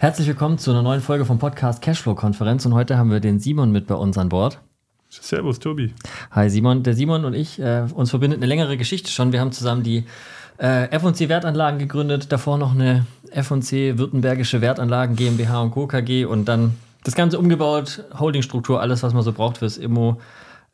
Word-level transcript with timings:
Herzlich 0.00 0.28
willkommen 0.28 0.58
zu 0.58 0.70
einer 0.70 0.82
neuen 0.82 1.00
Folge 1.00 1.24
vom 1.24 1.40
Podcast 1.40 1.82
Cashflow 1.82 2.14
Konferenz 2.14 2.64
und 2.64 2.72
heute 2.72 2.96
haben 2.96 3.10
wir 3.10 3.18
den 3.18 3.40
Simon 3.40 3.72
mit 3.72 3.88
bei 3.88 3.96
uns 3.96 4.16
an 4.16 4.28
Bord. 4.28 4.60
Servus, 5.08 5.58
Tobi. 5.58 5.92
Hi 6.30 6.48
Simon. 6.48 6.84
Der 6.84 6.94
Simon 6.94 7.24
und 7.24 7.34
ich, 7.34 7.58
äh, 7.58 7.84
uns 7.92 8.10
verbindet 8.10 8.38
eine 8.38 8.46
längere 8.46 8.76
Geschichte 8.76 9.10
schon. 9.10 9.32
Wir 9.32 9.40
haben 9.40 9.50
zusammen 9.50 9.82
die 9.82 10.04
äh, 10.58 10.88
F&C 10.92 11.28
Wertanlagen 11.28 11.80
gegründet, 11.80 12.30
davor 12.30 12.58
noch 12.58 12.76
eine 12.76 13.06
F&C 13.32 13.98
Württembergische 13.98 14.60
Wertanlagen 14.60 15.16
GmbH 15.16 15.62
und 15.62 15.72
Co. 15.72 15.88
KG 15.88 16.26
und 16.26 16.44
dann 16.44 16.76
das 17.02 17.16
Ganze 17.16 17.36
umgebaut, 17.36 18.04
Holdingstruktur, 18.16 18.80
alles, 18.80 19.02
was 19.02 19.14
man 19.14 19.24
so 19.24 19.32
braucht 19.32 19.58
fürs 19.58 19.78
Immo, 19.78 20.20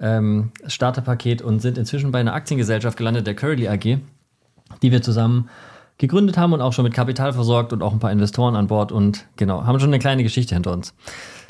ähm, 0.01 0.51
Starterpaket 0.67 1.41
und 1.41 1.61
sind 1.61 1.79
inzwischen 1.79 2.13
bei 2.13 2.21
einer 2.21 2.35
Aktiengesellschaft 2.35 2.99
gelandet, 2.99 3.27
der 3.27 3.35
Curly 3.35 3.69
AG, 3.69 4.01
die 4.83 4.93
wir 4.93 5.01
zusammen 5.01 5.49
gegründet 5.99 6.37
haben 6.37 6.53
und 6.53 6.61
auch 6.61 6.73
schon 6.73 6.85
mit 6.85 6.95
Kapital 6.95 7.33
versorgt 7.33 7.73
und 7.73 7.83
auch 7.83 7.93
ein 7.93 7.99
paar 7.99 8.13
Investoren 8.13 8.57
an 8.57 8.67
Bord 8.67 8.93
und 8.93 9.27
genau, 9.37 9.65
haben 9.65 9.79
schon 9.81 9.91
eine 9.91 9.99
kleine 9.99 10.23
Geschichte 10.23 10.55
hinter 10.55 10.73
uns. 10.73 10.95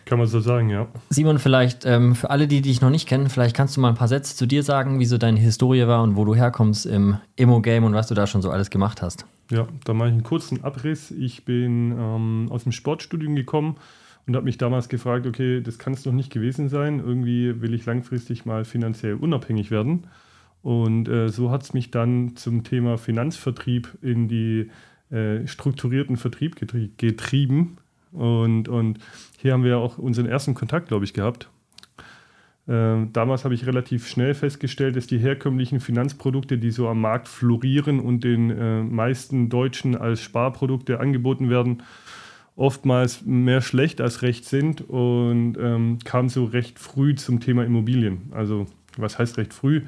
Kann 0.05 0.19
man 0.19 0.27
so 0.27 0.41
sagen, 0.41 0.69
ja. 0.69 0.87
Simon, 1.09 1.39
vielleicht 1.39 1.87
ähm, 1.87 2.15
für 2.15 2.29
alle, 2.29 2.47
die 2.47 2.61
dich 2.61 2.83
noch 2.83 2.91
nicht 2.91 3.09
kennen, 3.09 3.31
vielleicht 3.31 3.57
kannst 3.57 3.77
du 3.77 3.81
mal 3.81 3.89
ein 3.89 3.95
paar 3.95 4.09
Sätze 4.09 4.37
zu 4.37 4.47
dir 4.47 4.63
sagen, 4.63 5.01
wie 5.01 5.07
so 5.07 5.17
deine 5.17 5.41
Historie 5.41 5.87
war 5.87 6.03
und 6.03 6.17
wo 6.17 6.27
du 6.27 6.35
herkommst 6.35 6.85
im 6.85 7.17
Immo-Game 7.37 7.85
und 7.85 7.95
was 7.95 8.09
du 8.09 8.15
da 8.15 8.27
schon 8.27 8.43
so 8.43 8.51
alles 8.51 8.69
gemacht 8.69 9.01
hast. 9.01 9.25
Ja, 9.51 9.67
da 9.85 9.95
mache 9.95 10.09
ich 10.09 10.15
einen 10.15 10.23
kurzen 10.23 10.63
Abriss. 10.63 11.11
Ich 11.11 11.47
bin 11.47 11.93
ähm, 11.93 12.49
aus 12.51 12.65
dem 12.65 12.73
Sportstudium 12.73 13.35
gekommen 13.35 13.77
und 14.27 14.37
habe 14.37 14.45
mich 14.45 14.59
damals 14.59 14.91
gefragt, 14.91 15.27
okay, 15.27 15.63
das 15.63 15.79
kann 15.79 15.95
es 15.95 16.03
doch 16.03 16.13
nicht 16.13 16.31
gewesen 16.31 16.69
sein. 16.69 17.01
Irgendwie 17.01 17.63
will 17.63 17.73
ich 17.73 17.87
langfristig 17.87 18.45
mal 18.45 18.65
finanziell 18.65 19.15
unabhängig 19.15 19.71
werden. 19.71 20.07
Und 20.65 21.11
äh, 21.11 21.29
so 21.29 21.51
hat 21.51 21.63
es 21.63 21.75
mich 21.75 21.91
dann 21.91 22.37
zum 22.37 22.65
Thema 22.65 22.97
Finanzvertrieb 22.97 23.99
in 24.01 24.29
die 24.29 24.71
äh, 25.11 25.47
strukturierten 25.47 26.17
Vertrieb 26.17 26.57
getrie 26.57 26.91
getrieben. 26.97 27.77
Und, 28.13 28.69
und 28.71 28.99
hier 29.37 29.53
haben 29.53 29.63
wir 29.63 29.77
auch 29.77 29.99
unseren 29.99 30.25
ersten 30.25 30.55
Kontakt, 30.55 30.89
glaube 30.89 31.05
ich, 31.05 31.13
gehabt. 31.13 31.51
Äh, 32.67 33.07
damals 33.13 33.45
habe 33.45 33.53
ich 33.53 33.67
relativ 33.67 34.09
schnell 34.09 34.33
festgestellt, 34.33 34.97
dass 34.97 35.07
die 35.07 35.19
herkömmlichen 35.19 35.81
Finanzprodukte, 35.81 36.57
die 36.57 36.71
so 36.71 36.89
am 36.89 37.03
Markt 37.03 37.29
florieren 37.29 38.01
und 38.01 38.25
den 38.25 38.49
äh, 38.49 38.83
meisten 38.83 39.51
Deutschen 39.51 39.95
als 39.95 40.23
Sparprodukte 40.23 40.99
angeboten 40.99 41.51
werden, 41.51 41.83
oftmals 42.57 43.23
mehr 43.27 43.61
schlecht 43.61 44.01
als 44.01 44.23
recht 44.23 44.47
sind 44.47 44.81
und 44.81 45.59
ähm, 45.61 45.99
kam 46.05 46.31
so 46.31 46.47
recht 46.47 46.79
früh 46.79 47.17
zum 47.17 47.41
Thema 47.41 47.67
Immobilien. 47.67 48.31
Also 48.31 48.65
was 48.97 49.19
heißt 49.19 49.37
recht 49.37 49.53
früh? 49.53 49.83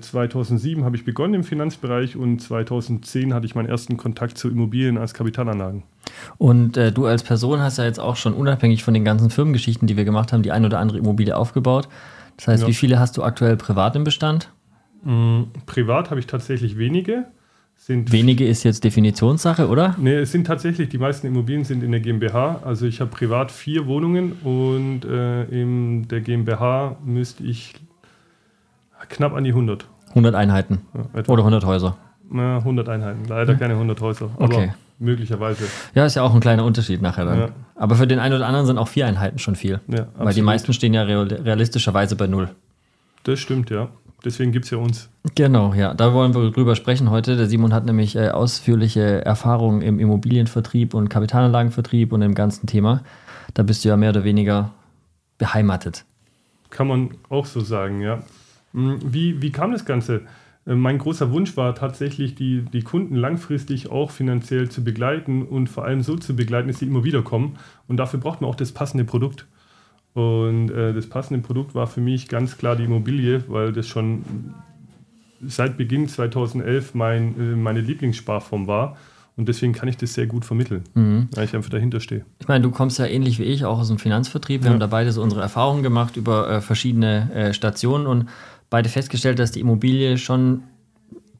2007 0.00 0.80
äh, 0.80 0.84
habe 0.84 0.96
ich 0.96 1.04
begonnen 1.04 1.34
im 1.34 1.44
Finanzbereich 1.44 2.16
und 2.16 2.40
2010 2.40 3.32
hatte 3.32 3.46
ich 3.46 3.54
meinen 3.54 3.68
ersten 3.68 3.96
Kontakt 3.96 4.36
zu 4.36 4.48
Immobilien 4.48 4.98
als 4.98 5.14
Kapitalanlagen. 5.14 5.84
Und 6.36 6.76
äh, 6.76 6.90
du 6.90 7.06
als 7.06 7.22
Person 7.22 7.60
hast 7.60 7.78
ja 7.78 7.84
jetzt 7.84 8.00
auch 8.00 8.16
schon 8.16 8.34
unabhängig 8.34 8.82
von 8.82 8.94
den 8.94 9.04
ganzen 9.04 9.30
Firmengeschichten, 9.30 9.86
die 9.86 9.96
wir 9.96 10.04
gemacht 10.04 10.32
haben, 10.32 10.42
die 10.42 10.52
ein 10.52 10.64
oder 10.64 10.80
andere 10.80 10.98
Immobilie 10.98 11.36
aufgebaut. 11.36 11.88
Das 12.36 12.48
heißt, 12.48 12.62
ja. 12.62 12.68
wie 12.68 12.74
viele 12.74 12.98
hast 12.98 13.16
du 13.16 13.22
aktuell 13.22 13.56
privat 13.56 13.94
im 13.96 14.04
Bestand? 14.04 14.50
Mhm, 15.04 15.48
privat 15.66 16.10
habe 16.10 16.20
ich 16.20 16.26
tatsächlich 16.26 16.78
wenige. 16.78 17.26
Sind 17.76 18.10
wenige 18.10 18.44
ist 18.46 18.64
jetzt 18.64 18.82
Definitionssache, 18.82 19.68
oder? 19.68 19.94
Nee, 19.98 20.16
es 20.16 20.32
sind 20.32 20.46
tatsächlich, 20.46 20.88
die 20.88 20.98
meisten 20.98 21.28
Immobilien 21.28 21.64
sind 21.64 21.84
in 21.84 21.92
der 21.92 22.00
GmbH. 22.00 22.60
Also 22.64 22.86
ich 22.86 23.00
habe 23.00 23.10
privat 23.10 23.52
vier 23.52 23.86
Wohnungen 23.86 24.32
und 24.42 25.04
äh, 25.04 25.44
in 25.44 26.08
der 26.08 26.20
GmbH 26.20 26.96
müsste 27.04 27.44
ich 27.44 27.74
Knapp 29.08 29.34
an 29.34 29.44
die 29.44 29.50
100. 29.50 29.86
100 30.10 30.34
Einheiten. 30.34 30.82
Ja, 30.94 31.22
Oder 31.28 31.42
100 31.42 31.64
Häuser. 31.64 31.96
Na, 32.30 32.58
100 32.58 32.88
Einheiten. 32.88 33.24
Leider 33.28 33.54
keine 33.54 33.74
100 33.74 34.00
Häuser. 34.00 34.30
Aber 34.36 34.44
okay. 34.44 34.72
möglicherweise. 34.98 35.64
Ja, 35.94 36.04
ist 36.04 36.14
ja 36.14 36.22
auch 36.22 36.34
ein 36.34 36.40
kleiner 36.40 36.64
Unterschied 36.64 37.00
nachher 37.00 37.24
dann. 37.24 37.38
Ja. 37.38 37.48
Aber 37.74 37.94
für 37.94 38.06
den 38.06 38.18
einen 38.18 38.34
oder 38.34 38.46
anderen 38.46 38.66
sind 38.66 38.78
auch 38.78 38.88
vier 38.88 39.06
Einheiten 39.06 39.38
schon 39.38 39.56
viel. 39.56 39.80
Ja, 39.88 40.08
Weil 40.16 40.34
die 40.34 40.42
meisten 40.42 40.72
stehen 40.72 40.94
ja 40.94 41.02
realistischerweise 41.02 42.16
bei 42.16 42.26
null. 42.26 42.50
Das 43.24 43.38
stimmt, 43.40 43.70
ja. 43.70 43.88
Deswegen 44.24 44.50
gibt 44.50 44.64
es 44.64 44.72
ja 44.72 44.78
uns. 44.78 45.08
Genau, 45.36 45.74
ja. 45.74 45.94
Da 45.94 46.12
wollen 46.12 46.34
wir 46.34 46.50
drüber 46.50 46.74
sprechen 46.74 47.10
heute. 47.10 47.36
Der 47.36 47.46
Simon 47.46 47.72
hat 47.72 47.86
nämlich 47.86 48.16
äh, 48.16 48.30
ausführliche 48.30 49.24
Erfahrungen 49.24 49.80
im 49.80 50.00
Immobilienvertrieb 50.00 50.92
und 50.92 51.08
Kapitalanlagenvertrieb 51.08 52.12
und 52.12 52.22
im 52.22 52.34
ganzen 52.34 52.66
Thema. 52.66 53.02
Da 53.54 53.62
bist 53.62 53.84
du 53.84 53.88
ja 53.88 53.96
mehr 53.96 54.10
oder 54.10 54.24
weniger 54.24 54.72
beheimatet. 55.38 56.04
Kann 56.70 56.88
man 56.88 57.10
auch 57.28 57.46
so 57.46 57.60
sagen, 57.60 58.00
ja. 58.00 58.20
Hm, 58.72 58.98
wie, 59.04 59.40
wie 59.42 59.50
kam 59.50 59.72
das 59.72 59.84
Ganze? 59.84 60.22
Äh, 60.66 60.74
mein 60.74 60.98
großer 60.98 61.32
Wunsch 61.32 61.56
war 61.56 61.74
tatsächlich, 61.74 62.34
die, 62.34 62.62
die 62.62 62.82
Kunden 62.82 63.14
langfristig 63.14 63.90
auch 63.90 64.10
finanziell 64.10 64.68
zu 64.68 64.84
begleiten 64.84 65.42
und 65.42 65.68
vor 65.68 65.84
allem 65.84 66.02
so 66.02 66.16
zu 66.16 66.36
begleiten, 66.36 66.68
dass 66.68 66.78
sie 66.78 66.86
immer 66.86 67.04
wieder 67.04 67.22
kommen. 67.22 67.56
Und 67.86 67.96
dafür 67.96 68.20
braucht 68.20 68.40
man 68.40 68.50
auch 68.50 68.56
das 68.56 68.72
passende 68.72 69.04
Produkt. 69.04 69.46
Und 70.14 70.70
äh, 70.70 70.92
das 70.92 71.08
passende 71.08 71.40
Produkt 71.40 71.74
war 71.74 71.86
für 71.86 72.00
mich 72.00 72.28
ganz 72.28 72.58
klar 72.58 72.76
die 72.76 72.84
Immobilie, 72.84 73.44
weil 73.48 73.72
das 73.72 73.86
schon 73.86 74.24
seit 75.46 75.76
Beginn 75.76 76.08
2011 76.08 76.94
mein, 76.94 77.38
äh, 77.38 77.56
meine 77.56 77.80
Lieblingssparform 77.80 78.66
war. 78.66 78.96
Und 79.36 79.48
deswegen 79.48 79.72
kann 79.72 79.88
ich 79.88 79.96
das 79.96 80.14
sehr 80.14 80.26
gut 80.26 80.44
vermitteln, 80.44 80.82
mhm. 80.94 81.28
weil 81.32 81.44
ich 81.44 81.54
einfach 81.54 81.70
dahinter 81.70 82.00
stehe. 82.00 82.24
Ich 82.40 82.48
meine, 82.48 82.62
du 82.62 82.72
kommst 82.72 82.98
ja 82.98 83.06
ähnlich 83.06 83.38
wie 83.38 83.44
ich 83.44 83.64
auch 83.64 83.78
aus 83.78 83.86
dem 83.86 84.00
Finanzvertrieb. 84.00 84.62
Wir 84.62 84.66
ja. 84.66 84.72
haben 84.72 84.80
da 84.80 84.88
beide 84.88 85.12
so 85.12 85.22
unsere 85.22 85.40
Erfahrungen 85.40 85.84
gemacht 85.84 86.16
über 86.16 86.50
äh, 86.50 86.60
verschiedene 86.60 87.30
äh, 87.32 87.54
Stationen 87.54 88.08
und 88.08 88.26
beide 88.70 88.88
festgestellt, 88.88 89.38
dass 89.38 89.52
die 89.52 89.60
Immobilie 89.60 90.18
schon 90.18 90.52
ein 90.52 90.62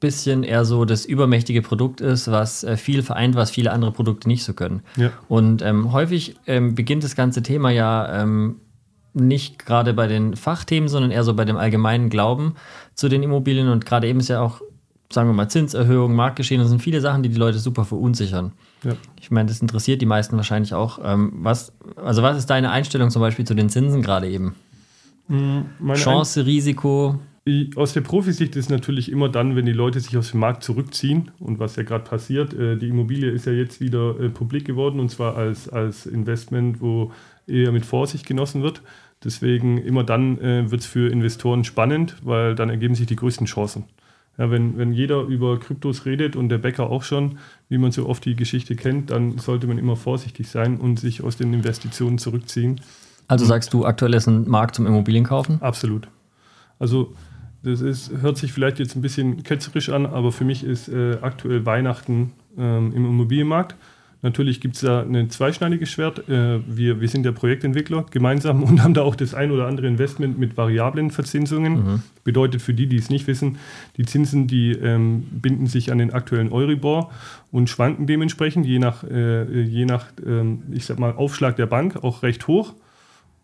bisschen 0.00 0.42
eher 0.42 0.64
so 0.64 0.84
das 0.84 1.04
übermächtige 1.04 1.62
Produkt 1.62 2.00
ist, 2.00 2.30
was 2.30 2.64
äh, 2.64 2.76
viel 2.76 3.02
vereint, 3.02 3.34
was 3.34 3.50
viele 3.50 3.72
andere 3.72 3.92
Produkte 3.92 4.28
nicht 4.28 4.44
so 4.44 4.54
können. 4.54 4.82
Ja. 4.96 5.10
Und 5.28 5.62
ähm, 5.62 5.92
häufig 5.92 6.36
ähm, 6.46 6.74
beginnt 6.74 7.04
das 7.04 7.16
ganze 7.16 7.42
Thema 7.42 7.70
ja 7.70 8.22
ähm, 8.22 8.56
nicht 9.14 9.64
gerade 9.64 9.94
bei 9.94 10.06
den 10.06 10.36
Fachthemen, 10.36 10.88
sondern 10.88 11.10
eher 11.10 11.24
so 11.24 11.34
bei 11.34 11.44
dem 11.44 11.56
allgemeinen 11.56 12.10
Glauben 12.10 12.54
zu 12.94 13.08
den 13.08 13.22
Immobilien. 13.22 13.68
Und 13.68 13.84
gerade 13.86 14.06
eben 14.06 14.20
ist 14.20 14.28
ja 14.28 14.40
auch, 14.40 14.60
sagen 15.10 15.28
wir 15.28 15.34
mal, 15.34 15.48
Zinserhöhung, 15.48 16.14
Marktgeschehen, 16.14 16.60
das 16.60 16.70
sind 16.70 16.82
viele 16.82 17.00
Sachen, 17.00 17.22
die 17.22 17.28
die 17.28 17.38
Leute 17.38 17.58
super 17.58 17.84
verunsichern. 17.84 18.52
Ja. 18.84 18.92
Ich 19.20 19.30
meine, 19.30 19.48
das 19.48 19.60
interessiert 19.60 20.00
die 20.00 20.06
meisten 20.06 20.36
wahrscheinlich 20.36 20.74
auch. 20.74 21.00
Ähm, 21.02 21.32
was, 21.38 21.72
also 21.96 22.22
was 22.22 22.38
ist 22.38 22.46
deine 22.50 22.70
Einstellung 22.70 23.10
zum 23.10 23.20
Beispiel 23.20 23.46
zu 23.46 23.54
den 23.54 23.68
Zinsen 23.68 24.02
gerade 24.02 24.28
eben? 24.28 24.54
Hm, 25.28 25.66
meine 25.78 25.98
Chance, 25.98 26.44
Risiko. 26.44 27.18
Aus 27.76 27.94
der 27.94 28.02
Profisicht 28.02 28.56
ist 28.56 28.68
natürlich 28.68 29.10
immer 29.10 29.30
dann, 29.30 29.56
wenn 29.56 29.64
die 29.64 29.72
Leute 29.72 30.00
sich 30.00 30.16
aus 30.18 30.32
dem 30.32 30.40
Markt 30.40 30.62
zurückziehen 30.62 31.30
und 31.38 31.58
was 31.58 31.76
ja 31.76 31.82
gerade 31.82 32.04
passiert. 32.04 32.52
Äh, 32.52 32.76
die 32.76 32.88
Immobilie 32.88 33.30
ist 33.30 33.46
ja 33.46 33.52
jetzt 33.52 33.80
wieder 33.80 34.20
äh, 34.20 34.28
publik 34.28 34.66
geworden 34.66 35.00
und 35.00 35.10
zwar 35.10 35.36
als, 35.36 35.68
als 35.68 36.04
Investment, 36.04 36.82
wo 36.82 37.12
eher 37.46 37.72
mit 37.72 37.86
Vorsicht 37.86 38.26
genossen 38.26 38.62
wird. 38.62 38.82
Deswegen 39.24 39.78
immer 39.78 40.04
dann 40.04 40.38
äh, 40.38 40.70
wird 40.70 40.82
es 40.82 40.86
für 40.86 41.10
Investoren 41.10 41.64
spannend, 41.64 42.16
weil 42.22 42.54
dann 42.54 42.68
ergeben 42.68 42.94
sich 42.94 43.06
die 43.06 43.16
größten 43.16 43.46
Chancen. 43.46 43.84
Ja, 44.36 44.50
wenn, 44.50 44.78
wenn 44.78 44.92
jeder 44.92 45.22
über 45.22 45.58
Kryptos 45.58 46.06
redet 46.06 46.36
und 46.36 46.48
der 46.48 46.58
Bäcker 46.58 46.90
auch 46.90 47.02
schon, 47.02 47.38
wie 47.68 47.78
man 47.78 47.90
so 47.90 48.06
oft 48.06 48.24
die 48.24 48.36
Geschichte 48.36 48.76
kennt, 48.76 49.10
dann 49.10 49.38
sollte 49.38 49.66
man 49.66 49.78
immer 49.78 49.96
vorsichtig 49.96 50.48
sein 50.48 50.76
und 50.76 51.00
sich 51.00 51.22
aus 51.24 51.36
den 51.36 51.52
Investitionen 51.52 52.18
zurückziehen. 52.18 52.80
Also 53.28 53.44
sagst 53.44 53.72
du, 53.72 53.84
aktuell 53.84 54.14
ist 54.14 54.26
ein 54.26 54.48
Markt 54.48 54.74
zum 54.74 54.86
Immobilienkaufen? 54.86 55.62
Absolut. 55.62 56.08
Also 56.78 57.14
das 57.62 57.80
ist, 57.80 58.10
hört 58.20 58.38
sich 58.38 58.52
vielleicht 58.52 58.78
jetzt 58.78 58.96
ein 58.96 59.02
bisschen 59.02 59.42
ketzerisch 59.42 59.90
an, 59.90 60.06
aber 60.06 60.32
für 60.32 60.44
mich 60.44 60.64
ist 60.64 60.88
äh, 60.88 61.18
aktuell 61.20 61.66
Weihnachten 61.66 62.32
ähm, 62.56 62.92
im 62.94 63.04
Immobilienmarkt. 63.04 63.74
Natürlich 64.20 64.60
gibt 64.60 64.74
es 64.74 64.80
da 64.80 65.02
ein 65.02 65.30
zweischneidiges 65.30 65.90
Schwert. 65.90 66.28
Äh, 66.28 66.60
wir, 66.66 67.00
wir 67.00 67.08
sind 67.08 67.24
ja 67.24 67.30
Projektentwickler 67.30 68.04
gemeinsam 68.10 68.62
und 68.64 68.82
haben 68.82 68.94
da 68.94 69.02
auch 69.02 69.14
das 69.14 69.34
ein 69.34 69.50
oder 69.50 69.66
andere 69.66 69.86
Investment 69.86 70.38
mit 70.38 70.56
variablen 70.56 71.10
Verzinsungen. 71.10 71.72
Mhm. 71.72 72.02
Bedeutet 72.24 72.62
für 72.62 72.74
die, 72.74 72.86
die 72.86 72.96
es 72.96 73.10
nicht 73.10 73.26
wissen, 73.26 73.58
die 73.96 74.04
Zinsen, 74.04 74.46
die 74.48 74.72
ähm, 74.72 75.22
binden 75.30 75.66
sich 75.66 75.92
an 75.92 75.98
den 75.98 76.12
aktuellen 76.12 76.50
Euribor 76.50 77.10
und 77.52 77.70
schwanken 77.70 78.06
dementsprechend, 78.06 78.66
je 78.66 78.78
nach, 78.78 79.04
äh, 79.04 79.62
je 79.62 79.84
nach 79.84 80.06
ähm, 80.26 80.62
ich 80.72 80.84
sag 80.84 80.98
mal, 80.98 81.12
Aufschlag 81.12 81.56
der 81.56 81.66
Bank 81.66 82.02
auch 82.02 82.22
recht 82.22 82.48
hoch. 82.48 82.74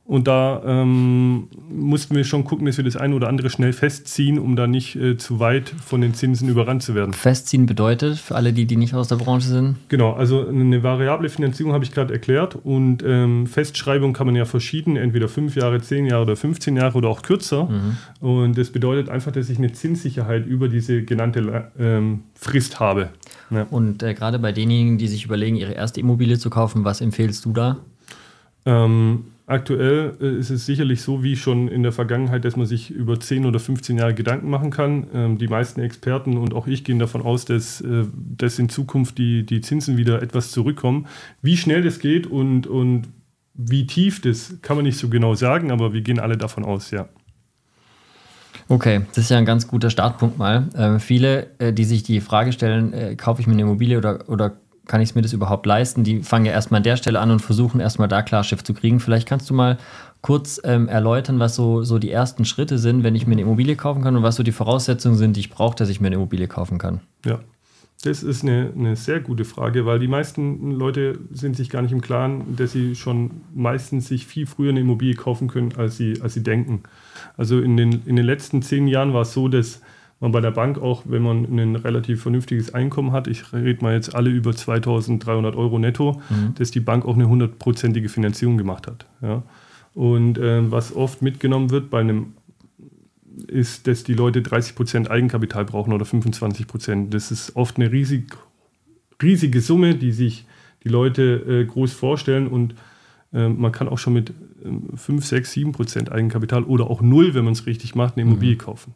Und 0.06 0.28
da 0.28 0.62
ähm, 0.66 1.48
mussten 1.70 2.14
wir 2.14 2.24
schon 2.24 2.44
gucken, 2.44 2.66
dass 2.66 2.76
wir 2.76 2.84
das 2.84 2.94
eine 2.94 3.14
oder 3.14 3.28
andere 3.28 3.48
schnell 3.48 3.72
festziehen, 3.72 4.38
um 4.38 4.54
da 4.54 4.66
nicht 4.66 4.96
äh, 4.96 5.16
zu 5.16 5.40
weit 5.40 5.70
von 5.70 6.02
den 6.02 6.12
Zinsen 6.12 6.46
überrannt 6.46 6.82
zu 6.82 6.94
werden. 6.94 7.14
Festziehen 7.14 7.64
bedeutet, 7.64 8.18
für 8.18 8.34
alle, 8.34 8.52
die, 8.52 8.66
die 8.66 8.76
nicht 8.76 8.92
aus 8.92 9.08
der 9.08 9.16
Branche 9.16 9.48
sind? 9.48 9.76
Genau, 9.88 10.12
also 10.12 10.46
eine 10.46 10.82
variable 10.82 11.30
Finanzierung 11.30 11.72
habe 11.72 11.84
ich 11.84 11.92
gerade 11.92 12.12
erklärt. 12.12 12.54
Und 12.54 13.02
ähm, 13.02 13.46
Festschreibung 13.46 14.12
kann 14.12 14.26
man 14.26 14.36
ja 14.36 14.44
verschieden, 14.44 14.96
entweder 14.96 15.26
fünf 15.26 15.56
Jahre, 15.56 15.80
zehn 15.80 16.04
Jahre 16.04 16.24
oder 16.24 16.36
15 16.36 16.76
Jahre 16.76 16.98
oder 16.98 17.08
auch 17.08 17.22
kürzer. 17.22 17.64
Mhm. 17.64 17.96
Und 18.20 18.58
das 18.58 18.68
bedeutet 18.68 19.08
einfach, 19.08 19.32
dass 19.32 19.48
ich 19.48 19.56
eine 19.56 19.72
Zinssicherheit 19.72 20.44
über 20.44 20.68
diese 20.68 21.02
genannte 21.02 21.70
ähm, 21.78 22.24
Frist 22.34 22.78
habe. 22.78 23.08
Ja. 23.50 23.66
Und 23.70 24.02
äh, 24.02 24.12
gerade 24.12 24.38
bei 24.38 24.52
denjenigen, 24.52 24.98
die 24.98 25.08
sich 25.08 25.24
überlegen, 25.24 25.56
ihre 25.56 25.72
erste 25.72 25.98
Immobilie 26.00 26.38
zu 26.38 26.50
kaufen, 26.50 26.84
was 26.84 27.00
empfehlst 27.00 27.42
du 27.46 27.52
da? 27.52 27.78
Ähm, 28.66 29.24
Aktuell 29.46 30.16
äh, 30.22 30.38
ist 30.38 30.48
es 30.48 30.64
sicherlich 30.64 31.02
so 31.02 31.22
wie 31.22 31.36
schon 31.36 31.68
in 31.68 31.82
der 31.82 31.92
Vergangenheit, 31.92 32.46
dass 32.46 32.56
man 32.56 32.64
sich 32.64 32.90
über 32.90 33.20
10 33.20 33.44
oder 33.44 33.60
15 33.60 33.98
Jahre 33.98 34.14
Gedanken 34.14 34.48
machen 34.48 34.70
kann. 34.70 35.06
Ähm, 35.12 35.38
die 35.38 35.48
meisten 35.48 35.80
Experten 35.80 36.38
und 36.38 36.54
auch 36.54 36.66
ich 36.66 36.82
gehen 36.82 36.98
davon 36.98 37.20
aus, 37.20 37.44
dass, 37.44 37.82
äh, 37.82 38.04
dass 38.14 38.58
in 38.58 38.70
Zukunft 38.70 39.18
die, 39.18 39.44
die 39.44 39.60
Zinsen 39.60 39.98
wieder 39.98 40.22
etwas 40.22 40.50
zurückkommen. 40.50 41.06
Wie 41.42 41.58
schnell 41.58 41.82
das 41.82 41.98
geht 41.98 42.26
und, 42.26 42.66
und 42.66 43.08
wie 43.52 43.86
tief 43.86 44.22
das, 44.22 44.56
kann 44.62 44.76
man 44.76 44.86
nicht 44.86 44.98
so 44.98 45.08
genau 45.08 45.34
sagen, 45.34 45.70
aber 45.70 45.92
wir 45.92 46.00
gehen 46.00 46.18
alle 46.18 46.38
davon 46.38 46.64
aus, 46.64 46.90
ja. 46.90 47.08
Okay, 48.68 49.02
das 49.08 49.18
ist 49.18 49.30
ja 49.30 49.36
ein 49.36 49.44
ganz 49.44 49.68
guter 49.68 49.90
Startpunkt 49.90 50.38
mal. 50.38 50.68
Ähm, 50.74 51.00
viele, 51.00 51.48
äh, 51.58 51.72
die 51.72 51.84
sich 51.84 52.02
die 52.02 52.20
Frage 52.20 52.50
stellen, 52.52 52.94
äh, 52.94 53.14
kaufe 53.14 53.42
ich 53.42 53.46
mir 53.46 53.52
eine 53.52 53.62
Immobilie 53.62 53.98
oder, 53.98 54.26
oder 54.28 54.56
kann 54.86 55.00
ich 55.00 55.14
mir 55.14 55.22
das 55.22 55.32
überhaupt 55.32 55.66
leisten? 55.66 56.04
Die 56.04 56.22
fangen 56.22 56.46
ja 56.46 56.52
erstmal 56.52 56.78
an 56.78 56.84
der 56.84 56.96
Stelle 56.96 57.20
an 57.20 57.30
und 57.30 57.40
versuchen 57.40 57.80
erstmal 57.80 58.08
da 58.08 58.22
Klarschiff 58.22 58.62
zu 58.62 58.74
kriegen. 58.74 59.00
Vielleicht 59.00 59.28
kannst 59.28 59.48
du 59.48 59.54
mal 59.54 59.78
kurz 60.20 60.60
ähm, 60.64 60.88
erläutern, 60.88 61.38
was 61.38 61.54
so, 61.54 61.82
so 61.82 61.98
die 61.98 62.10
ersten 62.10 62.44
Schritte 62.44 62.78
sind, 62.78 63.02
wenn 63.02 63.14
ich 63.14 63.26
mir 63.26 63.32
eine 63.32 63.42
Immobilie 63.42 63.76
kaufen 63.76 64.02
kann 64.02 64.16
und 64.16 64.22
was 64.22 64.36
so 64.36 64.42
die 64.42 64.52
Voraussetzungen 64.52 65.16
sind, 65.16 65.36
die 65.36 65.40
ich 65.40 65.50
brauche, 65.50 65.76
dass 65.76 65.88
ich 65.88 66.00
mir 66.00 66.08
eine 66.08 66.16
Immobilie 66.16 66.48
kaufen 66.48 66.78
kann. 66.78 67.00
Ja, 67.24 67.40
das 68.04 68.22
ist 68.22 68.42
eine, 68.42 68.72
eine 68.76 68.96
sehr 68.96 69.20
gute 69.20 69.44
Frage, 69.44 69.86
weil 69.86 69.98
die 69.98 70.08
meisten 70.08 70.70
Leute 70.72 71.18
sind 71.32 71.56
sich 71.56 71.70
gar 71.70 71.80
nicht 71.80 71.92
im 71.92 72.02
Klaren, 72.02 72.56
dass 72.56 72.72
sie 72.72 72.94
schon 72.94 73.30
meistens 73.54 74.08
sich 74.08 74.26
viel 74.26 74.46
früher 74.46 74.70
eine 74.70 74.80
Immobilie 74.80 75.14
kaufen 75.14 75.48
können, 75.48 75.74
als 75.76 75.96
sie, 75.96 76.20
als 76.20 76.34
sie 76.34 76.42
denken. 76.42 76.82
Also 77.36 77.60
in 77.60 77.76
den, 77.76 78.02
in 78.04 78.16
den 78.16 78.26
letzten 78.26 78.60
zehn 78.60 78.88
Jahren 78.88 79.14
war 79.14 79.22
es 79.22 79.32
so, 79.32 79.48
dass 79.48 79.80
man 80.24 80.32
bei 80.32 80.40
der 80.40 80.52
Bank 80.52 80.78
auch, 80.78 81.02
wenn 81.04 81.20
man 81.20 81.44
ein 81.44 81.76
relativ 81.76 82.22
vernünftiges 82.22 82.72
Einkommen 82.72 83.12
hat, 83.12 83.28
ich 83.28 83.52
rede 83.52 83.84
mal 83.84 83.92
jetzt 83.92 84.14
alle 84.14 84.30
über 84.30 84.56
2300 84.56 85.54
Euro 85.54 85.78
netto, 85.78 86.22
mhm. 86.30 86.54
dass 86.54 86.70
die 86.70 86.80
Bank 86.80 87.04
auch 87.04 87.14
eine 87.14 87.28
hundertprozentige 87.28 88.08
Finanzierung 88.08 88.56
gemacht 88.56 88.86
hat. 88.86 89.04
Ja. 89.20 89.42
Und 89.92 90.38
äh, 90.38 90.70
was 90.70 90.96
oft 90.96 91.20
mitgenommen 91.20 91.68
wird 91.70 91.90
bei 91.90 92.00
einem 92.00 92.32
ist, 93.48 93.86
dass 93.86 94.02
die 94.02 94.14
Leute 94.14 94.40
30% 94.40 95.08
Eigenkapital 95.08 95.66
brauchen 95.66 95.92
oder 95.92 96.06
25%. 96.06 97.10
Das 97.10 97.30
ist 97.30 97.54
oft 97.54 97.76
eine 97.76 97.92
riesig, 97.92 98.34
riesige 99.22 99.60
Summe, 99.60 99.94
die 99.94 100.12
sich 100.12 100.46
die 100.84 100.88
Leute 100.88 101.22
äh, 101.46 101.66
groß 101.66 101.92
vorstellen 101.92 102.46
und 102.46 102.74
äh, 103.34 103.48
man 103.48 103.72
kann 103.72 103.90
auch 103.90 103.98
schon 103.98 104.14
mit 104.14 104.30
äh, 104.30 104.96
5, 104.96 105.22
6, 105.22 105.52
7% 105.52 106.10
Eigenkapital 106.10 106.64
oder 106.64 106.88
auch 106.88 107.02
null, 107.02 107.34
wenn 107.34 107.44
man 107.44 107.52
es 107.52 107.66
richtig 107.66 107.94
macht, 107.94 108.16
eine 108.16 108.22
Immobilie 108.22 108.54
mhm. 108.54 108.58
kaufen. 108.58 108.94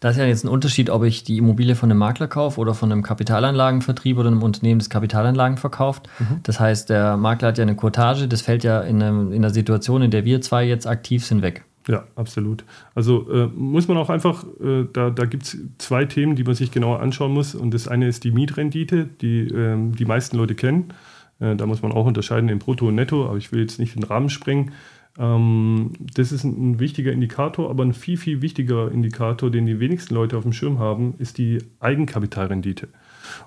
Da 0.00 0.10
ist 0.10 0.16
ja 0.16 0.24
jetzt 0.24 0.44
ein 0.44 0.48
Unterschied, 0.48 0.90
ob 0.90 1.04
ich 1.04 1.24
die 1.24 1.38
Immobilie 1.38 1.74
von 1.74 1.90
einem 1.90 1.98
Makler 1.98 2.28
kaufe 2.28 2.60
oder 2.60 2.74
von 2.74 2.92
einem 2.92 3.02
Kapitalanlagenvertrieb 3.02 4.18
oder 4.18 4.28
einem 4.28 4.42
Unternehmen, 4.42 4.78
das 4.78 4.90
Kapitalanlagen 4.90 5.56
verkauft. 5.56 6.08
Mhm. 6.18 6.40
Das 6.42 6.60
heißt, 6.60 6.90
der 6.90 7.16
Makler 7.16 7.48
hat 7.48 7.58
ja 7.58 7.62
eine 7.62 7.76
Quotage, 7.76 8.28
das 8.28 8.42
fällt 8.42 8.64
ja 8.64 8.80
in, 8.80 9.02
einem, 9.02 9.32
in 9.32 9.44
einer 9.44 9.52
Situation, 9.52 10.02
in 10.02 10.10
der 10.10 10.24
wir 10.24 10.40
zwei 10.40 10.64
jetzt 10.64 10.86
aktiv 10.86 11.24
sind, 11.24 11.42
weg. 11.42 11.64
Ja, 11.88 12.04
absolut. 12.16 12.64
Also 12.94 13.30
äh, 13.30 13.46
muss 13.54 13.86
man 13.86 13.96
auch 13.96 14.10
einfach, 14.10 14.44
äh, 14.60 14.86
da, 14.92 15.10
da 15.10 15.24
gibt 15.24 15.44
es 15.44 15.56
zwei 15.78 16.04
Themen, 16.04 16.34
die 16.34 16.42
man 16.42 16.54
sich 16.54 16.72
genauer 16.72 17.00
anschauen 17.00 17.32
muss. 17.32 17.54
Und 17.54 17.72
das 17.72 17.86
eine 17.86 18.08
ist 18.08 18.24
die 18.24 18.32
Mietrendite, 18.32 19.04
die 19.20 19.46
äh, 19.46 19.76
die 19.92 20.04
meisten 20.04 20.36
Leute 20.36 20.56
kennen. 20.56 20.92
Äh, 21.38 21.54
da 21.54 21.66
muss 21.66 21.82
man 21.82 21.92
auch 21.92 22.06
unterscheiden 22.06 22.48
in 22.48 22.58
Brutto 22.58 22.88
und 22.88 22.96
Netto, 22.96 23.26
aber 23.26 23.36
ich 23.36 23.52
will 23.52 23.60
jetzt 23.60 23.78
nicht 23.78 23.94
den 23.94 24.02
Rahmen 24.02 24.30
sprengen. 24.30 24.72
Ähm, 25.18 25.92
das 25.98 26.32
ist 26.32 26.44
ein, 26.44 26.78
wichtiger 26.78 27.12
Indikator, 27.12 27.70
aber 27.70 27.84
ein 27.84 27.94
viel, 27.94 28.16
viel 28.16 28.42
wichtiger 28.42 28.90
Indikator, 28.90 29.50
den 29.50 29.66
die 29.66 29.80
wenigsten 29.80 30.14
Leute 30.14 30.36
auf 30.36 30.42
dem 30.42 30.52
Schirm 30.52 30.78
haben, 30.78 31.14
ist 31.18 31.38
die 31.38 31.58
Eigenkapitalrendite. 31.80 32.88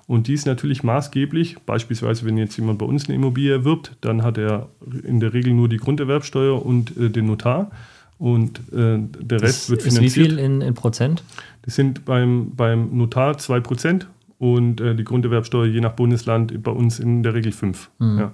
Und 0.06 0.26
die 0.26 0.34
ist 0.34 0.46
natürlich 0.46 0.82
maßgeblich. 0.82 1.58
Beispielsweise, 1.64 2.26
wenn 2.26 2.36
jetzt 2.36 2.56
jemand 2.56 2.78
bei 2.78 2.86
uns 2.86 3.08
eine 3.08 3.14
Immobilie 3.14 3.52
erwirbt, 3.52 3.96
dann 4.00 4.22
hat 4.22 4.36
er 4.36 4.68
in 5.04 5.20
der 5.20 5.32
Regel 5.32 5.54
nur 5.54 5.68
die 5.68 5.78
Grunderwerbsteuer 5.78 6.64
und 6.64 6.96
äh, 6.96 7.10
den 7.10 7.26
Notar. 7.26 7.70
Und 8.18 8.58
äh, 8.72 8.98
der 8.98 9.40
Rest 9.40 9.62
das 9.62 9.70
wird 9.70 9.82
finanziert. 9.82 10.14
Wie 10.14 10.30
viel 10.30 10.38
in, 10.38 10.60
in, 10.60 10.74
Prozent? 10.74 11.22
Das 11.62 11.74
sind 11.74 12.04
beim, 12.04 12.54
beim 12.54 12.96
Notar 12.96 13.38
2 13.38 13.60
Prozent 13.60 14.08
und 14.38 14.80
äh, 14.80 14.94
die 14.94 15.04
Grunderwerbsteuer 15.04 15.66
je 15.66 15.80
nach 15.80 15.92
Bundesland 15.92 16.62
bei 16.62 16.70
uns 16.70 16.98
in 16.98 17.22
der 17.22 17.32
Regel 17.32 17.52
5. 17.52 17.90
Mhm. 17.98 18.18
Ja. 18.18 18.32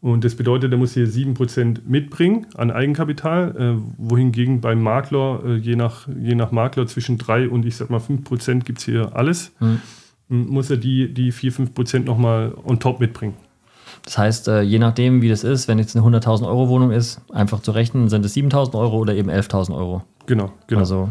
Und 0.00 0.24
das 0.24 0.36
bedeutet, 0.36 0.70
er 0.70 0.78
muss 0.78 0.94
hier 0.94 1.08
7% 1.08 1.78
mitbringen 1.86 2.46
an 2.56 2.70
Eigenkapital, 2.70 3.56
äh, 3.56 3.82
wohingegen 3.98 4.60
beim 4.60 4.80
Makler, 4.80 5.42
äh, 5.44 5.56
je, 5.56 5.74
nach, 5.74 6.06
je 6.20 6.36
nach 6.36 6.52
Makler 6.52 6.86
zwischen 6.86 7.18
3 7.18 7.48
und 7.48 7.66
ich 7.66 7.76
sag 7.76 7.90
mal 7.90 8.00
5% 8.00 8.64
gibt 8.64 8.78
es 8.78 8.84
hier 8.84 9.16
alles, 9.16 9.52
mhm. 9.58 9.80
muss 10.28 10.70
er 10.70 10.76
die, 10.76 11.12
die 11.12 11.32
4, 11.32 11.52
5% 11.52 12.04
nochmal 12.04 12.54
on 12.64 12.78
top 12.78 13.00
mitbringen. 13.00 13.34
Das 14.04 14.16
heißt, 14.16 14.48
äh, 14.48 14.62
je 14.62 14.78
nachdem, 14.78 15.20
wie 15.20 15.28
das 15.28 15.42
ist, 15.42 15.66
wenn 15.66 15.80
jetzt 15.80 15.96
eine 15.96 16.06
100.000 16.06 16.46
Euro 16.46 16.68
Wohnung 16.68 16.92
ist, 16.92 17.20
einfach 17.32 17.60
zu 17.60 17.72
rechnen, 17.72 18.08
sind 18.08 18.24
es 18.24 18.36
7.000 18.36 18.78
Euro 18.78 18.98
oder 18.98 19.14
eben 19.14 19.30
11.000 19.30 19.74
Euro. 19.74 20.04
Genau, 20.26 20.52
genau. 20.68 20.80
Also 20.80 21.10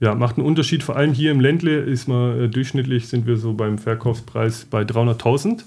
ja, 0.00 0.14
macht 0.14 0.36
einen 0.36 0.46
Unterschied. 0.46 0.82
Vor 0.82 0.96
allem 0.96 1.12
hier 1.12 1.30
im 1.30 1.40
Ländle 1.40 1.78
ist 1.78 2.08
man 2.08 2.40
äh, 2.40 2.48
durchschnittlich 2.48 3.08
sind 3.08 3.26
wir 3.26 3.36
so 3.36 3.52
beim 3.52 3.78
Verkaufspreis 3.78 4.66
bei 4.68 4.82
300.000. 4.82 5.64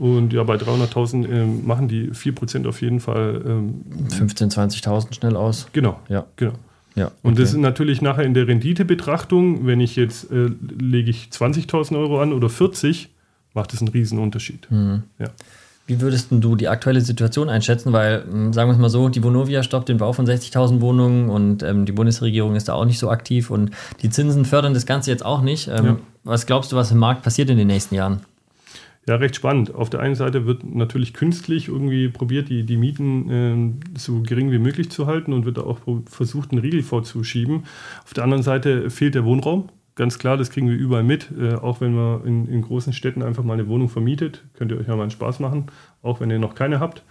Und 0.00 0.32
ja, 0.32 0.42
bei 0.44 0.54
300.000 0.54 1.28
ähm, 1.28 1.66
machen 1.66 1.86
die 1.86 2.10
4% 2.10 2.66
auf 2.66 2.80
jeden 2.80 3.00
Fall. 3.00 3.42
Ähm, 3.46 3.84
15.000, 4.08 4.82
20.000 4.82 5.14
schnell 5.14 5.36
aus. 5.36 5.66
Genau. 5.74 6.00
Ja. 6.08 6.24
genau. 6.36 6.54
Ja, 6.94 7.08
okay. 7.08 7.14
Und 7.22 7.38
das 7.38 7.50
ist 7.50 7.58
natürlich 7.58 8.00
nachher 8.00 8.24
in 8.24 8.32
der 8.32 8.48
Renditebetrachtung, 8.48 9.66
wenn 9.66 9.78
ich 9.78 9.96
jetzt 9.96 10.32
äh, 10.32 10.48
lege 10.78 11.10
ich 11.10 11.28
20.000 11.30 11.98
Euro 11.98 12.22
an 12.22 12.32
oder 12.32 12.48
40, 12.48 13.10
macht 13.52 13.74
das 13.74 13.80
einen 13.80 13.88
riesen 13.88 14.18
Unterschied. 14.18 14.70
Mhm. 14.70 15.02
Ja. 15.18 15.26
Wie 15.86 16.00
würdest 16.00 16.28
du 16.30 16.56
die 16.56 16.68
aktuelle 16.68 17.02
Situation 17.02 17.50
einschätzen? 17.50 17.92
Weil, 17.92 18.24
hm, 18.24 18.54
sagen 18.54 18.70
wir 18.70 18.72
es 18.72 18.80
mal 18.80 18.88
so, 18.88 19.10
die 19.10 19.22
Vonovia 19.22 19.62
stoppt 19.62 19.90
den 19.90 19.98
Bau 19.98 20.14
von 20.14 20.26
60.000 20.26 20.80
Wohnungen 20.80 21.28
und 21.28 21.62
ähm, 21.62 21.84
die 21.84 21.92
Bundesregierung 21.92 22.56
ist 22.56 22.68
da 22.68 22.72
auch 22.72 22.86
nicht 22.86 22.98
so 22.98 23.10
aktiv 23.10 23.50
und 23.50 23.72
die 24.00 24.08
Zinsen 24.08 24.46
fördern 24.46 24.72
das 24.72 24.86
Ganze 24.86 25.10
jetzt 25.10 25.26
auch 25.26 25.42
nicht. 25.42 25.68
Ähm, 25.68 25.84
ja. 25.84 25.96
Was 26.24 26.46
glaubst 26.46 26.72
du, 26.72 26.76
was 26.76 26.90
im 26.90 26.98
Markt 26.98 27.22
passiert 27.22 27.50
in 27.50 27.58
den 27.58 27.66
nächsten 27.66 27.94
Jahren? 27.94 28.20
Ja, 29.10 29.16
recht 29.16 29.34
spannend. 29.34 29.74
Auf 29.74 29.90
der 29.90 29.98
einen 29.98 30.14
Seite 30.14 30.46
wird 30.46 30.62
natürlich 30.62 31.14
künstlich 31.14 31.66
irgendwie 31.66 32.08
probiert, 32.08 32.48
die, 32.48 32.62
die 32.62 32.76
Mieten 32.76 33.28
äh, 33.28 33.98
so 33.98 34.22
gering 34.22 34.52
wie 34.52 34.60
möglich 34.60 34.88
zu 34.88 35.08
halten 35.08 35.32
und 35.32 35.44
wird 35.44 35.58
auch 35.58 35.80
versucht, 36.06 36.52
einen 36.52 36.60
Riegel 36.60 36.84
vorzuschieben. 36.84 37.64
Auf 38.04 38.14
der 38.14 38.22
anderen 38.22 38.44
Seite 38.44 38.88
fehlt 38.88 39.16
der 39.16 39.24
Wohnraum. 39.24 39.68
Ganz 39.96 40.20
klar, 40.20 40.36
das 40.36 40.50
kriegen 40.50 40.68
wir 40.68 40.76
überall 40.76 41.02
mit. 41.02 41.28
Äh, 41.36 41.54
auch 41.54 41.80
wenn 41.80 41.92
man 41.92 42.24
in, 42.24 42.46
in, 42.46 42.62
großen 42.62 42.92
Städten 42.92 43.24
einfach 43.24 43.42
mal 43.42 43.54
eine 43.54 43.66
Wohnung 43.66 43.88
vermietet, 43.88 44.44
könnt 44.54 44.70
ihr 44.70 44.78
euch 44.78 44.86
ja 44.86 44.94
mal 44.94 45.02
einen 45.02 45.10
Spaß 45.10 45.40
machen, 45.40 45.66
auch 46.02 46.20
wenn 46.20 46.30
ihr 46.30 46.38
noch 46.38 46.54
keine 46.54 46.78
habt. 46.78 47.02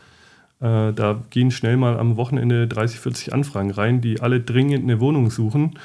Äh, 0.61 0.93
da 0.93 1.21
gehen 1.29 1.51
schnell 1.51 1.75
mal 1.75 1.99
am 1.99 2.15
Wochenende 2.15 2.65
30, 2.69 2.97
40 3.01 3.33
Anfragen 3.33 3.71
rein, 3.71 3.99
die 3.99 4.21
alle 4.21 4.39
dringend 4.39 4.83
eine 4.83 5.01
Wohnung 5.01 5.31
suchen. 5.31 5.77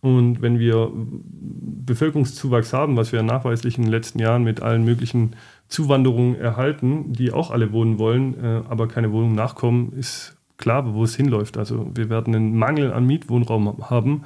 Und 0.00 0.42
wenn 0.42 0.58
wir 0.58 0.92
Bevölkerungszuwachs 0.94 2.72
haben, 2.72 2.96
was 2.96 3.12
wir 3.12 3.22
nachweislich 3.22 3.76
in 3.78 3.84
den 3.84 3.90
letzten 3.90 4.20
Jahren 4.20 4.44
mit 4.44 4.62
allen 4.62 4.84
möglichen 4.84 5.34
Zuwanderungen 5.68 6.36
erhalten, 6.36 7.12
die 7.12 7.30
auch 7.32 7.50
alle 7.50 7.72
wohnen 7.72 7.98
wollen, 7.98 8.42
äh, 8.42 8.62
aber 8.68 8.88
keine 8.88 9.12
Wohnung 9.12 9.34
nachkommen, 9.34 9.92
ist 9.92 10.36
klar, 10.56 10.94
wo 10.94 11.04
es 11.04 11.14
hinläuft. 11.14 11.56
Also 11.56 11.90
wir 11.94 12.08
werden 12.08 12.34
einen 12.34 12.56
Mangel 12.56 12.92
an 12.92 13.06
Mietwohnraum 13.06 13.88
haben. 13.88 14.24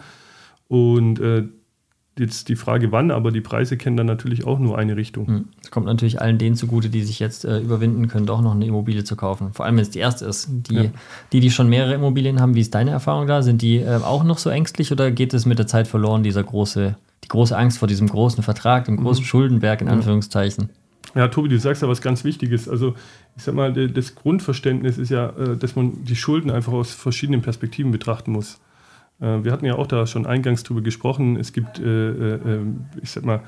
Und 0.68 1.20
äh, 1.20 1.44
jetzt 2.18 2.48
die 2.48 2.56
Frage, 2.56 2.92
wann, 2.92 3.10
aber 3.10 3.32
die 3.32 3.40
Preise 3.40 3.76
kennen 3.76 3.96
dann 3.96 4.06
natürlich 4.06 4.46
auch 4.46 4.58
nur 4.58 4.78
eine 4.78 4.96
Richtung. 4.96 5.26
Hm. 5.26 5.48
Es 5.62 5.70
kommt 5.70 5.86
natürlich 5.86 6.20
allen 6.20 6.38
denen 6.38 6.56
zugute, 6.56 6.90
die 6.90 7.02
sich 7.02 7.18
jetzt 7.18 7.44
äh, 7.44 7.58
überwinden 7.58 8.08
können, 8.08 8.26
doch 8.26 8.40
noch 8.40 8.54
eine 8.54 8.66
Immobilie 8.66 9.04
zu 9.04 9.16
kaufen. 9.16 9.52
Vor 9.52 9.64
allem, 9.64 9.76
wenn 9.76 9.82
es 9.82 9.90
die 9.90 9.98
erste 9.98 10.26
ist. 10.26 10.48
Die, 10.50 10.74
ja. 10.74 10.84
die, 11.32 11.40
die 11.40 11.50
schon 11.50 11.68
mehrere 11.68 11.94
Immobilien 11.94 12.40
haben, 12.40 12.54
wie 12.54 12.60
ist 12.60 12.74
deine 12.74 12.90
Erfahrung 12.90 13.26
da? 13.26 13.42
Sind 13.42 13.62
die 13.62 13.78
äh, 13.78 13.96
auch 13.96 14.24
noch 14.24 14.38
so 14.38 14.50
ängstlich 14.50 14.92
oder 14.92 15.10
geht 15.10 15.34
es 15.34 15.46
mit 15.46 15.58
der 15.58 15.66
Zeit 15.66 15.88
verloren, 15.88 16.22
dieser 16.22 16.42
große, 16.42 16.96
die 17.24 17.28
große 17.28 17.56
Angst 17.56 17.78
vor 17.78 17.88
diesem 17.88 18.08
großen 18.08 18.42
Vertrag, 18.42 18.84
dem 18.84 18.98
großen 18.98 19.22
mhm. 19.22 19.26
Schuldenberg 19.26 19.80
in 19.80 19.88
Anführungszeichen? 19.88 20.70
Ja, 21.14 21.28
Tobi, 21.28 21.48
du 21.48 21.58
sagst 21.58 21.82
ja 21.82 21.88
was 21.88 22.00
ganz 22.00 22.24
Wichtiges. 22.24 22.68
Also, 22.68 22.94
ich 23.36 23.42
sag 23.42 23.54
mal, 23.54 23.72
das 23.72 24.14
Grundverständnis 24.14 24.98
ist 24.98 25.10
ja, 25.10 25.30
äh, 25.30 25.56
dass 25.56 25.76
man 25.76 26.04
die 26.04 26.16
Schulden 26.16 26.50
einfach 26.50 26.72
aus 26.72 26.92
verschiedenen 26.92 27.42
Perspektiven 27.42 27.90
betrachten 27.90 28.32
muss. 28.32 28.60
Äh, 29.20 29.44
wir 29.44 29.52
hatten 29.52 29.64
ja 29.64 29.74
auch 29.74 29.86
da 29.86 30.06
schon 30.06 30.26
eingangs 30.26 30.62
drüber 30.62 30.80
gesprochen. 30.80 31.36
Es 31.36 31.52
gibt, 31.52 31.78
äh, 31.78 32.60
ich 33.02 33.10
sag 33.10 33.24
mal, 33.24 33.42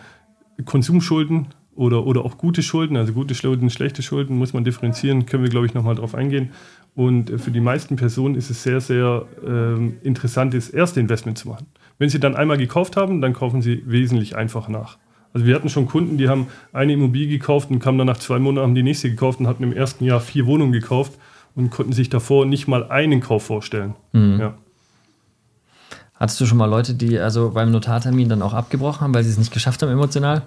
Konsumschulden 0.65 1.49
oder, 1.75 2.07
oder 2.07 2.25
auch 2.25 2.39
gute 2.39 2.63
Schulden, 2.63 2.97
also 2.97 3.13
gute 3.13 3.35
Schulden, 3.35 3.71
schlechte 3.71 4.03
Schulden, 4.03 4.37
muss 4.37 4.53
man 4.53 4.63
differenzieren, 4.63 5.27
können 5.27 5.43
wir, 5.43 5.51
glaube 5.51 5.67
ich, 5.67 5.75
nochmal 5.75 5.97
drauf 5.97 6.15
eingehen. 6.15 6.51
Und 6.95 7.41
für 7.41 7.51
die 7.51 7.61
meisten 7.61 7.97
Personen 7.97 8.37
ist 8.37 8.51
es 8.51 8.63
sehr, 8.63 8.81
sehr 8.81 9.27
ähm, 9.45 9.97
interessant, 10.03 10.55
das 10.55 10.71
erste 10.71 11.01
Investment 11.01 11.39
zu 11.39 11.49
machen. 11.49 11.67
Wenn 11.99 12.09
sie 12.09 12.21
dann 12.21 12.37
einmal 12.37 12.59
gekauft 12.59 12.97
haben, 12.97 13.21
dann 13.21 13.33
kaufen 13.33 13.63
sie 13.63 13.83
wesentlich 13.87 14.37
einfacher 14.37 14.71
nach. 14.71 14.99
Also 15.35 15.47
wir 15.47 15.55
hatten 15.57 15.69
schon 15.69 15.87
Kunden, 15.87 16.17
die 16.17 16.29
haben 16.29 16.47
eine 16.73 16.93
Immobilie 16.93 17.27
gekauft 17.27 17.71
und 17.71 17.81
kamen 17.81 17.99
dann 17.99 18.07
nach 18.07 18.19
zwei 18.19 18.39
Monaten 18.39 18.69
haben 18.69 18.75
die 18.77 18.85
nächste 18.85 19.11
gekauft 19.11 19.41
und 19.41 19.49
hatten 19.49 19.65
im 19.65 19.73
ersten 19.73 20.05
Jahr 20.05 20.21
vier 20.21 20.47
Wohnungen 20.47 20.73
gekauft 20.73 21.13
und 21.57 21.71
konnten 21.71 21.93
sich 21.93 22.09
davor 22.09 22.47
nicht 22.47 22.69
mal 22.69 22.89
einen 22.89 23.21
Kauf 23.21 23.45
vorstellen. 23.45 23.95
Mhm. 24.13 24.39
Ja. 24.41 24.55
Hattest 26.15 26.41
du 26.41 26.47
schon 26.47 26.59
mal 26.59 26.67
Leute, 26.67 26.95
die 26.95 27.19
also 27.19 27.51
beim 27.51 27.73
Notartermin 27.73 28.29
dann 28.29 28.43
auch 28.43 28.55
abgebrochen 28.55 29.01
haben, 29.01 29.15
weil 29.15 29.25
sie 29.25 29.31
es 29.31 29.39
nicht 29.39 29.53
geschafft 29.53 29.83
haben 29.83 29.91
emotional? 29.91 30.43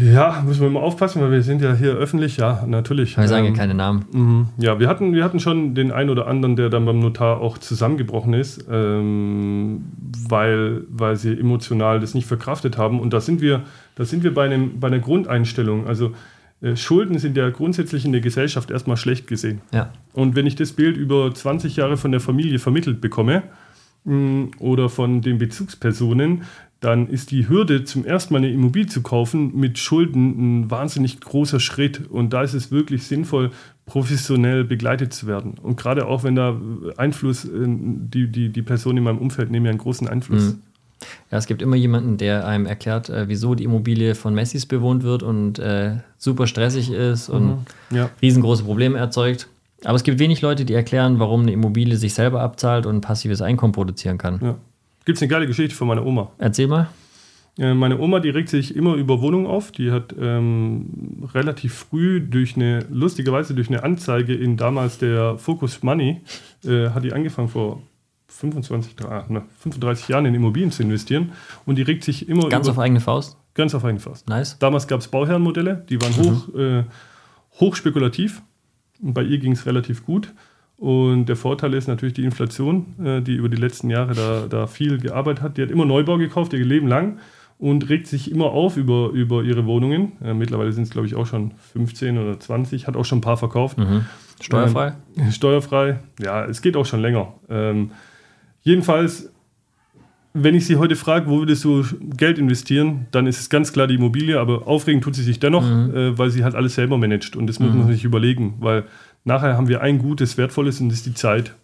Ja, 0.00 0.42
müssen 0.46 0.60
wir 0.60 0.68
immer 0.68 0.80
aufpassen, 0.80 1.20
weil 1.22 1.30
wir 1.30 1.42
sind 1.42 1.60
ja 1.60 1.74
hier 1.74 1.92
öffentlich, 1.92 2.36
ja, 2.36 2.64
natürlich. 2.66 3.16
Wir 3.16 3.28
sagen 3.28 3.44
ja 3.44 3.50
ähm, 3.50 3.56
keine 3.56 3.74
Namen. 3.74 4.04
Mhm. 4.12 4.46
Ja, 4.58 4.78
wir 4.78 4.88
hatten, 4.88 5.12
wir 5.12 5.24
hatten 5.24 5.40
schon 5.40 5.74
den 5.74 5.92
einen 5.92 6.10
oder 6.10 6.26
anderen, 6.26 6.56
der 6.56 6.70
dann 6.70 6.84
beim 6.84 7.00
Notar 7.00 7.40
auch 7.40 7.58
zusammengebrochen 7.58 8.34
ist, 8.34 8.66
ähm, 8.70 9.84
weil, 10.28 10.84
weil 10.88 11.16
sie 11.16 11.32
emotional 11.32 12.00
das 12.00 12.14
nicht 12.14 12.26
verkraftet 12.26 12.78
haben. 12.78 13.00
Und 13.00 13.12
da 13.12 13.20
sind 13.20 13.40
wir, 13.40 13.62
da 13.94 14.04
sind 14.04 14.22
wir 14.22 14.34
bei, 14.34 14.44
einem, 14.44 14.80
bei 14.80 14.88
einer 14.88 15.00
Grundeinstellung. 15.00 15.86
Also 15.86 16.12
äh, 16.62 16.76
Schulden 16.76 17.18
sind 17.18 17.36
ja 17.36 17.50
grundsätzlich 17.50 18.04
in 18.04 18.12
der 18.12 18.20
Gesellschaft 18.20 18.70
erstmal 18.70 18.96
schlecht 18.96 19.26
gesehen. 19.26 19.60
Ja. 19.72 19.90
Und 20.12 20.36
wenn 20.36 20.46
ich 20.46 20.54
das 20.54 20.72
Bild 20.72 20.96
über 20.96 21.32
20 21.34 21.76
Jahre 21.76 21.96
von 21.96 22.12
der 22.12 22.20
Familie 22.20 22.58
vermittelt 22.58 23.00
bekomme, 23.00 23.42
mm, 24.04 24.44
oder 24.58 24.88
von 24.88 25.20
den 25.20 25.38
Bezugspersonen, 25.38 26.42
dann 26.82 27.06
ist 27.06 27.30
die 27.30 27.48
Hürde, 27.48 27.84
zum 27.84 28.04
ersten 28.04 28.34
Mal 28.34 28.38
eine 28.38 28.50
Immobilie 28.50 28.88
zu 28.88 29.02
kaufen, 29.02 29.56
mit 29.56 29.78
Schulden 29.78 30.62
ein 30.62 30.70
wahnsinnig 30.70 31.20
großer 31.20 31.60
Schritt. 31.60 32.10
Und 32.10 32.32
da 32.32 32.42
ist 32.42 32.54
es 32.54 32.72
wirklich 32.72 33.04
sinnvoll, 33.04 33.52
professionell 33.86 34.64
begleitet 34.64 35.14
zu 35.14 35.28
werden. 35.28 35.54
Und 35.62 35.76
gerade 35.76 36.06
auch, 36.06 36.24
wenn 36.24 36.34
da 36.34 36.60
Einfluss, 36.96 37.44
äh, 37.44 37.50
die, 37.54 38.26
die, 38.26 38.48
die 38.48 38.62
Personen 38.62 38.98
in 38.98 39.04
meinem 39.04 39.18
Umfeld 39.18 39.52
nehmen 39.52 39.66
ja 39.66 39.70
einen 39.70 39.78
großen 39.78 40.08
Einfluss. 40.08 40.54
Mhm. 40.54 40.62
Ja, 41.30 41.38
es 41.38 41.46
gibt 41.46 41.62
immer 41.62 41.76
jemanden, 41.76 42.16
der 42.16 42.48
einem 42.48 42.66
erklärt, 42.66 43.08
äh, 43.08 43.28
wieso 43.28 43.54
die 43.54 43.64
Immobilie 43.64 44.16
von 44.16 44.34
Messis 44.34 44.66
bewohnt 44.66 45.04
wird 45.04 45.22
und 45.22 45.60
äh, 45.60 45.98
super 46.18 46.48
stressig 46.48 46.90
ist 46.90 47.28
und 47.28 47.46
mhm. 47.90 47.96
ja. 47.96 48.10
riesengroße 48.20 48.64
Probleme 48.64 48.98
erzeugt. 48.98 49.46
Aber 49.84 49.94
es 49.94 50.02
gibt 50.02 50.18
wenig 50.18 50.42
Leute, 50.42 50.64
die 50.64 50.74
erklären, 50.74 51.20
warum 51.20 51.42
eine 51.42 51.52
Immobilie 51.52 51.96
sich 51.96 52.14
selber 52.14 52.40
abzahlt 52.40 52.86
und 52.86 53.02
passives 53.02 53.40
Einkommen 53.40 53.72
produzieren 53.72 54.18
kann. 54.18 54.40
Ja. 54.42 54.56
Gibt 55.04 55.16
es 55.16 55.22
eine 55.22 55.28
geile 55.28 55.46
Geschichte 55.46 55.74
von 55.74 55.88
meiner 55.88 56.06
Oma. 56.06 56.32
Erzähl 56.38 56.68
mal. 56.68 56.88
Äh, 57.58 57.74
meine 57.74 57.98
Oma, 57.98 58.20
die 58.20 58.30
regt 58.30 58.48
sich 58.48 58.74
immer 58.74 58.94
über 58.94 59.20
Wohnungen 59.20 59.46
auf. 59.46 59.72
Die 59.72 59.90
hat 59.90 60.14
ähm, 60.18 61.28
relativ 61.34 61.74
früh 61.74 62.20
durch 62.20 62.56
eine, 62.56 62.86
lustigerweise 62.90 63.54
durch 63.54 63.68
eine 63.68 63.82
Anzeige 63.82 64.34
in 64.34 64.56
damals 64.56 64.98
der 64.98 65.36
Focus 65.38 65.82
Money, 65.82 66.20
äh, 66.64 66.90
hat 66.90 67.04
die 67.04 67.12
angefangen 67.12 67.48
vor 67.48 67.82
25, 68.28 68.94
35 68.96 70.08
Jahren 70.08 70.24
in 70.24 70.34
Immobilien 70.34 70.70
zu 70.70 70.82
investieren. 70.82 71.32
Und 71.66 71.76
die 71.76 71.82
regt 71.82 72.04
sich 72.04 72.28
immer 72.28 72.48
Ganz 72.48 72.66
über, 72.66 72.72
auf 72.72 72.78
eigene 72.78 73.00
Faust? 73.00 73.36
Ganz 73.54 73.74
auf 73.74 73.84
eigene 73.84 74.00
Faust. 74.00 74.28
Nice. 74.28 74.58
Damals 74.58 74.88
gab 74.88 75.00
es 75.00 75.08
Bauherrenmodelle, 75.08 75.84
die 75.88 76.00
waren 76.00 76.12
mhm. 76.12 76.30
hoch, 76.30 76.54
äh, 76.54 76.84
hoch 77.60 77.76
spekulativ. 77.76 78.42
Und 79.02 79.12
bei 79.12 79.22
ihr 79.22 79.38
ging 79.38 79.52
es 79.52 79.66
relativ 79.66 80.06
gut. 80.06 80.32
Und 80.76 81.26
der 81.26 81.36
Vorteil 81.36 81.74
ist 81.74 81.86
natürlich 81.86 82.14
die 82.14 82.24
Inflation, 82.24 82.86
äh, 83.04 83.20
die 83.22 83.34
über 83.34 83.48
die 83.48 83.56
letzten 83.56 83.88
Jahre 83.88 84.14
da, 84.14 84.46
da 84.48 84.66
viel 84.66 84.98
gearbeitet 84.98 85.42
hat. 85.42 85.56
Die 85.56 85.62
hat 85.62 85.70
immer 85.70 85.84
Neubau 85.84 86.18
gekauft, 86.18 86.52
ihr 86.52 86.64
Leben 86.64 86.88
lang 86.88 87.18
und 87.62 87.88
regt 87.88 88.08
sich 88.08 88.28
immer 88.28 88.46
auf 88.46 88.76
über, 88.76 89.10
über 89.10 89.44
ihre 89.44 89.64
Wohnungen. 89.66 90.12
Äh, 90.20 90.34
mittlerweile 90.34 90.72
sind 90.72 90.82
es, 90.82 90.90
glaube 90.90 91.06
ich, 91.06 91.14
auch 91.14 91.26
schon 91.26 91.52
15 91.72 92.18
oder 92.18 92.40
20, 92.40 92.88
hat 92.88 92.96
auch 92.96 93.04
schon 93.04 93.18
ein 93.18 93.22
paar 93.22 93.36
verkauft. 93.36 93.78
Mhm. 93.78 94.04
Steuerfrei? 94.40 94.94
Ähm, 95.16 95.30
steuerfrei, 95.30 96.00
ja, 96.20 96.44
es 96.44 96.60
geht 96.60 96.76
auch 96.76 96.86
schon 96.86 97.00
länger. 97.00 97.34
Ähm, 97.48 97.92
jedenfalls, 98.62 99.32
wenn 100.34 100.56
ich 100.56 100.66
Sie 100.66 100.74
heute 100.74 100.96
frage, 100.96 101.28
wo 101.28 101.38
würdest 101.38 101.62
du 101.62 101.84
Geld 102.16 102.38
investieren, 102.38 103.06
dann 103.12 103.28
ist 103.28 103.38
es 103.38 103.48
ganz 103.48 103.72
klar 103.72 103.86
die 103.86 103.94
Immobilie, 103.94 104.40
aber 104.40 104.66
aufregen 104.66 105.00
tut 105.00 105.14
sie 105.14 105.22
sich 105.22 105.38
dennoch, 105.38 105.62
mhm. 105.62 105.94
äh, 105.94 106.18
weil 106.18 106.30
sie 106.30 106.42
halt 106.42 106.56
alles 106.56 106.74
selber 106.74 106.98
managt. 106.98 107.36
Und 107.36 107.46
das 107.46 107.60
muss 107.60 107.72
man 107.72 107.86
mhm. 107.86 107.92
sich 107.92 108.02
überlegen, 108.02 108.54
weil 108.58 108.86
Nachher 109.24 109.56
haben 109.56 109.68
wir 109.68 109.80
ein 109.80 109.98
gutes, 109.98 110.36
wertvolles 110.36 110.80
und 110.80 110.88
das 110.88 110.98
ist 110.98 111.06
die 111.06 111.14
Zeit. 111.14 111.54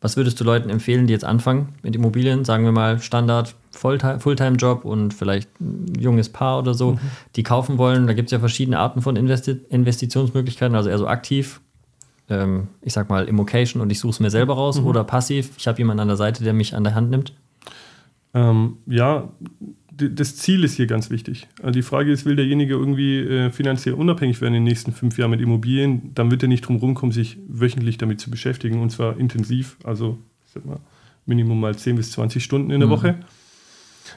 Was 0.00 0.16
würdest 0.16 0.40
du 0.40 0.44
Leuten 0.44 0.70
empfehlen, 0.70 1.06
die 1.06 1.12
jetzt 1.12 1.24
anfangen 1.24 1.74
mit 1.82 1.94
Immobilien? 1.94 2.44
Sagen 2.44 2.64
wir 2.64 2.72
mal 2.72 3.00
Standard 3.00 3.54
Fulltime-Job 3.72 4.84
und 4.84 5.12
vielleicht 5.12 5.60
ein 5.60 5.94
junges 5.98 6.30
Paar 6.30 6.58
oder 6.58 6.72
so, 6.72 6.92
mhm. 6.92 6.98
die 7.36 7.42
kaufen 7.42 7.76
wollen. 7.76 8.06
Da 8.06 8.14
gibt 8.14 8.28
es 8.28 8.32
ja 8.32 8.38
verschiedene 8.38 8.78
Arten 8.78 9.02
von 9.02 9.16
Investi 9.16 9.60
Investitionsmöglichkeiten, 9.68 10.74
also 10.74 10.88
eher 10.88 10.98
so 10.98 11.06
aktiv. 11.06 11.60
Ähm, 12.30 12.68
ich 12.80 12.94
sag 12.94 13.10
mal 13.10 13.26
Immocation 13.26 13.82
und 13.82 13.90
ich 13.90 14.00
suche 14.00 14.12
es 14.12 14.20
mir 14.20 14.30
selber 14.30 14.54
raus 14.54 14.80
mhm. 14.80 14.86
oder 14.86 15.04
passiv. 15.04 15.50
Ich 15.58 15.68
habe 15.68 15.76
jemanden 15.78 16.00
an 16.00 16.08
der 16.08 16.16
Seite, 16.16 16.44
der 16.44 16.54
mich 16.54 16.74
an 16.74 16.84
der 16.84 16.94
Hand 16.94 17.10
nimmt. 17.10 17.34
Ähm, 18.32 18.78
ja, 18.86 19.28
das 19.96 20.36
Ziel 20.36 20.64
ist 20.64 20.74
hier 20.74 20.86
ganz 20.86 21.10
wichtig. 21.10 21.48
Also 21.58 21.72
die 21.72 21.82
Frage 21.82 22.12
ist, 22.12 22.24
will 22.24 22.36
derjenige 22.36 22.74
irgendwie 22.74 23.18
äh, 23.18 23.50
finanziell 23.50 23.94
unabhängig 23.94 24.40
werden 24.40 24.54
in 24.54 24.64
den 24.64 24.68
nächsten 24.70 24.92
fünf 24.92 25.18
Jahren 25.18 25.30
mit 25.30 25.40
Immobilien, 25.40 26.12
dann 26.14 26.30
wird 26.30 26.42
er 26.42 26.48
nicht 26.48 26.62
drum 26.62 26.76
rumkommen, 26.76 27.12
sich 27.12 27.38
wöchentlich 27.48 27.98
damit 27.98 28.20
zu 28.20 28.30
beschäftigen 28.30 28.80
und 28.80 28.90
zwar 28.90 29.18
intensiv, 29.18 29.76
also 29.84 30.18
ich 30.46 30.52
sag 30.52 30.64
mal, 30.64 30.80
Minimum 31.26 31.60
mal 31.60 31.76
10 31.76 31.96
bis 31.96 32.12
20 32.12 32.42
Stunden 32.42 32.70
in 32.70 32.80
der 32.80 32.88
mhm. 32.88 32.92
Woche. 32.92 33.18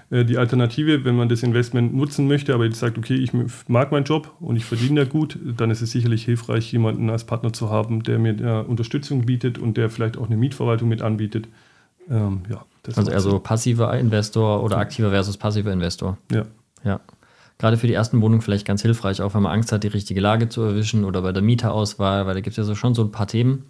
Äh, 0.10 0.26
die 0.26 0.38
Alternative, 0.38 1.06
wenn 1.06 1.16
man 1.16 1.30
das 1.30 1.44
Investment 1.44 1.94
nutzen 1.94 2.28
möchte, 2.28 2.54
aber 2.54 2.66
jetzt 2.66 2.80
sagt, 2.80 2.98
okay, 2.98 3.16
ich 3.16 3.32
mag 3.68 3.92
meinen 3.92 4.06
Job 4.06 4.36
und 4.40 4.56
ich 4.56 4.66
verdiene 4.66 5.04
da 5.04 5.10
gut, 5.10 5.38
dann 5.44 5.72
ist 5.72 5.82
es 5.82 5.92
sicherlich 5.92 6.26
hilfreich, 6.26 6.72
jemanden 6.72 7.10
als 7.10 7.26
Partner 7.26 7.54
zu 7.54 7.70
haben, 7.70 8.04
der 8.04 8.20
mir 8.20 8.40
äh, 8.40 8.62
Unterstützung 8.62 9.26
bietet 9.26 9.58
und 9.58 9.78
der 9.78 9.90
vielleicht 9.90 10.18
auch 10.18 10.28
eine 10.28 10.38
Mietverwaltung 10.38 10.90
mit 10.90 11.02
anbietet. 11.02 11.48
Ähm, 12.10 12.42
ja, 12.50 12.66
also 12.96 13.12
eher 13.12 13.22
so 13.22 13.40
passiver 13.40 13.98
Investor 13.98 14.64
oder 14.64 14.78
aktiver 14.78 15.10
versus 15.12 15.38
passiver 15.38 15.72
Investor. 15.72 16.18
Ja. 16.32 16.46
Ja. 16.84 17.00
Gerade 17.58 17.78
für 17.78 17.88
die 17.88 17.94
ersten 17.94 18.20
Wohnungen 18.22 18.42
vielleicht 18.42 18.66
ganz 18.66 18.82
hilfreich, 18.82 19.22
auch 19.22 19.34
wenn 19.36 19.44
man 19.44 19.54
Angst 19.54 19.72
hat, 19.72 19.84
die 19.84 19.88
richtige 19.88 20.20
Lage 20.20 20.50
zu 20.50 20.62
erwischen 20.62 21.06
oder 21.06 21.22
bei 21.22 21.32
der 21.32 21.42
Mieterauswahl, 21.42 22.26
weil 22.26 22.34
da 22.34 22.42
gibt 22.42 22.54
es 22.54 22.58
ja 22.58 22.64
so 22.64 22.76
schon 22.76 22.94
so 22.94 23.04
ein 23.04 23.12
paar 23.12 23.28
Themen, 23.28 23.64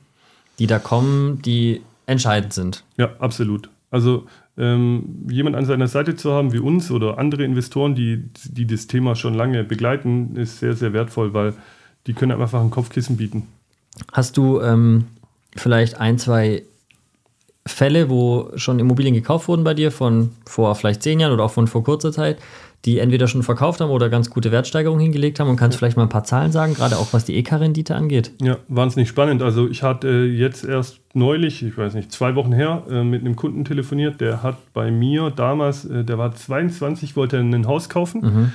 die 0.58 0.68
da 0.68 0.80
kommen, 0.80 1.42
die 1.42 1.82
entscheidend 2.06 2.54
sind. 2.54 2.84
Ja, 2.98 3.12
absolut. 3.20 3.70
Also 3.92 4.26
ähm, 4.58 5.28
jemand 5.30 5.56
an 5.56 5.66
seiner 5.66 5.88
Seite 5.88 6.16
zu 6.16 6.32
haben 6.32 6.54
wie 6.54 6.60
uns 6.60 6.90
oder 6.92 7.18
andere 7.18 7.44
Investoren, 7.44 7.94
die, 7.94 8.24
die 8.44 8.66
das 8.66 8.88
Thema 8.88 9.16
schon 9.16 9.34
lange 9.34 9.64
begleiten, 9.64 10.36
ist 10.36 10.60
sehr, 10.60 10.74
sehr 10.74 10.94
wertvoll, 10.94 11.34
weil 11.34 11.54
die 12.08 12.14
können 12.14 12.42
einfach 12.42 12.62
ein 12.62 12.72
Kopfkissen 12.72 13.18
bieten. 13.18 13.48
Hast 14.12 14.38
du 14.38 14.62
ähm, 14.62 15.06
vielleicht 15.56 16.00
ein, 16.00 16.18
zwei 16.18 16.64
Fälle, 17.66 18.10
wo 18.10 18.50
schon 18.56 18.80
Immobilien 18.80 19.14
gekauft 19.14 19.48
wurden 19.48 19.64
bei 19.64 19.74
dir 19.74 19.92
von 19.92 20.32
vor 20.46 20.76
vielleicht 20.76 21.02
zehn 21.02 21.20
Jahren 21.20 21.32
oder 21.32 21.46
auch 21.46 21.52
von 21.52 21.68
vor 21.68 21.84
kurzer 21.84 22.12
Zeit, 22.12 22.38
die 22.84 23.00
entweder 23.00 23.28
schon 23.28 23.44
verkauft 23.44 23.80
haben 23.80 23.90
oder 23.90 24.10
ganz 24.10 24.30
gute 24.30 24.52
Wertsteigerungen 24.52 25.02
hingelegt 25.02 25.40
haben 25.40 25.50
und 25.50 25.56
kannst 25.56 25.76
ja. 25.76 25.80
vielleicht 25.80 25.96
mal 25.96 26.04
ein 26.04 26.10
paar 26.10 26.26
Zahlen 26.26 26.52
sagen, 26.52 26.74
gerade 26.74 26.98
auch 26.98 27.14
was 27.14 27.24
die 27.24 27.38
EK-Rendite 27.38 27.96
angeht? 27.96 28.32
Ja, 28.42 28.58
wahnsinnig 28.68 29.08
spannend. 29.08 29.42
Also 29.42 29.70
ich 29.70 29.82
hatte 29.82 30.10
jetzt 30.10 30.66
erst 30.66 31.00
neulich, 31.14 31.64
ich 31.64 31.78
weiß 31.78 31.94
nicht, 31.94 32.12
zwei 32.12 32.36
Wochen 32.36 32.52
her, 32.52 32.84
äh, 32.90 33.04
mit 33.04 33.22
einem 33.22 33.38
Kunden 33.38 33.64
telefoniert, 33.64 34.20
der 34.20 34.44
hat 34.44 34.58
bei 34.74 34.92
mir 34.92 35.30
damals, 35.30 35.86
äh, 35.86 36.04
der 36.04 36.18
war 36.18 36.36
22, 36.36 37.16
wollte 37.16 37.38
ein 37.38 37.66
Haus 37.66 37.88
kaufen. 37.88 38.22
Mhm. 38.22 38.52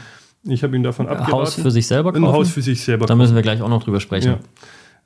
Ich 0.52 0.62
habe 0.62 0.76
ihn 0.76 0.82
davon 0.82 1.08
abgeraten. 1.08 1.32
Haus 1.32 1.54
für 1.54 1.70
sich 1.70 1.86
selber 1.86 2.12
kaufen? 2.12 2.24
Ein 2.26 2.32
Haus 2.32 2.50
für 2.50 2.62
sich 2.62 2.84
selber 2.84 3.06
Da 3.06 3.16
müssen 3.16 3.34
wir 3.34 3.42
gleich 3.42 3.62
auch 3.62 3.68
noch 3.68 3.82
drüber 3.82 4.00
sprechen. 4.00 4.32
Ja 4.32 4.38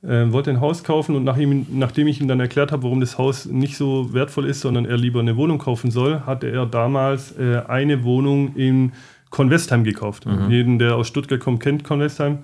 äh, 0.03 0.31
wollte 0.31 0.49
ein 0.49 0.59
Haus 0.59 0.83
kaufen 0.83 1.15
und 1.15 1.23
nach 1.23 1.37
ihm, 1.37 1.65
nachdem 1.71 2.07
ich 2.07 2.19
ihm 2.19 2.27
dann 2.27 2.39
erklärt 2.39 2.71
habe, 2.71 2.83
warum 2.83 2.99
das 2.99 3.17
Haus 3.17 3.45
nicht 3.45 3.77
so 3.77 4.13
wertvoll 4.13 4.45
ist, 4.45 4.61
sondern 4.61 4.85
er 4.85 4.97
lieber 4.97 5.21
eine 5.21 5.37
Wohnung 5.37 5.59
kaufen 5.59 5.91
soll, 5.91 6.21
hatte 6.21 6.47
er 6.49 6.65
damals 6.65 7.37
äh, 7.37 7.61
eine 7.67 8.03
Wohnung 8.03 8.55
in 8.55 8.91
Convestheim 9.29 9.83
gekauft. 9.83 10.25
Mhm. 10.25 10.51
Jeden, 10.51 10.79
der 10.79 10.95
aus 10.95 11.07
Stuttgart 11.07 11.39
kommt, 11.39 11.61
kennt 11.61 11.83
Convestheim. 11.83 12.39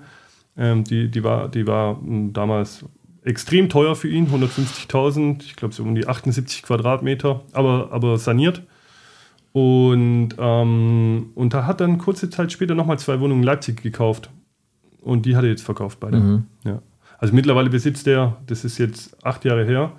Ähm, 0.56 0.84
die, 0.84 1.08
die 1.08 1.22
war, 1.22 1.48
die 1.48 1.66
war 1.66 2.00
hm, 2.00 2.32
damals 2.32 2.84
extrem 3.22 3.68
teuer 3.68 3.94
für 3.94 4.08
ihn, 4.08 4.28
150.000, 4.28 5.42
ich 5.42 5.56
glaube 5.56 5.74
so 5.74 5.82
um 5.82 5.94
die 5.94 6.08
78 6.08 6.62
Quadratmeter, 6.62 7.42
aber, 7.52 7.88
aber 7.92 8.18
saniert. 8.18 8.62
Und, 9.52 10.30
ähm, 10.38 11.30
und 11.34 11.52
da 11.52 11.66
hat 11.66 11.80
dann 11.80 11.98
kurze 11.98 12.30
Zeit 12.30 12.52
später 12.52 12.74
nochmal 12.74 12.98
zwei 12.98 13.20
Wohnungen 13.20 13.42
in 13.42 13.46
Leipzig 13.46 13.82
gekauft. 13.82 14.30
Und 15.02 15.26
die 15.26 15.36
hat 15.36 15.44
er 15.44 15.50
jetzt 15.50 15.62
verkauft 15.62 15.98
beide. 16.00 16.18
Mhm. 16.18 16.44
Ja. 16.64 16.80
Also 17.20 17.34
mittlerweile 17.34 17.70
besitzt 17.70 18.06
er, 18.06 18.38
das 18.46 18.64
ist 18.64 18.78
jetzt 18.78 19.16
acht 19.24 19.44
Jahre 19.44 19.64
her, 19.64 19.92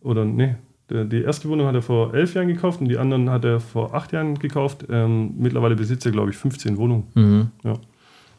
oder 0.00 0.24
nee, 0.24 0.54
die 0.90 1.22
erste 1.22 1.48
Wohnung 1.48 1.66
hat 1.66 1.74
er 1.74 1.82
vor 1.82 2.14
elf 2.14 2.34
Jahren 2.34 2.48
gekauft 2.48 2.80
und 2.80 2.88
die 2.88 2.98
anderen 2.98 3.30
hat 3.30 3.44
er 3.44 3.60
vor 3.60 3.94
acht 3.94 4.12
Jahren 4.12 4.38
gekauft. 4.38 4.86
Ähm, 4.90 5.34
mittlerweile 5.38 5.76
besitzt 5.76 6.04
er, 6.04 6.12
glaube 6.12 6.30
ich, 6.30 6.36
15 6.36 6.76
Wohnungen. 6.78 7.04
Mhm. 7.14 7.48
Ja. 7.62 7.74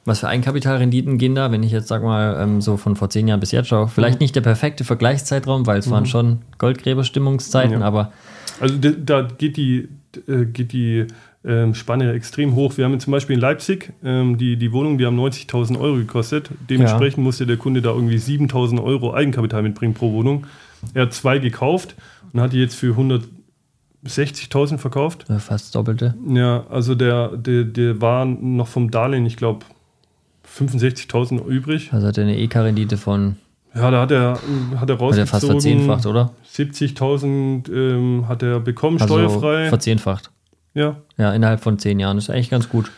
Was 0.04 0.20
für 0.20 0.28
Eigenkapitalrenditen 0.28 1.18
gehen 1.18 1.36
da, 1.36 1.52
wenn 1.52 1.64
ich 1.64 1.72
jetzt 1.72 1.88
sag 1.88 2.04
mal 2.04 2.38
ähm, 2.42 2.60
so 2.60 2.76
von 2.76 2.96
vor 2.96 3.10
zehn 3.10 3.28
Jahren 3.28 3.40
bis 3.40 3.52
jetzt 3.52 3.68
schaue? 3.68 3.88
Vielleicht 3.88 4.20
mhm. 4.20 4.24
nicht 4.24 4.36
der 4.36 4.42
perfekte 4.42 4.84
Vergleichszeitraum, 4.84 5.66
weil 5.68 5.78
es 5.78 5.88
mhm. 5.88 5.92
waren 5.92 6.06
schon 6.08 6.40
Goldgräberstimmungszeiten, 6.58 7.80
ja. 7.80 7.86
aber. 7.86 8.12
Also 8.60 8.76
da 8.78 9.22
geht 9.22 9.58
die, 9.58 9.88
äh, 10.28 10.46
geht 10.46 10.74
die 10.74 11.08
ähm, 11.44 11.74
Spanne 11.74 12.14
extrem 12.14 12.56
hoch. 12.56 12.78
Wir 12.78 12.86
haben 12.86 13.00
zum 13.00 13.12
Beispiel 13.12 13.36
in 13.36 13.40
Leipzig 13.40 13.94
ähm, 14.04 14.38
die, 14.38 14.58
die 14.58 14.72
Wohnung, 14.72 14.98
die 14.98 15.06
haben 15.06 15.20
90.000 15.20 15.80
Euro 15.80 15.96
gekostet. 15.98 16.50
Dementsprechend 16.70 17.18
ja. 17.18 17.24
musste 17.24 17.46
der 17.48 17.58
Kunde 17.58 17.82
da 17.82 17.90
irgendwie 17.90 18.18
7.000 18.18 18.84
Euro 18.84 19.14
Eigenkapital 19.14 19.64
mitbringen 19.64 19.94
pro 19.94 20.12
Wohnung. 20.12 20.46
Er 20.94 21.04
hat 21.04 21.14
zwei 21.14 21.40
gekauft 21.40 21.96
und 22.34 22.42
hat 22.42 22.54
die 22.54 22.60
jetzt 22.60 22.76
für 22.76 22.96
160.000 22.96 24.78
verkauft. 24.78 25.26
Ja, 25.30 25.40
fast 25.40 25.74
doppelte. 25.76 26.16
Ja, 26.28 26.66
also 26.70 26.96
der, 26.96 27.30
der, 27.38 27.64
der 27.64 28.02
war 28.02 28.26
noch 28.26 28.68
vom 28.68 28.92
Darlehen, 28.92 29.26
ich 29.26 29.38
glaube, 29.38 29.66
65.000 30.48 31.44
übrig. 31.46 31.92
Also 31.94 32.08
hat 32.08 32.18
er 32.18 32.26
eine 32.26 32.38
EK-Rendite 32.38 32.98
von. 32.98 33.38
Ja, 33.74 33.90
da 33.90 34.02
hat 34.02 34.12
er, 34.12 34.38
hat 34.76 34.90
er 34.90 34.98
rausgezogen. 34.98 35.00
Hat 35.00 35.18
er 35.18 35.28
fast 35.28 35.46
verzehnfacht, 35.46 36.06
oder? 36.06 36.32
70.000 36.54 37.72
ähm, 37.72 38.28
hat 38.28 38.44
er 38.44 38.60
bekommen, 38.60 39.00
also 39.02 39.16
steuerfrei. 39.16 39.70
Verzehnfacht. 39.70 40.30
Ja. 40.74 41.02
Ja, 41.18 41.34
innerhalb 41.34 41.62
von 41.62 41.80
zehn 41.80 42.00
Jahren. 42.00 42.18
Das 42.18 42.26
ist 42.26 42.30
eigentlich 42.30 42.50
ganz 42.50 42.70
gut. 42.70 42.92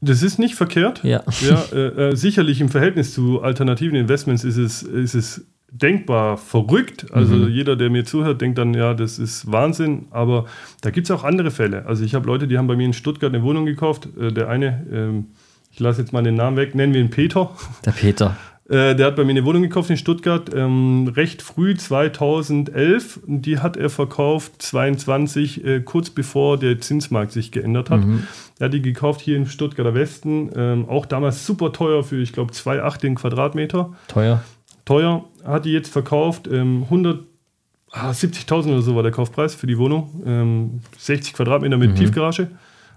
Das 0.00 0.22
ist 0.22 0.38
nicht 0.38 0.56
verkehrt. 0.56 1.04
Ja. 1.04 1.22
ja 1.40 1.62
äh, 1.72 2.10
äh, 2.10 2.16
sicherlich 2.16 2.60
im 2.60 2.68
Verhältnis 2.68 3.14
zu 3.14 3.40
alternativen 3.40 3.96
Investments 3.96 4.42
ist 4.42 4.56
es, 4.56 4.82
ist 4.82 5.14
es 5.14 5.46
denkbar 5.70 6.36
verrückt. 6.36 7.06
Also 7.12 7.34
mhm. 7.34 7.48
jeder, 7.48 7.76
der 7.76 7.88
mir 7.88 8.04
zuhört, 8.04 8.40
denkt 8.40 8.58
dann, 8.58 8.74
ja, 8.74 8.94
das 8.94 9.18
ist 9.18 9.50
Wahnsinn. 9.50 10.06
Aber 10.10 10.46
da 10.80 10.90
gibt 10.90 11.06
es 11.06 11.10
auch 11.12 11.22
andere 11.24 11.50
Fälle. 11.50 11.86
Also 11.86 12.04
ich 12.04 12.14
habe 12.14 12.26
Leute, 12.26 12.48
die 12.48 12.58
haben 12.58 12.66
bei 12.66 12.76
mir 12.76 12.84
in 12.84 12.92
Stuttgart 12.92 13.32
eine 13.32 13.42
Wohnung 13.44 13.64
gekauft. 13.64 14.08
Äh, 14.18 14.32
der 14.32 14.48
eine, 14.48 14.86
ähm, 14.92 15.26
ich 15.70 15.78
lasse 15.78 16.02
jetzt 16.02 16.12
mal 16.12 16.22
den 16.22 16.34
Namen 16.34 16.56
weg, 16.56 16.74
nennen 16.74 16.92
wir 16.92 17.00
ihn 17.00 17.10
Peter. 17.10 17.50
Der 17.84 17.92
Peter. 17.92 18.36
Äh, 18.72 18.96
der 18.96 19.08
hat 19.08 19.16
bei 19.16 19.24
mir 19.24 19.32
eine 19.32 19.44
Wohnung 19.44 19.60
gekauft 19.60 19.90
in 19.90 19.98
Stuttgart, 19.98 20.50
ähm, 20.54 21.12
recht 21.14 21.42
früh, 21.42 21.76
2011. 21.76 23.20
Die 23.26 23.58
hat 23.58 23.76
er 23.76 23.90
verkauft, 23.90 24.62
22, 24.62 25.62
äh, 25.62 25.80
kurz 25.80 26.08
bevor 26.08 26.56
der 26.56 26.80
Zinsmarkt 26.80 27.32
sich 27.32 27.52
geändert 27.52 27.90
hat. 27.90 28.02
Mhm. 28.02 28.26
Er 28.58 28.66
hat 28.66 28.72
die 28.72 28.80
gekauft 28.80 29.20
hier 29.20 29.36
im 29.36 29.44
Stuttgarter 29.44 29.94
Westen, 29.94 30.50
ähm, 30.56 30.88
auch 30.88 31.04
damals 31.04 31.44
super 31.44 31.74
teuer 31.74 32.02
für, 32.02 32.16
ich 32.22 32.32
glaube, 32.32 32.54
2,8 32.54 33.02
den 33.02 33.14
Quadratmeter. 33.14 33.92
Teuer. 34.08 34.42
Teuer. 34.86 35.26
Hat 35.44 35.66
die 35.66 35.72
jetzt 35.72 35.92
verkauft, 35.92 36.48
ähm, 36.50 36.86
170.000 36.88 38.72
oder 38.72 38.80
so 38.80 38.96
war 38.96 39.02
der 39.02 39.12
Kaufpreis 39.12 39.54
für 39.54 39.66
die 39.66 39.76
Wohnung. 39.76 40.22
Ähm, 40.24 40.80
60 40.96 41.34
Quadratmeter 41.34 41.76
mit 41.76 41.90
mhm. 41.90 41.96
Tiefgarage. 41.96 42.44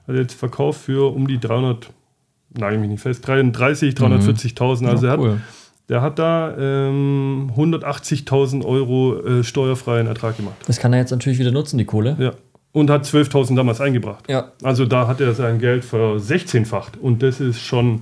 Hat 0.08 0.16
er 0.16 0.22
jetzt 0.22 0.40
verkauft 0.40 0.80
für 0.80 1.14
um 1.14 1.28
die 1.28 1.38
300 1.38 1.90
nagel 2.58 2.80
mich 2.80 2.90
nicht 2.90 3.02
fest, 3.02 3.28
33, 3.28 3.96
340.000. 3.96 4.82
Mhm. 4.82 4.90
Also 4.90 5.08
ja, 5.08 5.16
er 5.16 5.34
hat, 5.34 5.40
der 5.90 6.02
hat 6.02 6.20
da 6.20 6.56
ähm, 6.58 7.52
180.000 7.56 8.66
Euro 8.66 9.20
äh, 9.20 9.44
steuerfreien 9.44 10.08
Ertrag 10.08 10.38
gemacht. 10.38 10.56
Das 10.68 10.80
kann 10.80 10.94
er 10.94 11.00
jetzt 11.00 11.12
natürlich 11.12 11.40
wieder 11.40 11.52
nutzen, 11.52 11.78
die 11.78 11.86
Kohle. 11.86 12.16
Ja. 12.20 12.32
Und 12.72 12.90
hat 12.90 13.06
12.000 13.06 13.56
damals 13.56 13.80
eingebracht. 13.80 14.30
Ja. 14.30 14.52
Also 14.64 14.86
da 14.86 15.08
hat 15.08 15.22
er 15.22 15.34
sein 15.34 15.60
Geld 15.60 15.86
für 15.86 16.18
16-facht. 16.18 16.98
Und 16.98 17.24
das 17.24 17.40
ist 17.40 17.60
schon. 17.60 18.02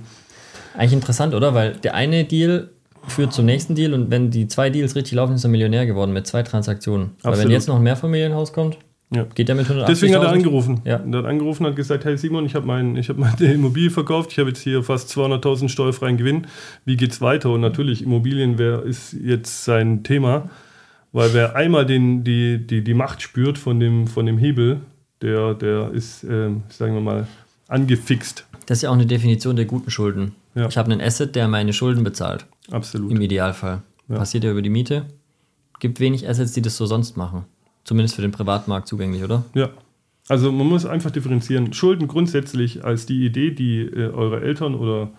Eigentlich 0.76 0.94
interessant, 0.94 1.34
oder? 1.34 1.54
Weil 1.54 1.74
der 1.74 1.94
eine 1.94 2.24
Deal 2.24 2.70
führt 3.06 3.32
zum 3.32 3.44
nächsten 3.44 3.74
Deal 3.74 3.92
und 3.92 4.10
wenn 4.10 4.30
die 4.30 4.48
zwei 4.48 4.70
Deals 4.70 4.96
richtig 4.96 5.12
laufen, 5.12 5.34
ist 5.34 5.44
er 5.44 5.50
Millionär 5.50 5.86
geworden 5.86 6.12
mit 6.12 6.26
zwei 6.26 6.42
Transaktionen. 6.42 7.10
Absolut. 7.18 7.24
Aber 7.26 7.38
wenn 7.38 7.50
jetzt 7.50 7.68
noch 7.68 7.76
ein 7.76 7.82
Mehrfamilienhaus 7.82 8.52
kommt. 8.52 8.78
Ja. 9.10 9.24
Geht 9.34 9.48
der 9.48 9.54
mit 9.54 9.66
180 9.66 9.94
Deswegen 9.94 10.16
hat 10.16 10.24
er 10.24 10.32
angerufen. 10.32 10.80
Ja. 10.84 10.96
Er 10.96 11.18
hat 11.18 11.24
angerufen 11.24 11.64
und 11.64 11.70
hat 11.70 11.76
gesagt, 11.76 12.04
hey 12.04 12.16
Simon, 12.16 12.46
ich 12.46 12.54
habe 12.54 12.66
mein, 12.66 12.96
hab 12.96 13.16
meine 13.16 13.52
Immobilie 13.54 13.90
verkauft, 13.90 14.32
ich 14.32 14.38
habe 14.38 14.48
jetzt 14.48 14.62
hier 14.62 14.82
fast 14.82 15.10
200.000 15.10 15.68
steuerfreien 15.68 16.16
Gewinn. 16.16 16.46
Wie 16.84 16.96
geht's 16.96 17.20
weiter? 17.20 17.50
Und 17.50 17.60
natürlich, 17.60 18.02
Immobilien 18.02 18.58
wär, 18.58 18.82
ist 18.82 19.12
jetzt 19.12 19.64
sein 19.64 20.02
Thema, 20.02 20.50
weil 21.12 21.32
wer 21.32 21.54
einmal 21.54 21.86
den, 21.86 22.24
die, 22.24 22.58
die, 22.58 22.82
die 22.82 22.94
Macht 22.94 23.22
spürt 23.22 23.58
von 23.58 23.78
dem, 23.78 24.06
von 24.06 24.26
dem 24.26 24.38
Hebel, 24.38 24.80
der, 25.22 25.54
der 25.54 25.90
ist, 25.92 26.24
äh, 26.24 26.50
sagen 26.68 26.94
wir 26.94 27.00
mal, 27.00 27.28
angefixt. 27.68 28.46
Das 28.66 28.78
ist 28.78 28.82
ja 28.82 28.90
auch 28.90 28.94
eine 28.94 29.06
Definition 29.06 29.56
der 29.56 29.64
guten 29.64 29.90
Schulden. 29.90 30.34
Ja. 30.54 30.68
Ich 30.68 30.76
habe 30.76 30.90
einen 30.90 31.00
Asset, 31.00 31.34
der 31.36 31.48
meine 31.48 31.72
Schulden 31.72 32.04
bezahlt. 32.04 32.46
Absolut. 32.70 33.10
Im 33.10 33.20
Idealfall. 33.20 33.82
Ja. 34.08 34.16
Passiert 34.16 34.44
ja 34.44 34.50
über 34.50 34.62
die 34.62 34.70
Miete. 34.70 35.06
Gibt 35.80 36.00
wenig 36.00 36.28
Assets, 36.28 36.52
die 36.52 36.62
das 36.62 36.76
so 36.76 36.86
sonst 36.86 37.16
machen. 37.16 37.44
Zumindest 37.84 38.16
für 38.16 38.22
den 38.22 38.32
Privatmarkt 38.32 38.88
zugänglich, 38.88 39.22
oder? 39.22 39.44
Ja. 39.54 39.70
Also 40.28 40.50
man 40.50 40.66
muss 40.66 40.86
einfach 40.86 41.10
differenzieren. 41.10 41.72
Schulden 41.74 42.08
grundsätzlich 42.08 42.82
als 42.84 43.04
die 43.04 43.26
Idee, 43.26 43.50
die 43.50 43.80
äh, 43.82 44.10
eure 44.10 44.40
Eltern 44.40 44.74
oder, 44.74 45.10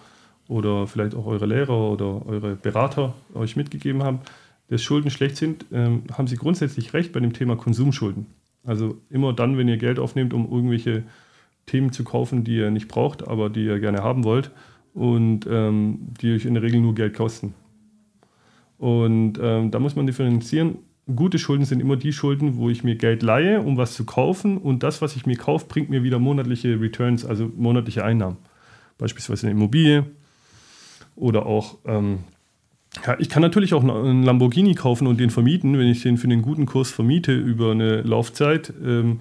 oder 0.48 0.88
vielleicht 0.88 1.14
auch 1.14 1.28
eure 1.28 1.46
Lehrer 1.46 1.92
oder 1.92 2.26
eure 2.26 2.56
Berater 2.56 3.14
euch 3.36 3.56
mitgegeben 3.56 4.02
haben, 4.02 4.22
dass 4.68 4.82
Schulden 4.82 5.12
schlecht 5.12 5.38
sind, 5.38 5.66
ähm, 5.72 6.04
haben 6.12 6.28
sie 6.28 6.38
grundsätzlich 6.38 6.94
recht 6.94 7.12
bei 7.12 7.20
dem 7.20 7.34
Thema 7.34 7.56
Konsumschulden. 7.56 8.26
Also 8.64 8.98
immer 9.12 9.32
dann, 9.32 9.60
wenn 9.60 9.68
ihr 9.68 9.78
Geld 9.78 10.00
aufnehmt, 10.00 10.34
um 10.34 10.52
irgendwelche 10.52 11.04
Themen 11.68 11.92
zu 11.92 12.04
kaufen, 12.04 12.44
die 12.44 12.58
ihr 12.58 12.72
nicht 12.72 12.88
braucht, 12.88 13.28
aber 13.28 13.52
die 13.52 13.66
ihr 13.66 13.80
gerne 13.80 14.02
haben 14.02 14.24
wollt 14.24 14.50
und 14.96 15.46
ähm, 15.48 16.14
die 16.20 16.34
euch 16.34 16.46
in 16.46 16.56
der 16.56 16.64
Regel 16.64 16.82
nur 16.82 16.96
Geld 16.96 17.14
kosten. 17.14 17.54
Und 18.80 19.40
ähm, 19.40 19.70
da 19.70 19.80
muss 19.80 19.96
man 19.96 20.08
differenzieren 20.08 20.80
gute 21.14 21.38
Schulden 21.38 21.66
sind 21.66 21.80
immer 21.80 21.98
die 21.98 22.14
Schulden, 22.14 22.58
wo 22.58 22.70
ich 22.70 22.84
mir 22.84 22.96
Geld 22.96 23.22
leihe, 23.22 23.62
um 23.62 23.78
was 23.78 23.94
zu 23.94 24.06
kaufen 24.06 24.58
und 24.58 24.82
das, 24.84 25.02
was 25.02 25.16
ich 25.16 25.26
mir 25.26 25.38
kaufe, 25.38 25.68
bringt 25.68 25.90
mir 25.90 26.04
wieder 26.04 26.20
monatliche 26.20 26.80
Returns, 26.80 27.26
also 27.26 27.52
monatliche 27.56 28.04
Einnahmen. 28.04 28.38
Beispielsweise 28.98 29.48
eine 29.48 29.52
Immobilie 29.52 30.06
oder 31.16 31.46
auch, 31.46 31.78
ähm, 31.86 32.20
ja, 33.06 33.18
ich 33.20 33.30
kann 33.30 33.42
natürlich 33.42 33.74
auch 33.74 33.84
einen 33.84 34.24
Lamborghini 34.24 34.74
kaufen 34.74 35.06
und 35.06 35.20
den 35.20 35.30
vermieten, 35.30 35.78
wenn 35.78 35.88
ich 35.88 36.02
den 36.02 36.18
für 36.18 36.28
einen 36.28 36.42
guten 36.42 36.66
Kurs 36.66 36.92
vermiete 36.92 37.34
über 37.36 37.72
eine 37.72 38.02
Laufzeit, 38.02 38.74
ähm, 38.84 39.20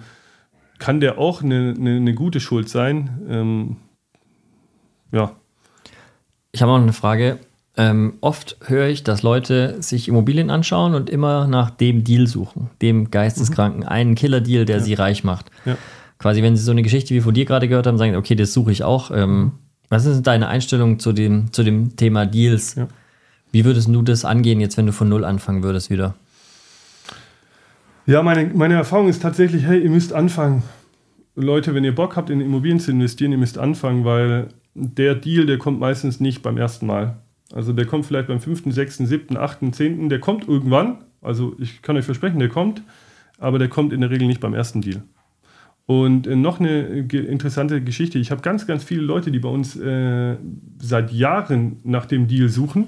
kann 0.79 0.99
der 0.99 1.17
auch 1.17 1.43
eine, 1.43 1.75
eine, 1.77 1.97
eine 1.97 2.13
gute 2.13 2.39
Schuld 2.39 2.67
sein. 2.69 3.21
Ähm, 3.29 3.75
ja. 5.11 5.35
Ich 6.51 6.61
habe 6.61 6.71
auch 6.71 6.77
eine 6.77 6.93
Frage. 6.93 7.39
Ähm, 7.77 8.13
oft 8.21 8.57
höre 8.65 8.87
ich, 8.87 9.03
dass 9.03 9.21
Leute 9.21 9.81
sich 9.81 10.07
Immobilien 10.07 10.49
anschauen 10.49 10.95
und 10.95 11.09
immer 11.09 11.45
nach 11.47 11.69
dem 11.69 12.05
Deal 12.05 12.25
suchen, 12.25 12.69
dem 12.81 13.11
Geisteskranken, 13.11 13.81
mhm. 13.81 13.87
einen 13.87 14.15
Killer-Deal, 14.15 14.65
der 14.65 14.77
ja. 14.77 14.83
sie 14.83 14.93
reich 14.93 15.23
macht. 15.23 15.51
Ja. 15.65 15.77
Quasi, 16.17 16.41
wenn 16.41 16.55
sie 16.55 16.63
so 16.63 16.71
eine 16.71 16.83
Geschichte 16.83 17.13
wie 17.13 17.19
von 17.19 17.33
dir 17.33 17.43
gerade 17.43 17.67
gehört 17.67 17.87
haben, 17.87 17.97
sagen, 17.97 18.15
okay, 18.15 18.35
das 18.35 18.53
suche 18.53 18.71
ich 18.71 18.83
auch. 18.83 19.11
Ähm, 19.11 19.37
mhm. 19.37 19.51
was 19.89 20.05
ist 20.05 20.23
deine 20.23 20.47
Einstellung 20.47 20.99
zu 20.99 21.11
dem, 21.11 21.51
zu 21.51 21.63
dem 21.63 21.97
Thema 21.97 22.25
Deals? 22.25 22.75
Ja. 22.75 22.87
Wie 23.51 23.65
würdest 23.65 23.89
du 23.89 24.01
das 24.01 24.23
angehen, 24.23 24.61
jetzt 24.61 24.77
wenn 24.77 24.85
du 24.85 24.93
von 24.93 25.09
Null 25.09 25.25
anfangen 25.25 25.63
würdest 25.63 25.89
wieder? 25.89 26.15
Ja, 28.05 28.21
meine, 28.21 28.51
meine 28.53 28.75
Erfahrung 28.75 29.09
ist 29.09 29.21
tatsächlich, 29.21 29.65
hey, 29.65 29.81
ihr 29.81 29.89
müsst 29.89 30.13
anfangen. 30.13 30.63
Leute, 31.35 31.73
wenn 31.73 31.83
ihr 31.83 31.95
Bock 31.95 32.15
habt, 32.15 32.29
in 32.29 32.39
Immobilien 32.39 32.79
zu 32.79 32.91
investieren, 32.91 33.31
ihr 33.31 33.37
müsst 33.37 33.57
anfangen, 33.57 34.05
weil 34.05 34.49
der 34.73 35.15
Deal, 35.15 35.45
der 35.45 35.57
kommt 35.57 35.79
meistens 35.79 36.19
nicht 36.19 36.41
beim 36.41 36.57
ersten 36.57 36.85
Mal. 36.85 37.17
Also 37.53 37.73
der 37.73 37.85
kommt 37.85 38.05
vielleicht 38.05 38.27
beim 38.27 38.39
5., 38.39 38.63
6., 38.65 38.97
7., 38.97 39.37
8., 39.37 39.75
10., 39.75 40.09
der 40.09 40.19
kommt 40.19 40.47
irgendwann. 40.47 40.97
Also 41.21 41.55
ich 41.59 41.81
kann 41.81 41.97
euch 41.97 42.05
versprechen, 42.05 42.39
der 42.39 42.49
kommt, 42.49 42.81
aber 43.39 43.59
der 43.59 43.67
kommt 43.67 43.93
in 43.93 44.01
der 44.01 44.09
Regel 44.09 44.27
nicht 44.27 44.39
beim 44.39 44.53
ersten 44.53 44.81
Deal. 44.81 45.03
Und 45.87 46.25
äh, 46.25 46.35
noch 46.35 46.59
eine 46.59 46.81
interessante 46.81 47.81
Geschichte. 47.81 48.17
Ich 48.17 48.31
habe 48.31 48.41
ganz, 48.41 48.65
ganz 48.65 48.83
viele 48.83 49.01
Leute, 49.01 49.31
die 49.31 49.39
bei 49.39 49.49
uns 49.49 49.75
äh, 49.75 50.35
seit 50.79 51.11
Jahren 51.11 51.79
nach 51.83 52.07
dem 52.07 52.27
Deal 52.27 52.49
suchen 52.49 52.87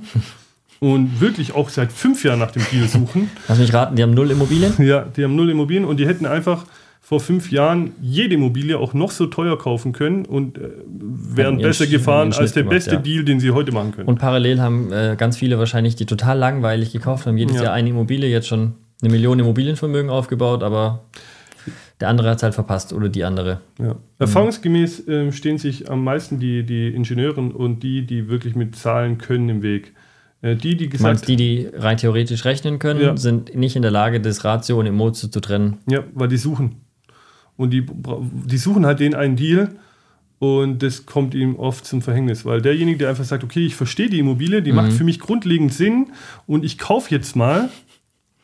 und 0.79 1.21
wirklich 1.21 1.53
auch 1.53 1.69
seit 1.69 1.91
fünf 1.91 2.23
Jahren 2.23 2.39
nach 2.39 2.51
dem 2.51 2.63
Deal 2.71 2.87
suchen. 2.87 3.29
Lass 3.47 3.59
mich 3.59 3.73
raten, 3.73 3.95
die 3.95 4.03
haben 4.03 4.13
null 4.13 4.31
Immobilien? 4.31 4.73
Ja, 4.79 5.01
die 5.01 5.23
haben 5.23 5.35
null 5.35 5.49
Immobilien 5.49 5.85
und 5.85 5.97
die 5.99 6.07
hätten 6.07 6.25
einfach 6.25 6.65
vor 7.07 7.21
fünf 7.21 7.53
Jahren 7.53 7.93
jede 8.01 8.35
Immobilie 8.35 8.77
auch 8.77 8.93
noch 8.93 9.11
so 9.11 9.27
teuer 9.27 9.57
kaufen 9.57 9.93
können 9.93 10.25
und 10.25 10.57
äh, 10.57 10.71
wären 10.89 11.57
besser 11.57 11.87
gefahren 11.87 12.33
als 12.33 12.51
der 12.51 12.63
gemacht, 12.63 12.75
beste 12.75 12.95
ja. 12.95 13.01
Deal, 13.01 13.23
den 13.23 13.39
sie 13.39 13.51
heute 13.51 13.71
machen 13.71 13.93
können. 13.93 14.09
Und 14.09 14.19
parallel 14.19 14.59
haben 14.59 14.91
äh, 14.91 15.15
ganz 15.17 15.37
viele 15.37 15.57
wahrscheinlich, 15.57 15.95
die 15.95 16.05
total 16.05 16.37
langweilig 16.37 16.91
gekauft 16.91 17.25
haben, 17.25 17.37
jedes 17.37 17.55
ja. 17.55 17.63
Jahr 17.63 17.73
eine 17.73 17.91
Immobilie, 17.91 18.27
jetzt 18.27 18.49
schon 18.49 18.73
eine 19.01 19.09
Million 19.09 19.39
Immobilienvermögen 19.39 20.09
aufgebaut, 20.09 20.63
aber 20.63 21.05
der 22.01 22.09
andere 22.09 22.29
hat 22.29 22.37
es 22.37 22.43
halt 22.43 22.55
verpasst 22.55 22.91
oder 22.91 23.07
die 23.07 23.23
andere. 23.23 23.61
Ja. 23.79 23.95
Erfahrungsgemäß 24.19 25.07
äh, 25.07 25.31
stehen 25.31 25.59
sich 25.59 25.89
am 25.89 26.03
meisten 26.03 26.41
die, 26.41 26.63
die 26.63 26.89
Ingenieuren 26.89 27.53
und 27.53 27.83
die, 27.83 28.05
die 28.05 28.27
wirklich 28.27 28.53
mit 28.53 28.75
Zahlen 28.75 29.17
können, 29.17 29.47
im 29.47 29.61
Weg. 29.61 29.93
Äh, 30.41 30.57
die, 30.57 30.75
die 30.75 30.89
gesagt, 30.89 31.03
meinst, 31.03 31.29
die, 31.29 31.37
die 31.37 31.69
rein 31.73 31.95
theoretisch 31.95 32.43
rechnen 32.43 32.79
können, 32.79 33.15
sind 33.15 33.55
nicht 33.55 33.77
in 33.77 33.81
der 33.81 33.91
Lage, 33.91 34.19
das 34.19 34.43
Ratio 34.43 34.77
und 34.77 34.87
Emotion 34.87 35.31
zu 35.31 35.39
trennen. 35.39 35.77
Ja, 35.89 36.03
weil 36.13 36.27
die 36.27 36.35
suchen. 36.35 36.81
Und 37.57 37.71
die, 37.71 37.85
die 37.85 38.57
suchen 38.57 38.85
halt 38.85 38.99
den 38.99 39.15
einen 39.15 39.35
Deal 39.35 39.71
und 40.39 40.83
das 40.83 41.05
kommt 41.05 41.33
ihm 41.33 41.55
oft 41.55 41.85
zum 41.85 42.01
Verhängnis, 42.01 42.45
weil 42.45 42.61
derjenige, 42.61 42.99
der 42.99 43.09
einfach 43.09 43.23
sagt, 43.23 43.43
okay, 43.43 43.65
ich 43.65 43.75
verstehe 43.75 44.09
die 44.09 44.19
Immobilie, 44.19 44.61
die 44.61 44.71
mhm. 44.71 44.75
macht 44.75 44.93
für 44.93 45.03
mich 45.03 45.19
grundlegend 45.19 45.73
Sinn 45.73 46.11
und 46.45 46.63
ich 46.63 46.77
kaufe 46.77 47.13
jetzt 47.13 47.35
mal 47.35 47.69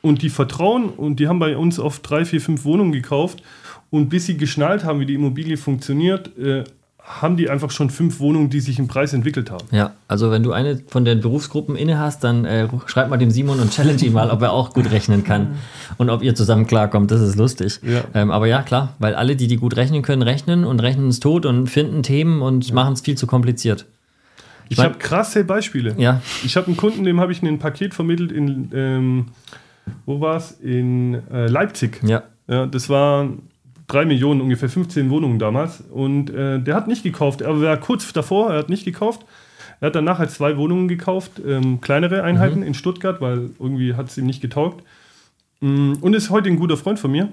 und 0.01 0.23
die 0.23 0.29
vertrauen 0.29 0.89
und 0.89 1.19
die 1.19 1.27
haben 1.27 1.39
bei 1.39 1.55
uns 1.55 1.79
oft 1.79 2.07
drei, 2.07 2.25
vier, 2.25 2.41
fünf 2.41 2.65
Wohnungen 2.65 2.91
gekauft 2.91 3.43
und 3.91 4.09
bis 4.09 4.25
sie 4.25 4.37
geschnallt 4.37 4.83
haben, 4.83 4.99
wie 4.99 5.05
die 5.05 5.13
Immobilie 5.13 5.55
funktioniert, 5.55 6.35
äh, 6.37 6.63
haben 7.05 7.35
die 7.35 7.49
einfach 7.49 7.69
schon 7.69 7.89
fünf 7.89 8.19
Wohnungen, 8.19 8.49
die 8.49 8.61
sich 8.61 8.79
im 8.79 8.87
Preis 8.87 9.13
entwickelt 9.13 9.51
haben. 9.51 9.65
Ja, 9.71 9.91
also 10.07 10.31
wenn 10.31 10.41
du 10.41 10.53
eine 10.53 10.81
von 10.87 11.03
den 11.03 11.19
Berufsgruppen 11.19 11.75
inne 11.75 11.99
hast, 11.99 12.23
dann 12.23 12.45
äh, 12.45 12.67
schreib 12.85 13.09
mal 13.09 13.17
dem 13.17 13.29
Simon 13.29 13.59
und 13.59 13.71
challenge 13.71 14.03
ihn 14.03 14.13
mal, 14.13 14.29
ob 14.29 14.41
er 14.41 14.53
auch 14.53 14.73
gut 14.73 14.89
rechnen 14.89 15.25
kann 15.25 15.59
und 15.97 16.09
ob 16.09 16.23
ihr 16.23 16.33
zusammen 16.33 16.65
klarkommt. 16.65 17.11
Das 17.11 17.19
ist 17.19 17.35
lustig. 17.35 17.81
Ja. 17.83 18.03
Ähm, 18.13 18.31
aber 18.31 18.47
ja, 18.47 18.61
klar, 18.61 18.93
weil 18.99 19.15
alle, 19.15 19.35
die 19.35 19.47
die 19.47 19.57
gut 19.57 19.75
rechnen 19.75 20.01
können, 20.01 20.21
rechnen 20.21 20.63
und 20.63 20.79
rechnen 20.79 21.09
es 21.09 21.19
tot 21.19 21.45
und 21.45 21.67
finden 21.67 22.03
Themen 22.03 22.41
und 22.41 22.69
ja. 22.69 22.73
machen 22.73 22.93
es 22.93 23.01
viel 23.01 23.17
zu 23.17 23.27
kompliziert. 23.27 23.85
Ich, 24.69 24.77
ich 24.77 24.83
habe 24.83 24.97
krasse 24.97 25.43
Beispiele. 25.43 25.95
Ja. 25.97 26.21
Ich 26.45 26.55
habe 26.55 26.67
einen 26.67 26.77
Kunden, 26.77 27.03
dem 27.03 27.19
habe 27.19 27.33
ich 27.33 27.43
ein 27.43 27.59
Paket 27.59 27.93
vermittelt 27.93 28.31
in, 28.31 28.71
ähm, 28.73 29.25
wo 30.05 30.21
war 30.21 30.37
es? 30.37 30.51
In 30.51 31.21
äh, 31.31 31.47
Leipzig. 31.47 31.99
Ja. 32.03 32.23
Ja, 32.47 32.65
das 32.65 32.89
war 32.89 33.29
drei 33.87 34.05
Millionen, 34.05 34.41
ungefähr 34.41 34.69
15 34.69 35.09
Wohnungen 35.09 35.39
damals. 35.39 35.81
Und 35.81 36.29
äh, 36.29 36.59
der 36.59 36.75
hat 36.75 36.87
nicht 36.87 37.03
gekauft. 37.03 37.41
Er 37.41 37.61
war 37.61 37.77
kurz 37.77 38.11
davor, 38.13 38.51
er 38.51 38.59
hat 38.59 38.69
nicht 38.69 38.85
gekauft. 38.85 39.25
Er 39.79 39.87
hat 39.87 39.95
dann 39.95 40.05
nachher 40.05 40.29
zwei 40.29 40.55
Wohnungen 40.57 40.87
gekauft, 40.87 41.41
ähm, 41.45 41.81
kleinere 41.81 42.23
Einheiten 42.23 42.59
mhm. 42.59 42.67
in 42.67 42.73
Stuttgart, 42.73 43.19
weil 43.19 43.49
irgendwie 43.59 43.95
hat 43.95 44.07
es 44.07 44.17
ihm 44.17 44.25
nicht 44.25 44.41
getaugt. 44.41 44.83
Mm, 45.59 45.93
und 45.99 46.13
ist 46.13 46.29
heute 46.29 46.49
ein 46.49 46.57
guter 46.57 46.77
Freund 46.77 46.99
von 46.99 47.11
mir. 47.11 47.29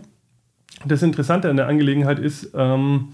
Das 0.84 1.02
Interessante 1.02 1.48
an 1.48 1.56
der 1.56 1.68
Angelegenheit 1.68 2.18
ist, 2.18 2.50
ähm, 2.54 3.08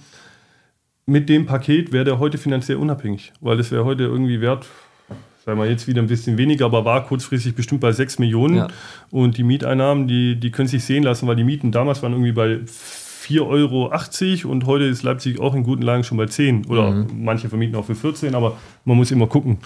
mit 1.05 1.29
dem 1.29 1.47
Paket 1.47 1.93
wäre 1.93 2.05
der 2.05 2.19
heute 2.19 2.39
finanziell 2.39 2.79
unabhängig, 2.79 3.33
weil 3.41 3.57
das 3.57 3.71
wäre 3.71 3.85
heute 3.85 4.05
irgendwie 4.05 4.41
wert, 4.41 4.67
sagen 5.45 5.59
wir 5.59 5.67
jetzt 5.67 5.87
wieder 5.87 6.03
ein 6.03 6.09
bisschen 6.09 6.37
weniger, 6.39 6.67
aber 6.67 6.85
war 6.85 7.05
kurzfristig 7.05 7.55
bestimmt 7.55 7.81
bei 7.81 7.93
6 7.93 8.19
Millionen. 8.19 8.57
Ja. 8.57 8.69
Und 9.11 9.37
die 9.37 9.45
Mieteinnahmen, 9.45 10.09
die, 10.09 10.37
die 10.37 10.51
können 10.51 10.69
sich 10.69 10.85
sehen 10.85 11.03
lassen, 11.03 11.29
weil 11.29 11.37
die 11.37 11.45
Mieten 11.45 11.73
damals 11.73 12.03
waren 12.03 12.13
irgendwie 12.13 12.33
bei 12.33 12.61
4,80 13.27 14.45
Euro 14.45 14.53
und 14.53 14.67
heute 14.67 14.85
ist 14.85 15.03
Leipzig 15.03 15.41
auch 15.41 15.55
in 15.55 15.65
guten 15.65 15.83
Lagen 15.83 16.05
schon 16.05 16.17
bei 16.17 16.27
10 16.27 16.67
oder 16.67 16.91
mhm. 16.91 17.25
manche 17.25 17.49
vermieten 17.49 17.75
auch 17.77 17.85
für 17.85 17.95
14, 17.95 18.35
aber 18.35 18.57
man 18.85 18.97
muss 18.97 19.11
immer 19.11 19.27
gucken. 19.27 19.59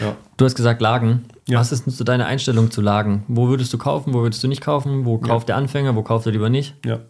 Ja. 0.00 0.16
Du 0.36 0.44
hast 0.44 0.56
gesagt 0.56 0.80
Lagen. 0.80 1.24
Ja. 1.46 1.60
Was 1.60 1.70
ist 1.70 1.84
so 1.88 2.04
deine 2.04 2.26
Einstellung 2.26 2.70
zu 2.70 2.80
Lagen? 2.80 3.22
Wo 3.28 3.48
würdest 3.48 3.72
du 3.72 3.78
kaufen, 3.78 4.12
wo 4.14 4.22
würdest 4.22 4.42
du 4.42 4.48
nicht 4.48 4.62
kaufen? 4.62 5.04
Wo 5.04 5.18
kauft 5.18 5.48
ja. 5.48 5.54
der 5.54 5.62
Anfänger, 5.62 5.94
wo 5.94 6.02
kauft 6.02 6.26
er 6.26 6.32
lieber 6.32 6.48
nicht? 6.48 6.74
Ja. 6.84 7.00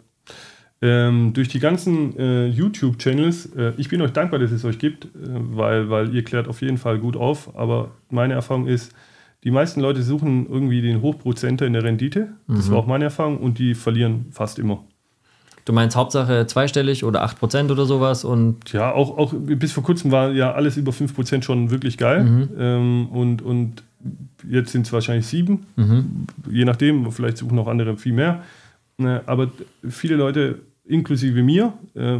Ähm, 0.81 1.33
durch 1.33 1.47
die 1.47 1.59
ganzen 1.59 2.17
äh, 2.19 2.47
YouTube-Channels, 2.47 3.55
äh, 3.55 3.73
ich 3.77 3.89
bin 3.89 4.01
euch 4.01 4.11
dankbar, 4.11 4.39
dass 4.39 4.51
es 4.51 4.65
euch 4.65 4.77
gibt, 4.77 5.05
äh, 5.05 5.09
weil, 5.15 5.89
weil 5.89 6.13
ihr 6.13 6.23
klärt 6.23 6.47
auf 6.47 6.61
jeden 6.61 6.77
Fall 6.77 6.99
gut 6.99 7.15
auf, 7.15 7.55
aber 7.57 7.91
meine 8.09 8.33
Erfahrung 8.33 8.67
ist, 8.67 8.93
die 9.45 9.51
meisten 9.51 9.79
Leute 9.79 10.03
suchen 10.03 10.47
irgendwie 10.47 10.81
den 10.81 11.01
Hochprozenter 11.01 11.65
in 11.65 11.73
der 11.73 11.83
Rendite, 11.83 12.33
das 12.47 12.67
mhm. 12.67 12.73
war 12.73 12.79
auch 12.79 12.87
meine 12.87 13.05
Erfahrung, 13.05 13.37
und 13.37 13.57
die 13.57 13.73
verlieren 13.73 14.25
fast 14.31 14.59
immer. 14.59 14.83
Du 15.65 15.73
meinst 15.73 15.95
Hauptsache 15.95 16.45
zweistellig 16.45 17.03
oder 17.03 17.25
8% 17.25 17.71
oder 17.71 17.85
sowas? 17.85 18.23
Und 18.23 18.71
ja, 18.71 18.91
auch, 18.91 19.17
auch 19.17 19.33
bis 19.33 19.71
vor 19.71 19.83
kurzem 19.83 20.11
war 20.11 20.31
ja 20.31 20.53
alles 20.53 20.77
über 20.77 20.91
5% 20.91 21.41
schon 21.41 21.71
wirklich 21.71 21.97
geil. 21.97 22.23
Mhm. 22.23 22.49
Ähm, 22.57 23.07
und, 23.07 23.41
und 23.41 23.83
jetzt 24.47 24.71
sind 24.71 24.85
es 24.85 24.93
wahrscheinlich 24.93 25.25
7, 25.25 25.65
mhm. 25.75 26.27
je 26.51 26.65
nachdem, 26.65 27.11
vielleicht 27.11 27.37
suchen 27.37 27.57
auch 27.57 27.67
andere 27.67 27.97
viel 27.97 28.13
mehr. 28.13 28.43
Äh, 28.99 29.21
aber 29.25 29.51
viele 29.89 30.15
Leute, 30.15 30.59
inklusive 30.85 31.41
mir, 31.41 31.73
äh, 31.95 32.19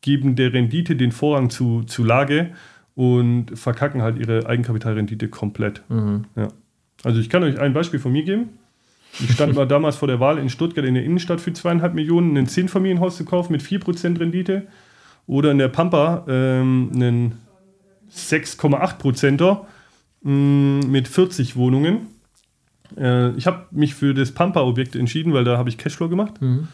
geben 0.00 0.34
der 0.34 0.54
Rendite 0.54 0.96
den 0.96 1.12
Vorrang 1.12 1.50
zu, 1.50 1.82
zu 1.82 2.04
Lage 2.04 2.52
und 2.94 3.58
verkacken 3.58 4.00
halt 4.00 4.18
ihre 4.18 4.46
Eigenkapitalrendite 4.46 5.28
komplett. 5.28 5.82
Mhm. 5.90 6.24
Ja. 6.36 6.48
Also 7.04 7.20
ich 7.20 7.28
kann 7.28 7.42
euch 7.42 7.58
ein 7.58 7.72
Beispiel 7.72 8.00
von 8.00 8.12
mir 8.12 8.24
geben. 8.24 8.48
Ich 9.18 9.32
stand 9.32 9.54
mal 9.54 9.66
damals 9.66 9.96
vor 9.96 10.08
der 10.08 10.20
Wahl 10.20 10.38
in 10.38 10.48
Stuttgart 10.48 10.84
in 10.84 10.94
der 10.94 11.04
Innenstadt 11.04 11.40
für 11.40 11.52
zweieinhalb 11.52 11.94
Millionen 11.94 12.36
ein 12.36 12.46
Zehnfamilienhaus 12.46 13.16
zu 13.16 13.24
kaufen 13.24 13.52
mit 13.52 13.62
4% 13.62 14.18
Rendite 14.18 14.66
oder 15.26 15.50
in 15.50 15.58
der 15.58 15.68
Pampa 15.68 16.24
ähm, 16.28 16.90
einen 16.94 17.38
6,8%er 18.12 19.66
mm, 20.22 20.90
mit 20.90 21.08
40 21.08 21.56
Wohnungen. 21.56 22.08
Äh, 22.96 23.30
ich 23.36 23.46
habe 23.46 23.66
mich 23.70 23.94
für 23.94 24.14
das 24.14 24.32
Pampa-Objekt 24.32 24.96
entschieden, 24.96 25.32
weil 25.32 25.44
da 25.44 25.58
habe 25.58 25.68
ich 25.68 25.78
Cashflow 25.78 26.08
gemacht. 26.08 26.40
Mhm. 26.40 26.68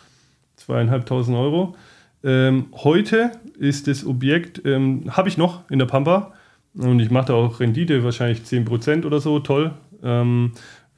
Zweieinhalbtausend 0.56 1.36
Euro. 1.36 1.76
Ähm, 2.24 2.66
heute 2.72 3.32
ist 3.58 3.86
das 3.88 4.06
Objekt, 4.06 4.62
ähm, 4.64 5.04
habe 5.08 5.28
ich 5.28 5.36
noch 5.36 5.68
in 5.70 5.78
der 5.78 5.86
Pampa 5.86 6.32
und 6.74 7.00
ich 7.00 7.10
mache 7.10 7.26
da 7.26 7.34
auch 7.34 7.60
Rendite, 7.60 8.04
wahrscheinlich 8.04 8.40
10% 8.40 9.04
oder 9.04 9.20
so, 9.20 9.38
toll. 9.40 9.72
Ähm, 10.02 10.52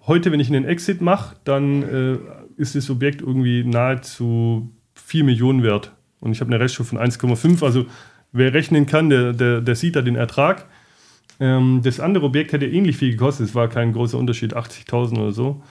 heute, 0.08 0.32
wenn 0.32 0.40
ich 0.40 0.48
einen 0.48 0.64
Exit 0.64 1.00
mache, 1.00 1.36
dann 1.44 1.82
äh, 1.82 2.18
ist 2.56 2.74
das 2.74 2.90
Objekt 2.90 3.20
irgendwie 3.20 3.64
nahezu 3.64 4.70
4 4.94 5.24
Millionen 5.24 5.62
wert. 5.62 5.92
Und 6.20 6.32
ich 6.32 6.40
habe 6.40 6.52
eine 6.52 6.62
Restschuld 6.62 6.88
von 6.88 6.98
1,5. 6.98 7.64
Also 7.64 7.86
wer 8.32 8.52
rechnen 8.52 8.86
kann, 8.86 9.10
der, 9.10 9.32
der, 9.32 9.60
der 9.60 9.76
sieht 9.76 9.96
da 9.96 10.02
den 10.02 10.16
Ertrag. 10.16 10.66
Ähm, 11.40 11.80
das 11.84 12.00
andere 12.00 12.24
Objekt 12.26 12.52
hätte 12.52 12.66
ähnlich 12.66 12.96
viel 12.96 13.12
gekostet. 13.12 13.46
Es 13.46 13.54
war 13.54 13.68
kein 13.68 13.92
großer 13.92 14.18
Unterschied, 14.18 14.56
80.000 14.56 15.18
oder 15.18 15.32
so. 15.32 15.62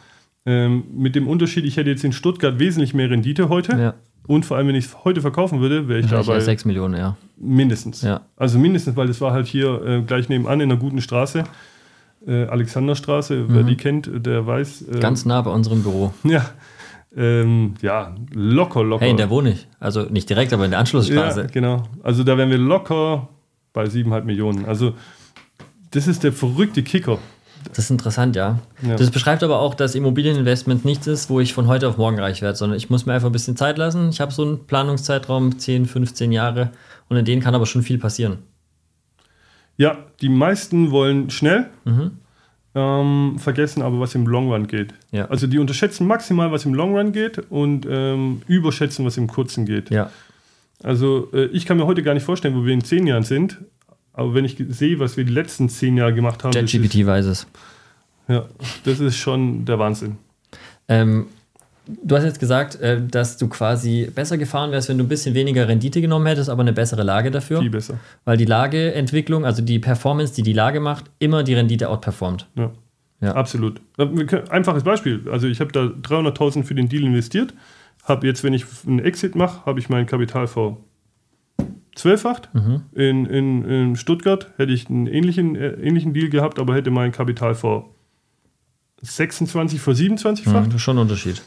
Ähm, 0.46 0.86
mit 0.96 1.16
dem 1.16 1.28
Unterschied, 1.28 1.66
ich 1.66 1.76
hätte 1.76 1.90
jetzt 1.90 2.06
in 2.06 2.14
Stuttgart 2.14 2.58
wesentlich 2.58 2.94
mehr 2.94 3.10
Rendite 3.10 3.50
heute. 3.50 3.78
Ja. 3.78 3.94
Und 4.28 4.46
vor 4.46 4.58
allem, 4.58 4.68
wenn 4.68 4.76
ich 4.76 4.86
es 4.86 5.04
heute 5.04 5.22
verkaufen 5.22 5.60
würde, 5.60 5.88
wäre 5.88 6.00
ich 6.00 6.08
dabei. 6.08 6.36
Ja 6.36 6.42
6 6.42 6.66
Millionen, 6.66 6.96
ja. 6.96 7.18
Mindestens. 7.38 8.02
Ja. 8.02 8.22
Also 8.36 8.60
mindestens, 8.60 8.96
weil 8.96 9.08
das 9.08 9.20
war 9.20 9.32
halt 9.32 9.48
hier 9.48 9.82
äh, 9.86 10.02
gleich 10.02 10.30
nebenan 10.30 10.60
in 10.62 10.72
einer 10.72 10.80
guten 10.80 11.02
Straße. 11.02 11.44
Äh, 12.28 12.46
Alexanderstraße, 12.46 13.36
mhm. 13.36 13.46
wer 13.50 13.64
die 13.64 13.78
kennt, 13.78 14.10
der 14.14 14.46
weiß. 14.46 14.84
Äh, 14.90 15.00
Ganz 15.00 15.26
nah 15.26 15.42
bei 15.42 15.52
unserem 15.52 15.84
Büro. 15.84 16.14
Ja. 16.24 16.46
Ähm, 17.16 17.76
ja, 17.82 18.14
locker, 18.34 18.84
locker. 18.84 19.04
Hey, 19.04 19.12
in 19.12 19.18
der 19.18 19.30
wohne 19.30 19.52
ich. 19.52 19.68
Also 19.80 20.04
nicht 20.04 20.30
direkt, 20.30 20.54
aber 20.54 20.66
in 20.66 20.72
der 20.72 20.80
Anschlussstraße. 20.82 21.42
Ja, 21.42 21.48
genau. 21.48 21.84
Also 22.04 22.24
da 22.24 22.38
wären 22.38 22.50
wir 22.50 22.58
locker 22.58 23.30
bei 23.74 23.86
7,5 23.86 24.24
Millionen. 24.24 24.66
Also 24.66 24.94
das 25.92 26.08
ist 26.08 26.24
der 26.24 26.34
verrückte 26.34 26.84
Kicker. 26.84 27.18
Das 27.70 27.80
ist 27.80 27.92
interessant, 27.92 28.36
ja. 28.36 28.60
ja. 28.82 28.96
Das 28.96 29.10
beschreibt 29.10 29.42
aber 29.44 29.60
auch, 29.60 29.74
dass 29.74 29.96
Immobilieninvestment 29.96 30.86
nichts 30.86 31.08
ist, 31.08 31.30
wo 31.30 31.40
ich 31.40 31.54
von 31.54 31.68
heute 31.68 31.88
auf 31.88 31.98
morgen 31.98 32.20
reich 32.20 32.42
werde, 32.42 32.58
sondern 32.58 32.78
ich 32.78 32.90
muss 32.90 33.06
mir 33.06 33.14
einfach 33.14 33.30
ein 33.30 33.34
bisschen 33.34 33.58
Zeit 33.58 33.78
lassen. 33.78 34.10
Ich 34.10 34.22
habe 34.22 34.32
so 34.32 34.44
einen 34.44 34.68
Planungszeitraum, 34.68 35.58
10, 35.58 35.86
15 35.86 36.32
Jahre 36.32 36.72
und 37.10 37.18
in 37.18 37.26
denen 37.26 37.42
kann 37.42 37.56
aber 37.56 37.66
schon 37.66 37.84
viel 37.84 37.98
passieren. 37.98 38.40
Ja, 39.78 39.98
die 40.22 40.30
meisten 40.30 40.92
wollen 40.92 41.30
schnell, 41.30 41.70
mhm. 41.86 42.12
ähm, 42.76 43.36
vergessen 43.38 43.82
aber, 43.82 44.00
was 44.00 44.16
im 44.16 44.28
Long 44.28 44.52
Run 44.52 44.68
geht. 44.68 44.94
Ja. 45.12 45.26
Also 45.26 45.48
die 45.48 45.60
unterschätzen 45.60 46.08
maximal, 46.08 46.52
was 46.52 46.66
im 46.66 46.74
Long 46.74 46.96
Run 46.96 47.12
geht 47.12 47.40
und 47.50 47.88
ähm, 47.90 48.42
überschätzen, 48.48 49.06
was 49.06 49.18
im 49.18 49.28
Kurzen 49.28 49.66
geht. 49.66 49.92
Ja. 49.92 50.12
Also 50.84 51.30
äh, 51.34 51.46
ich 51.46 51.66
kann 51.66 51.78
mir 51.78 51.86
heute 51.86 52.04
gar 52.04 52.14
nicht 52.14 52.24
vorstellen, 52.24 52.56
wo 52.56 52.66
wir 52.66 52.74
in 52.74 52.84
zehn 52.84 53.08
Jahren 53.08 53.24
sind, 53.24 53.60
aber 54.14 54.34
wenn 54.34 54.46
ich 54.46 54.58
sehe, 54.70 55.00
was 55.00 55.16
wir 55.16 55.24
die 55.24 55.34
letzten 55.34 55.70
zehn 55.70 55.96
Jahre 55.96 56.14
gemacht 56.14 56.44
haben. 56.44 56.52
ChatGPT 56.52 57.06
weiß 57.06 57.26
es. 57.26 57.48
Ja, 58.28 58.46
das 58.84 59.00
ist 59.00 59.18
schon 59.18 59.66
der 59.66 59.80
Wahnsinn. 59.80 60.18
Ähm, 60.88 61.28
du 62.04 62.16
hast 62.16 62.24
jetzt 62.24 62.40
gesagt, 62.40 62.80
äh, 62.82 63.02
dass 63.06 63.38
du 63.38 63.48
quasi 63.48 64.10
besser 64.14 64.38
gefahren 64.38 64.72
wärst, 64.72 64.90
wenn 64.90 64.98
du 64.98 65.04
ein 65.04 65.10
bisschen 65.10 65.36
weniger 65.36 65.68
Rendite 65.68 66.02
genommen 66.02 66.26
hättest, 66.26 66.50
aber 66.50 66.62
eine 66.62 66.74
bessere 66.74 67.04
Lage 67.04 67.32
dafür. 67.32 67.62
Viel 67.62 67.70
besser. 67.70 68.00
Weil 68.26 68.38
die 68.38 68.46
Lageentwicklung, 68.46 69.46
also 69.46 69.62
die 69.62 69.80
Performance, 69.80 70.34
die 70.34 70.44
die 70.44 70.54
Lage 70.54 70.80
macht, 70.80 71.06
immer 71.20 71.44
die 71.44 71.54
Rendite 71.54 71.90
outperformt. 71.90 72.48
Ja. 72.56 72.72
Ja. 73.20 73.34
Absolut. 73.34 73.82
Einfaches 74.50 74.84
Beispiel. 74.84 75.24
Also 75.32 75.48
ich 75.48 75.60
habe 75.60 75.72
da 75.72 75.86
300.000 75.86 76.64
für 76.64 76.76
den 76.76 76.88
Deal 76.88 77.04
investiert. 77.04 77.54
Habe 78.04 78.28
jetzt, 78.28 78.44
wenn 78.44 78.54
ich 78.54 78.66
einen 78.86 79.00
Exit 79.00 79.36
mache, 79.36 79.66
habe 79.66 79.80
ich 79.80 79.90
mein 79.90 80.06
Kapital 80.06 80.48
vor 80.48 80.78
zwölffacht. 81.96 82.54
Mhm. 82.54 82.84
In, 82.94 83.26
in, 83.26 83.66
in, 83.66 83.96
Stuttgart 83.96 84.52
hätte 84.58 84.72
ich 84.72 84.88
einen 84.88 85.08
ähnlichen, 85.08 85.56
äh, 85.56 85.70
ähnlichen 85.74 86.14
Deal 86.14 86.30
gehabt, 86.30 86.60
aber 86.60 86.76
hätte 86.76 86.92
mein 86.92 87.12
Kapital 87.12 87.56
vor 87.56 87.90
26, 89.02 89.80
vor 89.82 89.94
27-facht. 89.94 90.74
Mhm, 90.74 90.80
schon 90.80 90.98
ein 90.98 91.02
Unterschied. 91.02 91.42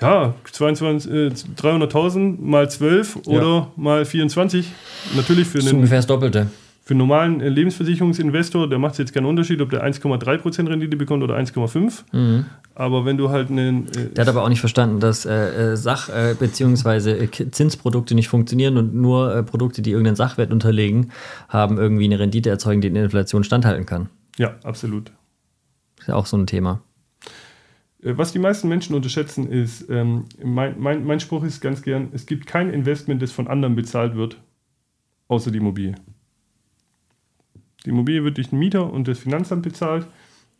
Ja, 0.00 0.34
22, 0.52 1.10
äh, 1.10 1.28
300.000 1.56 2.40
mal 2.40 2.70
12 2.70 3.18
ja. 3.26 3.32
oder 3.32 3.72
mal 3.76 4.04
24. 4.04 4.70
Natürlich 5.16 5.48
für 5.48 5.58
einen. 5.58 5.76
ungefähr 5.76 5.98
das 5.98 6.06
Doppelte. 6.06 6.48
Für 6.84 6.94
einen 6.94 6.98
normalen 6.98 7.40
äh, 7.40 7.48
Lebensversicherungsinvestor, 7.48 8.68
der 8.68 8.78
macht 8.78 8.92
es 8.92 8.98
jetzt 8.98 9.12
keinen 9.12 9.26
Unterschied, 9.26 9.60
ob 9.60 9.70
der 9.70 9.84
1,3% 9.84 10.68
Rendite 10.68 10.96
bekommt 10.96 11.22
oder 11.22 11.36
1,5%. 11.36 12.04
Mhm. 12.12 12.46
Aber 12.74 13.04
wenn 13.04 13.18
du 13.18 13.28
halt 13.30 13.50
einen. 13.50 13.88
Äh, 13.88 14.10
der 14.14 14.22
hat 14.22 14.28
aber 14.28 14.44
auch 14.44 14.48
nicht 14.48 14.60
verstanden, 14.60 15.00
dass 15.00 15.26
äh, 15.26 15.72
äh 15.72 15.76
Sach- 15.76 16.08
äh, 16.08 16.34
bzw. 16.38 17.28
Zinsprodukte 17.50 18.14
nicht 18.14 18.28
funktionieren 18.28 18.76
und 18.76 18.94
nur 18.94 19.42
Produkte, 19.42 19.82
die 19.82 19.90
irgendeinen 19.90 20.16
Sachwert 20.16 20.52
unterlegen, 20.52 21.10
haben 21.48 21.76
irgendwie 21.76 22.04
eine 22.04 22.20
Rendite 22.20 22.48
erzeugen, 22.48 22.80
die 22.80 22.88
in 22.88 22.94
der 22.94 23.04
Inflation 23.04 23.42
standhalten 23.42 23.84
kann. 23.84 24.08
Ja, 24.38 24.54
absolut. 24.62 25.10
Ist 25.98 26.06
ja 26.06 26.14
auch 26.14 26.26
so 26.26 26.36
ein 26.36 26.46
Thema. 26.46 26.80
Was 28.00 28.32
die 28.32 28.38
meisten 28.38 28.68
Menschen 28.68 28.94
unterschätzen, 28.94 29.50
ist, 29.50 29.90
ähm, 29.90 30.26
mein, 30.42 30.78
mein, 30.78 31.04
mein 31.04 31.18
Spruch 31.18 31.42
ist 31.42 31.60
ganz 31.60 31.82
gern, 31.82 32.08
es 32.12 32.26
gibt 32.26 32.46
kein 32.46 32.70
Investment, 32.70 33.20
das 33.20 33.32
von 33.32 33.48
anderen 33.48 33.74
bezahlt 33.74 34.14
wird, 34.14 34.40
außer 35.26 35.50
die 35.50 35.58
Immobilie. 35.58 35.96
Die 37.84 37.90
Immobilie 37.90 38.22
wird 38.22 38.36
durch 38.36 38.50
den 38.50 38.58
Mieter 38.60 38.92
und 38.92 39.08
das 39.08 39.18
Finanzamt 39.18 39.62
bezahlt 39.62 40.06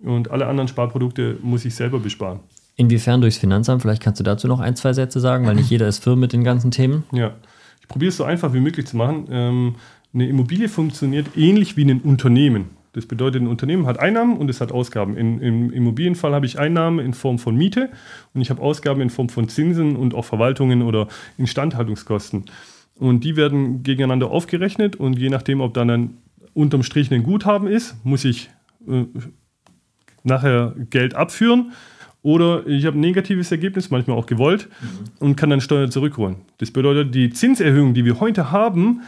und 0.01 0.31
alle 0.31 0.46
anderen 0.46 0.68
Sparprodukte 0.68 1.38
muss 1.42 1.64
ich 1.64 1.74
selber 1.74 2.01
besparen. 2.01 2.40
Inwiefern 2.74 3.20
durchs 3.20 3.38
Finanzamt? 3.38 3.83
Vielleicht 3.83 4.03
kannst 4.03 4.20
du 4.20 4.24
dazu 4.24 4.48
noch 4.48 4.61
ein, 4.61 4.77
zwei 4.77 4.92
Sätze 4.92 5.18
sagen, 5.20 5.46
weil 5.46 5.57
nicht 5.57 5.70
jeder 5.70 5.88
ist 5.88 6.03
firm 6.03 6.20
mit 6.20 6.33
den 6.33 6.44
ganzen 6.44 6.70
Themen. 6.70 7.05
Ja, 7.12 7.35
ich 7.81 7.88
probiere 7.88 8.11
es 8.11 8.16
so 8.16 8.24
einfach 8.24 8.53
wie 8.53 8.61
möglich 8.61 8.87
zu 8.87 8.96
machen. 8.96 9.27
Ähm, 9.31 9.74
eine 10.14 10.29
Immobilie 10.29 10.68
funktioniert 10.68 11.37
ähnlich 11.37 11.77
wie 11.77 11.85
ein 11.85 12.01
Unternehmen. 12.01 12.78
Das 12.99 13.07
bedeutet, 13.07 13.41
ein 13.41 13.47
Unternehmen 13.47 13.87
hat 13.87 14.01
Einnahmen 14.01 14.37
und 14.39 14.51
es 14.51 14.61
hat 14.61 14.73
Ausgaben. 14.73 15.17
In, 15.17 15.41
Im 15.41 15.73
Immobilienfall 15.73 16.35
habe 16.35 16.47
ich 16.47 16.59
Einnahmen 16.59 16.99
in 16.99 17.15
Form 17.15 17.39
von 17.39 17.55
Miete 17.55 17.91
und 18.35 18.41
ich 18.41 18.51
habe 18.51 18.61
Ausgaben 18.61 19.01
in 19.01 19.09
Form 19.09 19.29
von 19.29 19.49
Zinsen 19.49 19.95
und 19.95 20.15
auch 20.15 20.25
Verwaltungen 20.25 20.83
oder 20.83 21.07
Instandhaltungskosten. 21.37 22.47
Und 22.97 23.23
die 23.23 23.37
werden 23.37 23.85
gegeneinander 23.85 24.33
aufgerechnet 24.33 24.97
und 24.97 25.17
je 25.17 25.29
nachdem, 25.31 25.61
ob 25.61 25.75
dann 25.75 25.91
ein 25.91 26.19
unterm 26.55 26.83
Strich 26.83 27.13
ein 27.13 27.23
Guthaben 27.23 27.69
ist, 27.69 28.05
muss 28.05 28.25
ich 28.25 28.51
äh, 28.89 29.05
nachher 30.25 30.75
Geld 30.91 31.15
abführen. 31.15 31.71
Oder 32.23 32.67
ich 32.67 32.85
habe 32.85 32.99
ein 32.99 33.01
negatives 33.01 33.53
Ergebnis, 33.53 33.91
manchmal 33.91 34.17
auch 34.17 34.27
gewollt, 34.27 34.69
mhm. 34.83 34.89
und 35.21 35.37
kann 35.37 35.51
dann 35.51 35.61
Steuern 35.61 35.93
zurückholen. 35.93 36.39
Das 36.59 36.73
bedeutet, 36.73 37.15
die 37.15 37.31
Zinserhöhung, 37.31 37.95
die 37.95 38.05
wir 38.05 38.19
heute 38.19 38.51
haben, 38.51 39.03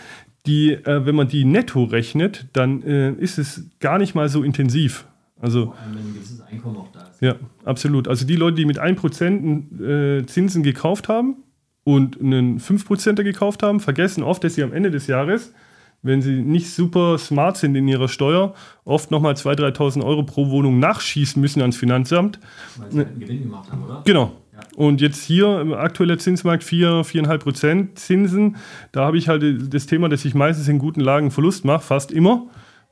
die, 0.47 0.73
äh, 0.73 1.07
wenn 1.07 1.15
man 1.15 1.29
die 1.29 1.45
netto 1.45 1.85
rechnet, 1.85 2.47
dann 2.53 2.83
äh, 2.83 3.13
ist 3.13 3.39
es 3.39 3.65
gar 3.81 3.99
nicht 3.99 4.15
mal 4.15 4.29
so 4.29 4.43
intensiv. 4.43 5.07
Also, 5.41 5.67
Vor 5.67 5.79
allem, 5.79 5.95
wenn 5.97 6.07
ein 6.07 6.15
gewisses 6.15 6.41
Einkommen 6.41 6.77
auch 6.77 6.93
da 6.93 7.01
ist. 7.09 7.21
Ja, 7.21 7.37
absolut. 7.65 8.09
Also 8.09 8.27
die 8.27 8.37
Leute, 8.37 8.57
die 8.57 8.67
mit 8.67 8.81
1% 8.81 10.21
äh, 10.21 10.27
Zinsen 10.27 10.63
gekauft 10.63 11.09
haben, 11.09 11.37
und 11.85 12.21
einen 12.21 12.59
5%er 12.61 13.25
gekauft 13.25 13.63
haben, 13.63 13.81
vergessen 13.81 14.23
oft, 14.23 14.45
dass 14.45 14.55
sie 14.55 14.63
am 14.63 14.73
Ende 14.73 14.91
des 14.91 15.07
Jahres, 15.07 15.55
wenn 16.03 16.23
sie 16.23 16.43
nicht 16.43 16.71
super 16.71 17.19
smart 17.19 17.57
sind 17.57 17.75
in 17.75 17.87
ihrer 17.89 18.09
Steuer, 18.09 18.55
oft 18.85 19.11
nochmal 19.11 19.35
2.000, 19.35 19.77
3.000 19.77 20.05
Euro 20.05 20.23
pro 20.23 20.51
Wohnung 20.51 20.79
nachschießen 20.79 21.41
müssen 21.41 21.61
ans 21.61 21.77
Finanzamt. 21.77 22.39
Weil 22.77 22.93
sie 22.93 22.99
halt 22.99 23.09
einen 23.09 23.21
Gewinn 23.21 23.43
gemacht 23.43 23.71
haben, 23.71 23.85
oder? 23.85 24.03
Genau. 24.05 24.33
Und 24.77 25.01
jetzt 25.01 25.23
hier 25.25 25.61
im 25.61 25.73
aktuellen 25.73 26.19
Zinsmarkt 26.19 26.65
4, 26.65 27.03
4,5 27.03 27.39
Prozent 27.39 27.99
Zinsen. 27.99 28.57
Da 28.93 29.05
habe 29.05 29.19
ich 29.19 29.29
halt 29.29 29.73
das 29.73 29.87
Thema, 29.87 30.09
dass 30.09 30.25
ich 30.25 30.35
meistens 30.35 30.69
in 30.69 30.79
guten 30.79 31.01
Lagen 31.01 31.31
Verlust 31.31 31.65
mache, 31.65 31.83
fast 31.83 32.13
immer. 32.13 32.47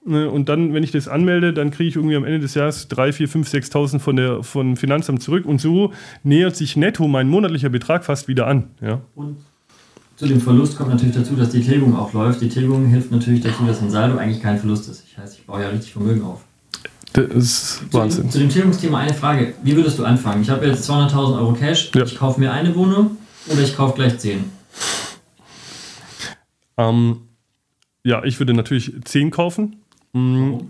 Ne, 0.04 0.30
und 0.30 0.48
dann, 0.48 0.72
wenn 0.72 0.82
ich 0.82 0.92
das 0.92 1.08
anmelde, 1.08 1.52
dann 1.52 1.70
kriege 1.70 1.88
ich 1.88 1.96
irgendwie 1.96 2.16
am 2.16 2.24
Ende 2.24 2.38
des 2.40 2.54
Jahres 2.54 2.88
3, 2.88 3.12
4, 3.12 3.28
5, 3.28 3.48
6.000 3.48 3.98
von 3.98 4.16
der 4.16 4.42
von 4.42 4.76
Finanzamt 4.76 5.22
zurück. 5.22 5.44
Und 5.44 5.60
so 5.60 5.92
nähert 6.22 6.56
sich 6.56 6.76
netto 6.76 7.08
mein 7.08 7.28
monatlicher 7.28 7.68
Betrag 7.68 8.04
fast 8.04 8.28
wieder 8.28 8.46
an. 8.46 8.70
Ja. 8.80 9.00
Und 9.14 9.36
zu 10.16 10.26
dem 10.26 10.40
Verlust 10.40 10.76
kommt 10.76 10.90
natürlich 10.90 11.14
dazu, 11.14 11.36
dass 11.36 11.50
die 11.50 11.62
Tilgung 11.62 11.94
auch 11.94 12.12
läuft. 12.12 12.40
Die 12.40 12.48
Tilgung 12.48 12.86
hilft 12.86 13.12
natürlich 13.12 13.40
dazu, 13.40 13.64
dass 13.66 13.80
ein 13.80 13.90
Saldo 13.90 14.16
eigentlich 14.16 14.42
kein 14.42 14.58
Verlust 14.58 14.88
ist. 14.88 15.04
Das 15.16 15.24
heißt, 15.24 15.38
ich 15.38 15.46
baue 15.46 15.62
ja 15.62 15.68
richtig 15.68 15.92
Vermögen 15.92 16.22
auf. 16.22 16.44
Das 17.12 17.26
ist 17.26 17.82
Wahnsinn. 17.90 18.24
Zu, 18.24 18.32
zu 18.32 18.38
dem 18.38 18.48
Tilgungsthema 18.50 18.98
eine 18.98 19.14
Frage. 19.14 19.54
Wie 19.62 19.76
würdest 19.76 19.98
du 19.98 20.04
anfangen? 20.04 20.42
Ich 20.42 20.50
habe 20.50 20.66
jetzt 20.66 20.88
200.000 20.88 21.38
Euro 21.38 21.52
Cash. 21.54 21.90
Ja. 21.94 22.04
Ich 22.04 22.16
kaufe 22.16 22.38
mir 22.38 22.52
eine 22.52 22.74
Wohnung 22.74 23.16
oder 23.46 23.62
ich 23.62 23.76
kaufe 23.76 23.94
gleich 23.94 24.18
10. 24.18 24.44
Ähm, 26.76 27.20
ja, 28.04 28.22
ich 28.24 28.38
würde 28.38 28.54
natürlich 28.54 28.92
10 29.04 29.30
kaufen. 29.30 29.76
Mhm. 30.12 30.68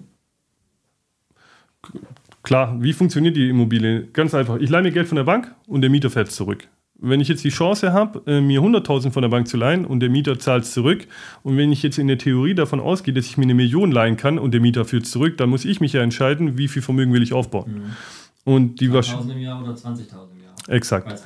Klar, 2.42 2.76
wie 2.80 2.92
funktioniert 2.92 3.36
die 3.36 3.50
Immobilie? 3.50 4.06
Ganz 4.12 4.34
einfach. 4.34 4.56
Ich 4.56 4.70
leihe 4.70 4.82
mir 4.82 4.92
Geld 4.92 5.08
von 5.08 5.16
der 5.16 5.24
Bank 5.24 5.54
und 5.66 5.82
der 5.82 5.90
Mieter 5.90 6.08
fällt 6.08 6.30
zurück. 6.30 6.66
Wenn 7.00 7.20
ich 7.20 7.28
jetzt 7.28 7.44
die 7.44 7.50
Chance 7.50 7.92
habe, 7.92 8.22
äh, 8.26 8.40
mir 8.40 8.60
100.000 8.60 9.12
von 9.12 9.22
der 9.22 9.28
Bank 9.28 9.46
zu 9.46 9.56
leihen 9.56 9.84
und 9.84 10.00
der 10.00 10.10
Mieter 10.10 10.38
zahlt 10.38 10.64
es 10.64 10.72
zurück 10.72 11.06
und 11.44 11.56
wenn 11.56 11.70
ich 11.70 11.82
jetzt 11.82 11.98
in 11.98 12.08
der 12.08 12.18
Theorie 12.18 12.54
davon 12.54 12.80
ausgehe, 12.80 13.14
dass 13.14 13.26
ich 13.26 13.36
mir 13.36 13.44
eine 13.44 13.54
Million 13.54 13.92
leihen 13.92 14.16
kann 14.16 14.38
und 14.38 14.52
der 14.52 14.60
Mieter 14.60 14.84
führt 14.84 15.04
es 15.04 15.12
zurück, 15.12 15.36
dann 15.38 15.48
muss 15.48 15.64
ich 15.64 15.80
mich 15.80 15.92
ja 15.92 16.02
entscheiden, 16.02 16.58
wie 16.58 16.66
viel 16.66 16.82
Vermögen 16.82 17.12
will 17.12 17.22
ich 17.22 17.32
aufbauen. 17.32 17.72
Mhm. 17.72 18.52
Und 18.52 18.80
die 18.80 18.92
Wahrscheinlichkeit. 18.92 19.36
1000 19.36 19.36
im 19.36 19.42
Jahr 19.42 19.62
oder 19.62 19.72
20.000 19.72 20.32
im 20.32 20.42
Jahr? 20.42 20.54
Exakt. 20.68 21.06
Bei 21.06 21.14
2% 21.14 21.18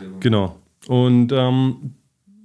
Tilgung. 0.00 0.20
Genau. 0.20 0.56
Und 0.88 1.30
ähm, 1.32 1.94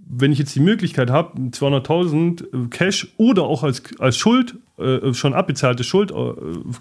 wenn 0.09 0.31
ich 0.31 0.39
jetzt 0.39 0.55
die 0.55 0.59
Möglichkeit 0.59 1.09
habe, 1.09 1.39
200.000 1.39 2.69
Cash 2.69 3.13
oder 3.17 3.43
auch 3.43 3.63
als, 3.63 3.83
als 3.99 4.17
Schuld, 4.17 4.55
äh, 4.77 5.13
schon 5.13 5.33
abbezahlte 5.33 5.83
Schuld, 5.83 6.11
äh, 6.11 6.33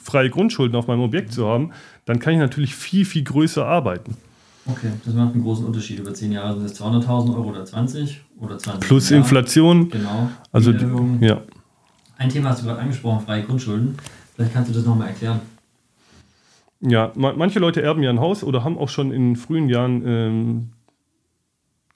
freie 0.03 0.31
Grundschulden 0.31 0.77
auf 0.77 0.87
meinem 0.87 1.01
Objekt 1.01 1.33
zu 1.33 1.47
haben, 1.47 1.71
dann 2.05 2.19
kann 2.19 2.35
ich 2.35 2.39
natürlich 2.39 2.75
viel, 2.75 3.05
viel 3.05 3.25
größer 3.25 3.67
arbeiten. 3.67 4.17
Okay, 4.69 4.91
das 5.05 5.15
macht 5.15 5.35
einen 5.35 5.43
großen 5.43 5.65
Unterschied. 5.65 6.01
Über 6.01 6.13
10 6.13 6.33
Jahre 6.33 6.55
sind 6.57 6.67
es 6.67 6.81
200.000 6.81 7.35
Euro 7.35 7.51
oder 7.51 7.65
20 7.65 8.21
oder 8.41 8.59
20 8.59 8.81
Plus 8.81 9.11
Jahr. 9.11 9.19
Inflation. 9.21 9.89
Genau. 9.91 10.29
Also, 10.53 10.73
Mieterhöhung. 10.73 11.23
ja. 11.23 11.41
Ein 12.19 12.31
Thema 12.31 12.51
hast 12.51 12.63
du 12.63 12.67
gerade 12.67 12.81
angesprochen, 12.81 13.25
freie 13.25 13.43
Grundschulden. 13.43 13.97
Vielleicht 14.35 14.53
kannst 14.55 14.71
du 14.71 14.75
das 14.75 14.85
nochmal 14.85 15.09
erklären. 15.09 15.41
Ja, 16.81 17.13
ma 17.15 17.33
manche 17.35 17.59
Leute 17.59 17.83
erben 17.83 18.03
ja 18.03 18.11
ein 18.11 18.21
Haus 18.21 18.43
oder 18.45 18.65
haben 18.65 18.79
auch 18.79 18.89
schon 18.89 19.13
in 19.13 19.37
frühen 19.37 19.69
Jahren 19.69 20.03
ähm, 20.07 20.69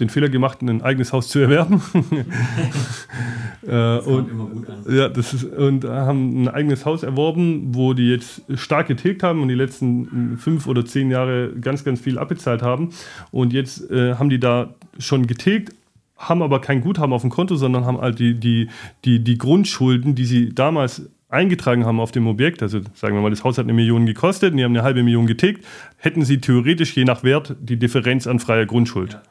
den 0.01 0.09
Fehler 0.09 0.29
gemacht, 0.29 0.63
ein 0.63 0.83
eigenes 0.83 1.13
Haus 1.13 1.29
zu 1.29 1.39
erwerben. 1.39 1.83
äh, 3.63 3.67
Das 3.67 4.07
und, 4.07 4.31
immer 4.31 4.47
gut 4.47 4.69
an. 4.69 4.85
Ja, 4.89 5.09
das 5.09 5.35
ist, 5.35 5.45
und 5.45 5.85
haben 5.85 6.43
ein 6.43 6.49
eigenes 6.49 6.85
Haus 6.85 7.03
erworben, 7.03 7.75
wo 7.75 7.95
die 7.95 8.11
jetzt 8.11 8.43
stark 8.55 8.89
getilgt 8.89 9.23
haben 9.23 9.43
und 9.43 9.49
die 9.49 9.55
letzten 9.55 10.39
fünf 10.39 10.67
oder 10.67 10.85
zehn 10.85 11.11
Jahre 11.11 11.53
ganz, 11.61 11.85
ganz 11.85 12.01
viel 12.01 12.19
abbezahlt 12.19 12.63
haben. 12.63 12.91
Und 13.31 13.53
jetzt 13.53 13.91
äh, 13.91 14.15
haben 14.15 14.31
die 14.31 14.41
da 14.41 14.75
schon 14.99 15.27
getilgt, 15.27 15.75
haben 16.17 16.43
aber 16.43 16.61
kein 16.61 16.81
Guthaben 16.81 17.13
auf 17.13 17.23
dem 17.23 17.31
Konto, 17.31 17.57
sondern 17.57 17.87
haben 17.87 18.01
halt 18.01 18.19
die, 18.19 18.35
die, 18.35 18.69
die, 19.05 19.21
die 19.21 19.39
Grundschulden, 19.39 20.15
die 20.15 20.25
sie 20.25 20.55
damals 20.55 21.09
eingetragen 21.31 21.87
haben 21.87 22.01
auf 22.01 22.13
dem 22.13 22.27
Objekt, 22.27 22.63
also 22.63 22.81
sagen 22.95 23.15
wir 23.15 23.23
mal, 23.23 23.31
das 23.31 23.45
Haus 23.45 23.57
hat 23.57 23.65
eine 23.65 23.73
Million 23.73 24.05
gekostet 24.05 24.51
und 24.51 24.57
die 24.57 24.65
haben 24.65 24.73
eine 24.73 24.83
halbe 24.83 25.03
Million 25.03 25.27
getilgt, 25.27 25.65
hätten 25.97 26.25
sie 26.25 26.41
theoretisch 26.41 26.97
je 26.97 27.05
nach 27.05 27.23
Wert 27.23 27.55
die 27.61 27.77
Differenz 27.79 28.27
an 28.27 28.41
freier 28.41 28.67
Grundschuld. 28.67 29.13
Ja. 29.13 29.23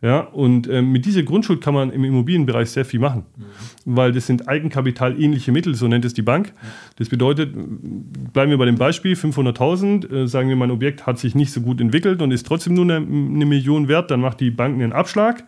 Ja, 0.00 0.20
und 0.20 0.68
ähm, 0.68 0.92
mit 0.92 1.06
dieser 1.06 1.24
Grundschuld 1.24 1.60
kann 1.60 1.74
man 1.74 1.90
im 1.90 2.04
Immobilienbereich 2.04 2.70
sehr 2.70 2.84
viel 2.84 3.00
machen, 3.00 3.24
weil 3.84 4.12
das 4.12 4.28
sind 4.28 4.48
eigenkapitalähnliche 4.48 5.50
Mittel, 5.50 5.74
so 5.74 5.88
nennt 5.88 6.04
es 6.04 6.14
die 6.14 6.22
Bank. 6.22 6.52
Das 6.96 7.08
bedeutet, 7.08 7.52
bleiben 8.32 8.52
wir 8.52 8.58
bei 8.58 8.66
dem 8.66 8.76
Beispiel, 8.76 9.14
500.000, 9.14 10.12
äh, 10.12 10.28
sagen 10.28 10.48
wir, 10.50 10.56
mein 10.56 10.70
Objekt 10.70 11.06
hat 11.06 11.18
sich 11.18 11.34
nicht 11.34 11.52
so 11.52 11.62
gut 11.62 11.80
entwickelt 11.80 12.22
und 12.22 12.30
ist 12.30 12.46
trotzdem 12.46 12.74
nur 12.74 12.84
eine, 12.84 12.96
eine 12.98 13.44
Million 13.44 13.88
wert, 13.88 14.12
dann 14.12 14.20
macht 14.20 14.38
die 14.38 14.52
Bank 14.52 14.74
einen 14.74 14.92
Abschlag 14.92 15.42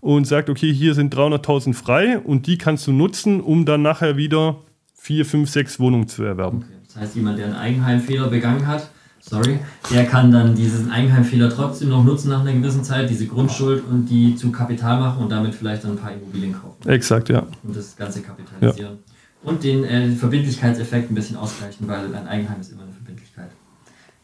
und 0.00 0.26
sagt, 0.26 0.48
okay, 0.48 0.72
hier 0.72 0.94
sind 0.94 1.14
300.000 1.14 1.74
frei 1.74 2.18
und 2.18 2.46
die 2.46 2.56
kannst 2.56 2.86
du 2.86 2.92
nutzen, 2.92 3.42
um 3.42 3.66
dann 3.66 3.82
nachher 3.82 4.16
wieder 4.16 4.60
vier, 4.94 5.26
fünf, 5.26 5.50
sechs 5.50 5.78
Wohnungen 5.78 6.08
zu 6.08 6.22
erwerben. 6.22 6.64
Okay. 6.64 6.80
Das 6.86 6.96
heißt, 6.96 7.16
jemand, 7.16 7.38
der 7.38 7.46
einen 7.46 7.56
Eigenheimfehler 7.56 8.28
begangen 8.28 8.66
hat, 8.66 8.90
sorry, 9.30 9.60
der 9.92 10.04
kann 10.06 10.32
dann 10.32 10.54
diesen 10.56 10.90
Eigenheimfehler 10.90 11.48
trotzdem 11.50 11.90
noch 11.90 12.04
nutzen 12.04 12.30
nach 12.30 12.40
einer 12.40 12.52
gewissen 12.52 12.82
Zeit, 12.82 13.08
diese 13.08 13.26
Grundschuld 13.26 13.84
und 13.88 14.06
die 14.06 14.34
zu 14.34 14.50
Kapital 14.50 14.98
machen 14.98 15.22
und 15.22 15.30
damit 15.30 15.54
vielleicht 15.54 15.84
dann 15.84 15.92
ein 15.92 15.96
paar 15.96 16.12
Immobilien 16.12 16.52
kaufen 16.52 16.88
Exakt, 16.88 17.28
ja. 17.28 17.46
und 17.62 17.76
das 17.76 17.96
Ganze 17.96 18.22
kapitalisieren. 18.22 18.98
Und 19.42 19.62
den 19.62 19.84
äh, 19.84 20.10
Verbindlichkeitseffekt 20.10 21.10
ein 21.10 21.14
bisschen 21.14 21.36
ausgleichen, 21.36 21.88
weil 21.88 22.14
ein 22.14 22.26
Eigenheim 22.26 22.60
ist 22.60 22.72
immer 22.72 22.82
eine 22.82 22.92
Verbindlichkeit. 22.92 23.50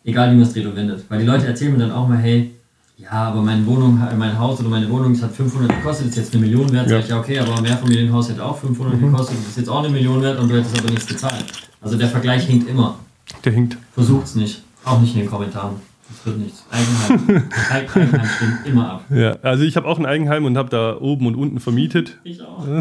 Egal 0.04 0.32
wie 0.32 0.34
man 0.34 0.42
es 0.42 0.52
dreht 0.52 0.66
und 0.66 0.76
wendet. 0.76 1.04
Weil 1.08 1.20
die 1.20 1.24
Leute 1.24 1.46
erzählen 1.46 1.72
mir 1.72 1.78
dann 1.78 1.92
auch 1.92 2.06
mal, 2.06 2.18
hey, 2.18 2.52
ja, 2.98 3.12
aber 3.12 3.40
meine 3.40 3.64
Wohnung, 3.66 3.98
mein 4.18 4.38
Haus 4.38 4.60
oder 4.60 4.68
meine 4.68 4.90
Wohnung 4.90 5.14
das 5.14 5.22
hat 5.22 5.32
500 5.32 5.70
gekostet, 5.70 6.08
ist 6.08 6.16
jetzt 6.16 6.34
eine 6.34 6.42
Million 6.44 6.70
wert. 6.72 6.90
Ja. 6.90 6.96
Sag 6.96 7.04
ich, 7.04 7.10
ja, 7.10 7.18
okay, 7.18 7.38
aber 7.38 7.56
ein 7.56 7.62
Mehrfamilienhaus 7.62 8.28
hätte 8.28 8.44
auch 8.44 8.58
500 8.58 9.00
gekostet, 9.00 9.38
ist 9.48 9.56
jetzt 9.56 9.68
auch 9.68 9.78
eine 9.78 9.88
Million 9.88 10.20
wert 10.20 10.38
und 10.38 10.50
du 10.50 10.56
hättest 10.56 10.78
aber 10.78 10.90
nichts 10.90 11.06
gezahlt. 11.06 11.44
Also 11.80 11.96
der 11.96 12.08
Vergleich 12.08 12.44
hinkt 12.44 12.68
immer. 12.68 12.98
Der 13.44 13.52
hinkt. 13.52 13.78
Versucht's 13.94 14.34
nicht. 14.34 14.65
Auch 14.86 15.00
nicht 15.00 15.14
in 15.14 15.20
den 15.22 15.30
Kommentaren. 15.30 15.76
Das 16.08 16.24
wird 16.24 16.38
nichts. 16.38 16.64
Eigenheim, 16.70 17.48
Eig- 17.70 17.96
Eigenheim 17.96 18.26
stimmt 18.36 18.58
immer 18.66 18.90
ab. 18.92 19.04
Ja, 19.10 19.32
also 19.42 19.64
ich 19.64 19.76
habe 19.76 19.86
auch 19.88 19.98
ein 19.98 20.06
Eigenheim 20.06 20.44
und 20.44 20.56
habe 20.56 20.70
da 20.70 20.96
oben 20.98 21.26
und 21.26 21.34
unten 21.34 21.60
vermietet. 21.60 22.18
Ich 22.24 22.40
auch. 22.42 22.64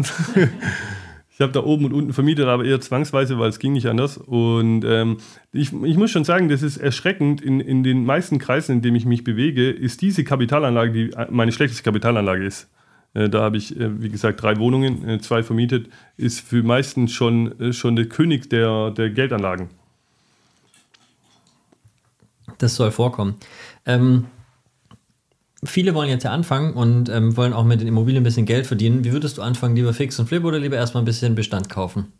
Ich 1.38 1.42
habe 1.42 1.52
da 1.52 1.62
oben 1.62 1.84
und 1.84 1.92
unten 1.92 2.14
vermietet, 2.14 2.46
aber 2.46 2.64
eher 2.64 2.80
zwangsweise, 2.80 3.38
weil 3.38 3.50
es 3.50 3.58
ging 3.58 3.74
nicht 3.74 3.84
anders. 3.88 4.16
Und 4.16 4.86
ähm, 4.86 5.18
ich, 5.52 5.70
ich 5.70 5.98
muss 5.98 6.10
schon 6.10 6.24
sagen, 6.24 6.48
das 6.48 6.62
ist 6.62 6.78
erschreckend. 6.78 7.42
In, 7.42 7.60
in 7.60 7.82
den 7.82 8.06
meisten 8.06 8.38
Kreisen, 8.38 8.76
in 8.76 8.80
denen 8.80 8.96
ich 8.96 9.04
mich 9.04 9.22
bewege, 9.22 9.68
ist 9.68 10.00
diese 10.00 10.24
Kapitalanlage, 10.24 10.92
die 10.92 11.10
meine 11.28 11.52
schlechteste 11.52 11.82
Kapitalanlage 11.84 12.42
ist. 12.42 12.70
Äh, 13.12 13.28
da 13.28 13.42
habe 13.42 13.58
ich, 13.58 13.78
äh, 13.78 14.00
wie 14.00 14.08
gesagt, 14.08 14.40
drei 14.40 14.56
Wohnungen, 14.56 15.06
äh, 15.06 15.18
zwei 15.20 15.42
vermietet, 15.42 15.90
ist 16.16 16.40
für 16.40 16.62
meisten 16.62 17.06
schon, 17.06 17.60
äh, 17.60 17.72
schon 17.74 17.96
der 17.96 18.06
König 18.06 18.48
der, 18.48 18.92
der 18.92 19.10
Geldanlagen. 19.10 19.68
Das 22.58 22.76
soll 22.76 22.90
vorkommen. 22.90 23.36
Ähm, 23.84 24.26
viele 25.64 25.94
wollen 25.94 26.08
jetzt 26.08 26.22
ja 26.22 26.30
anfangen 26.30 26.74
und 26.74 27.08
ähm, 27.08 27.36
wollen 27.36 27.52
auch 27.52 27.64
mit 27.64 27.80
den 27.80 27.88
Immobilien 27.88 28.22
ein 28.22 28.24
bisschen 28.24 28.46
Geld 28.46 28.66
verdienen. 28.66 29.04
Wie 29.04 29.12
würdest 29.12 29.38
du 29.38 29.42
anfangen? 29.42 29.76
Lieber 29.76 29.92
Fix 29.92 30.18
und 30.18 30.26
Flip 30.26 30.44
oder 30.44 30.58
lieber 30.58 30.76
erstmal 30.76 31.02
ein 31.02 31.06
bisschen 31.06 31.34
Bestand 31.34 31.68
kaufen? 31.68 32.12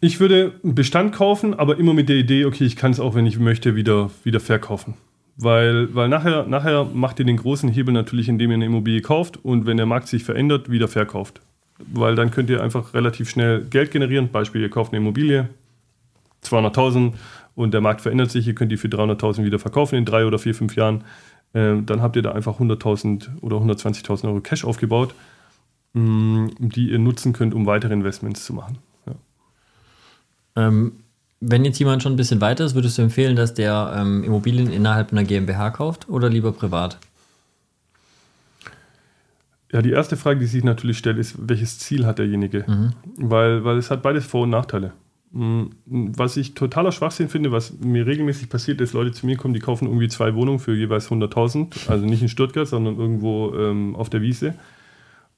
Ich 0.00 0.20
würde 0.20 0.54
einen 0.62 0.76
Bestand 0.76 1.12
kaufen, 1.12 1.54
aber 1.54 1.78
immer 1.78 1.92
mit 1.92 2.08
der 2.08 2.16
Idee, 2.16 2.44
okay, 2.44 2.64
ich 2.64 2.76
kann 2.76 2.92
es 2.92 3.00
auch, 3.00 3.16
wenn 3.16 3.26
ich 3.26 3.38
möchte, 3.38 3.74
wieder, 3.74 4.10
wieder 4.22 4.38
verkaufen. 4.38 4.94
Weil, 5.36 5.92
weil 5.94 6.08
nachher, 6.08 6.46
nachher 6.46 6.84
macht 6.84 7.18
ihr 7.18 7.24
den 7.24 7.36
großen 7.36 7.68
Hebel 7.68 7.92
natürlich, 7.92 8.28
indem 8.28 8.50
ihr 8.50 8.54
eine 8.54 8.66
Immobilie 8.66 9.02
kauft 9.02 9.44
und 9.44 9.66
wenn 9.66 9.76
der 9.76 9.86
Markt 9.86 10.08
sich 10.08 10.22
verändert, 10.22 10.70
wieder 10.70 10.88
verkauft. 10.88 11.40
Weil 11.78 12.14
dann 12.14 12.30
könnt 12.30 12.50
ihr 12.50 12.62
einfach 12.62 12.94
relativ 12.94 13.30
schnell 13.30 13.62
Geld 13.62 13.90
generieren. 13.90 14.30
Beispiel, 14.30 14.62
ihr 14.62 14.70
kauft 14.70 14.92
eine 14.92 14.98
Immobilie, 14.98 15.48
200.000 16.44 17.12
und 17.54 17.74
der 17.74 17.80
Markt 17.80 18.00
verändert 18.00 18.30
sich, 18.30 18.46
ihr 18.46 18.54
könnt 18.54 18.70
die 18.70 18.76
für 18.76 18.88
300.000 18.88 19.44
wieder 19.44 19.58
verkaufen 19.58 19.96
in 19.96 20.04
drei 20.04 20.24
oder 20.26 20.38
vier, 20.38 20.54
fünf 20.54 20.76
Jahren. 20.76 21.04
Ähm, 21.54 21.86
dann 21.86 22.02
habt 22.02 22.16
ihr 22.16 22.22
da 22.22 22.32
einfach 22.32 22.60
100.000 22.60 23.40
oder 23.40 23.56
120.000 23.56 24.26
Euro 24.26 24.40
Cash 24.40 24.64
aufgebaut, 24.64 25.14
mh, 25.94 26.50
die 26.58 26.90
ihr 26.90 26.98
nutzen 26.98 27.32
könnt, 27.32 27.54
um 27.54 27.66
weitere 27.66 27.92
Investments 27.94 28.44
zu 28.44 28.52
machen. 28.52 28.78
Ja. 29.06 30.68
Ähm, 30.68 30.92
wenn 31.40 31.64
jetzt 31.64 31.78
jemand 31.78 32.02
schon 32.02 32.12
ein 32.12 32.16
bisschen 32.16 32.40
weiter 32.40 32.64
ist, 32.64 32.74
würdest 32.74 32.98
du 32.98 33.02
empfehlen, 33.02 33.36
dass 33.36 33.54
der 33.54 33.94
ähm, 33.96 34.24
Immobilien 34.24 34.70
innerhalb 34.70 35.12
einer 35.12 35.24
GmbH 35.24 35.70
kauft 35.70 36.08
oder 36.08 36.28
lieber 36.28 36.52
privat? 36.52 36.98
Ja, 39.72 39.82
die 39.82 39.90
erste 39.90 40.16
Frage, 40.16 40.40
die 40.40 40.46
sich 40.46 40.64
natürlich 40.64 40.98
stellt, 40.98 41.18
ist, 41.18 41.36
welches 41.48 41.78
Ziel 41.78 42.06
hat 42.06 42.18
derjenige? 42.18 42.64
Weil, 43.16 43.64
weil 43.64 43.76
es 43.76 43.90
hat 43.90 44.02
beides 44.02 44.24
Vor- 44.24 44.44
und 44.44 44.50
Nachteile. 44.50 44.92
Mm, 45.32 45.64
Was 45.84 46.36
ich 46.36 46.54
totaler 46.54 46.92
Schwachsinn 46.92 47.28
finde, 47.28 47.52
was 47.52 47.72
mir 47.80 48.06
regelmäßig 48.06 48.48
passiert, 48.48 48.80
ist, 48.80 48.92
Leute 48.94 49.12
zu 49.12 49.26
mir 49.26 49.36
kommen, 49.36 49.54
die 49.54 49.60
kaufen 49.60 49.86
irgendwie 49.86 50.08
zwei 50.08 50.34
Wohnungen 50.34 50.58
für 50.58 50.74
jeweils 50.74 51.10
100.000, 51.10 51.88
also 51.90 52.06
nicht 52.06 52.22
in 52.22 52.28
Stuttgart, 52.28 52.66
sondern 52.66 52.96
irgendwo 52.96 53.54
ähm, 53.54 53.94
auf 53.96 54.08
der 54.10 54.22
Wiese. 54.22 54.54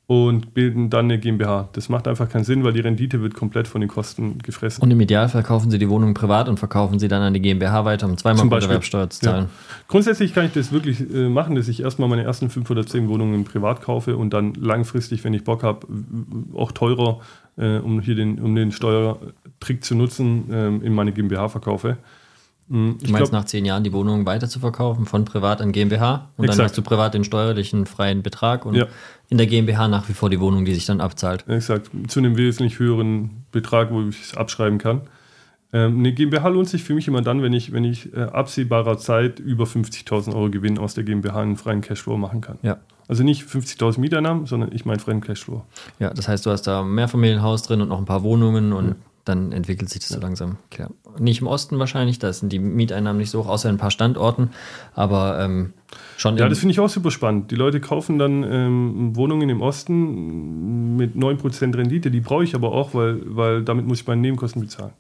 und 0.07 0.55
bilden 0.55 0.91
dann 0.91 1.05
eine 1.05 1.21
GmbH. 1.21 1.69
Das 1.73 1.89
macht 1.89 2.09
einfach 2.09 2.29
keinen 2.29 2.43
Sinn, 2.43 2.65
weil 2.65 2.73
die 2.73 2.81
Rendite 2.81 3.23
wird 3.23 3.35
komplett 3.35 3.69
von 3.69 3.81
den 3.81 3.87
Kosten 3.89 4.39
gefressen. 4.39 4.83
Und 4.83 4.91
im 4.91 5.01
Idealfall 5.01 5.45
kaufen 5.45 5.71
Sie 5.71 5.79
die 5.79 5.89
Wohnung 5.89 6.15
privat 6.15 6.49
und 6.49 6.59
verkaufen 6.59 6.99
sie 6.99 7.07
dann 7.07 7.23
an 7.23 7.33
die 7.33 7.41
GmbH 7.41 7.85
weiter, 7.85 8.07
um 8.07 8.17
zweimal 8.19 8.49
Grunderwerbsteuer 8.49 9.09
zu 9.09 9.21
zahlen. 9.21 9.45
Ja. 9.45 9.51
Grundsätzlich 9.87 10.35
kann 10.35 10.47
ich 10.47 10.53
das 10.53 10.73
wirklich 10.73 11.09
äh, 11.15 11.29
machen, 11.29 11.55
dass 11.55 11.69
ich 11.69 11.81
erstmal 11.83 12.09
meine 12.09 12.25
ersten 12.25 12.51
fünf 12.51 12.69
oder 12.71 12.85
zehn 12.85 13.09
Wohnungen 13.09 13.45
privat 13.45 13.83
kaufe 13.83 14.17
und 14.17 14.35
dann 14.35 14.55
langfristig, 14.55 15.23
wenn 15.23 15.33
ich 15.33 15.45
Bock 15.45 15.63
habe, 15.63 15.87
auch 16.55 16.73
teurer, 16.73 17.21
äh, 17.57 17.79
um 17.79 18.01
hier 18.01 18.15
den, 18.15 18.41
um 18.41 18.55
den 18.55 18.73
Steuertrick 18.73 19.85
zu 19.85 19.95
nutzen, 19.95 20.51
äh, 20.51 20.67
in 20.87 20.95
meine 20.95 21.13
GmbH 21.13 21.49
verkaufe. 21.49 21.99
Hm, 22.71 22.99
ich 23.01 23.07
du 23.07 23.13
meinst, 23.13 23.31
glaub, 23.31 23.43
nach 23.43 23.47
zehn 23.47 23.65
Jahren 23.65 23.83
die 23.83 23.93
Wohnung 23.93 24.27
weiter 24.27 24.49
zu 24.49 24.61
verkaufen 24.61 25.05
von 25.05 25.25
privat 25.25 25.61
an 25.61 25.73
GmbH 25.73 26.31
und 26.37 26.45
exakt. 26.45 26.59
dann 26.59 26.65
hast 26.67 26.79
du 26.79 26.83
privat 26.83 27.15
den 27.15 27.25
steuerlichen 27.25 27.85
freien 27.85 28.23
Betrag 28.23 28.65
und 28.65 28.77
ja. 28.77 28.87
in 29.29 29.39
der 29.39 29.49
GmbH 29.49 29.89
nach 29.89 30.09
wie 30.09 30.13
vor 30.13 30.31
die 30.31 30.39
Wohnung, 30.39 30.65
die 30.65 30.75
sich 30.75 30.87
dann 30.87 31.01
abzahlt. 31.01 31.49
Exakt, 31.49 31.91
zu 32.07 32.21
einem 32.21 32.37
wesentlich 32.37 32.79
höheren 32.79 33.45
Betrag, 33.51 33.91
wo 33.91 34.03
ich 34.09 34.23
es 34.23 34.37
abschreiben 34.37 34.79
kann. 34.79 35.03
Ähm, 35.73 35.99
eine 35.99 36.13
GmbH 36.13 36.49
lohnt 36.49 36.69
sich 36.69 36.85
für 36.85 36.95
mich 36.95 37.09
immer 37.09 37.23
dann, 37.23 37.43
wenn 37.43 37.53
ich, 37.53 37.73
wenn 37.73 37.85
ich 37.85 38.13
äh, 38.15 38.23
absehbarer 38.23 38.99
Zeit 38.99 39.41
über 39.41 39.65
50.000 39.65 40.35
Euro 40.35 40.51
Gewinn 40.51 40.79
aus 40.79 40.95
der 40.95 41.05
GmbH 41.05 41.41
einen 41.41 41.57
freien 41.57 41.81
Cashflow 41.81 42.17
machen 42.17 42.41
kann. 42.41 42.59
Ja. 42.63 42.79
Also 43.11 43.25
nicht 43.25 43.43
50.000 43.43 43.99
Mieteinnahmen, 43.99 44.47
sondern 44.47 44.71
ich 44.73 44.85
meinen 44.85 45.01
freien 45.01 45.21
Cashflow. 45.21 45.65
Ja, 45.99 46.11
das 46.11 46.29
heißt, 46.29 46.47
du 46.47 46.51
hast 46.51 46.63
da 46.63 46.83
ein 46.83 46.95
Mehrfamilienhaus 46.95 47.65
drin 47.65 47.81
und 47.81 47.89
noch 47.89 47.99
ein 47.99 48.05
paar 48.05 48.23
Wohnungen 48.23 48.73
und 48.73 48.89
ja 48.89 48.95
dann 49.25 49.53
entwickelt 49.53 49.91
sich 49.91 50.01
das 50.01 50.09
so 50.09 50.21
langsam. 50.21 50.57
Klar. 50.71 50.91
Nicht 51.19 51.41
im 51.41 51.47
Osten 51.47 51.79
wahrscheinlich, 51.79 52.19
da 52.19 52.33
sind 52.33 52.53
die 52.53 52.59
Mieteinnahmen 52.59 53.19
nicht 53.19 53.31
so 53.31 53.45
hoch, 53.45 53.49
außer 53.49 53.69
in 53.69 53.77
ein 53.77 53.79
paar 53.79 53.91
Standorten, 53.91 54.51
aber 54.95 55.41
ähm, 55.41 55.73
schon. 56.17 56.37
Ja, 56.37 56.49
das 56.49 56.59
finde 56.59 56.73
ich 56.73 56.81
auch 56.81 56.89
super 56.89 57.11
spannend. 57.11 57.51
Die 57.51 57.55
Leute 57.55 57.81
kaufen 57.81 58.19
dann 58.19 58.43
ähm, 58.43 59.17
Wohnungen 59.17 59.49
im 59.49 59.61
Osten 59.61 60.97
mit 60.97 61.15
9% 61.17 61.77
Rendite, 61.77 62.11
die 62.11 62.21
brauche 62.21 62.45
ich 62.45 62.55
aber 62.55 62.73
auch, 62.73 62.95
weil, 62.95 63.21
weil 63.25 63.63
damit 63.63 63.87
muss 63.87 64.01
ich 64.01 64.07
meine 64.07 64.21
Nebenkosten 64.21 64.63
bezahlen. 64.63 64.93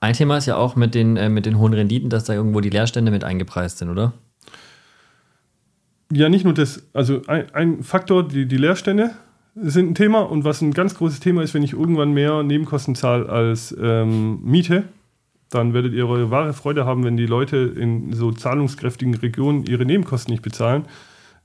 Ein 0.00 0.14
Thema 0.14 0.36
ist 0.36 0.46
ja 0.46 0.56
auch 0.56 0.76
mit 0.76 0.94
den, 0.94 1.16
äh, 1.16 1.28
mit 1.28 1.46
den 1.46 1.58
hohen 1.58 1.72
Renditen, 1.72 2.10
dass 2.10 2.24
da 2.24 2.34
irgendwo 2.34 2.60
die 2.60 2.70
Leerstände 2.70 3.10
mit 3.10 3.24
eingepreist 3.24 3.78
sind, 3.78 3.88
oder? 3.88 4.12
Ja, 6.12 6.28
nicht 6.28 6.44
nur 6.44 6.54
das. 6.54 6.86
Also 6.92 7.22
ein, 7.26 7.52
ein 7.54 7.82
Faktor, 7.82 8.26
die, 8.26 8.46
die 8.46 8.56
Leerstände, 8.56 9.10
sind 9.54 9.90
ein 9.90 9.94
Thema 9.94 10.20
und 10.20 10.44
was 10.44 10.62
ein 10.62 10.72
ganz 10.72 10.94
großes 10.94 11.20
Thema 11.20 11.42
ist, 11.42 11.52
wenn 11.52 11.62
ich 11.62 11.72
irgendwann 11.72 12.12
mehr 12.12 12.42
Nebenkosten 12.42 12.94
zahle 12.94 13.28
als 13.28 13.76
ähm, 13.80 14.40
Miete, 14.44 14.84
dann 15.50 15.74
werdet 15.74 15.94
ihr 15.94 16.08
eure 16.08 16.30
wahre 16.30 16.52
Freude 16.52 16.84
haben, 16.84 17.04
wenn 17.04 17.16
die 17.16 17.26
Leute 17.26 17.56
in 17.56 18.12
so 18.12 18.30
zahlungskräftigen 18.32 19.14
Regionen 19.14 19.64
ihre 19.64 19.84
Nebenkosten 19.84 20.32
nicht 20.32 20.42
bezahlen. 20.42 20.84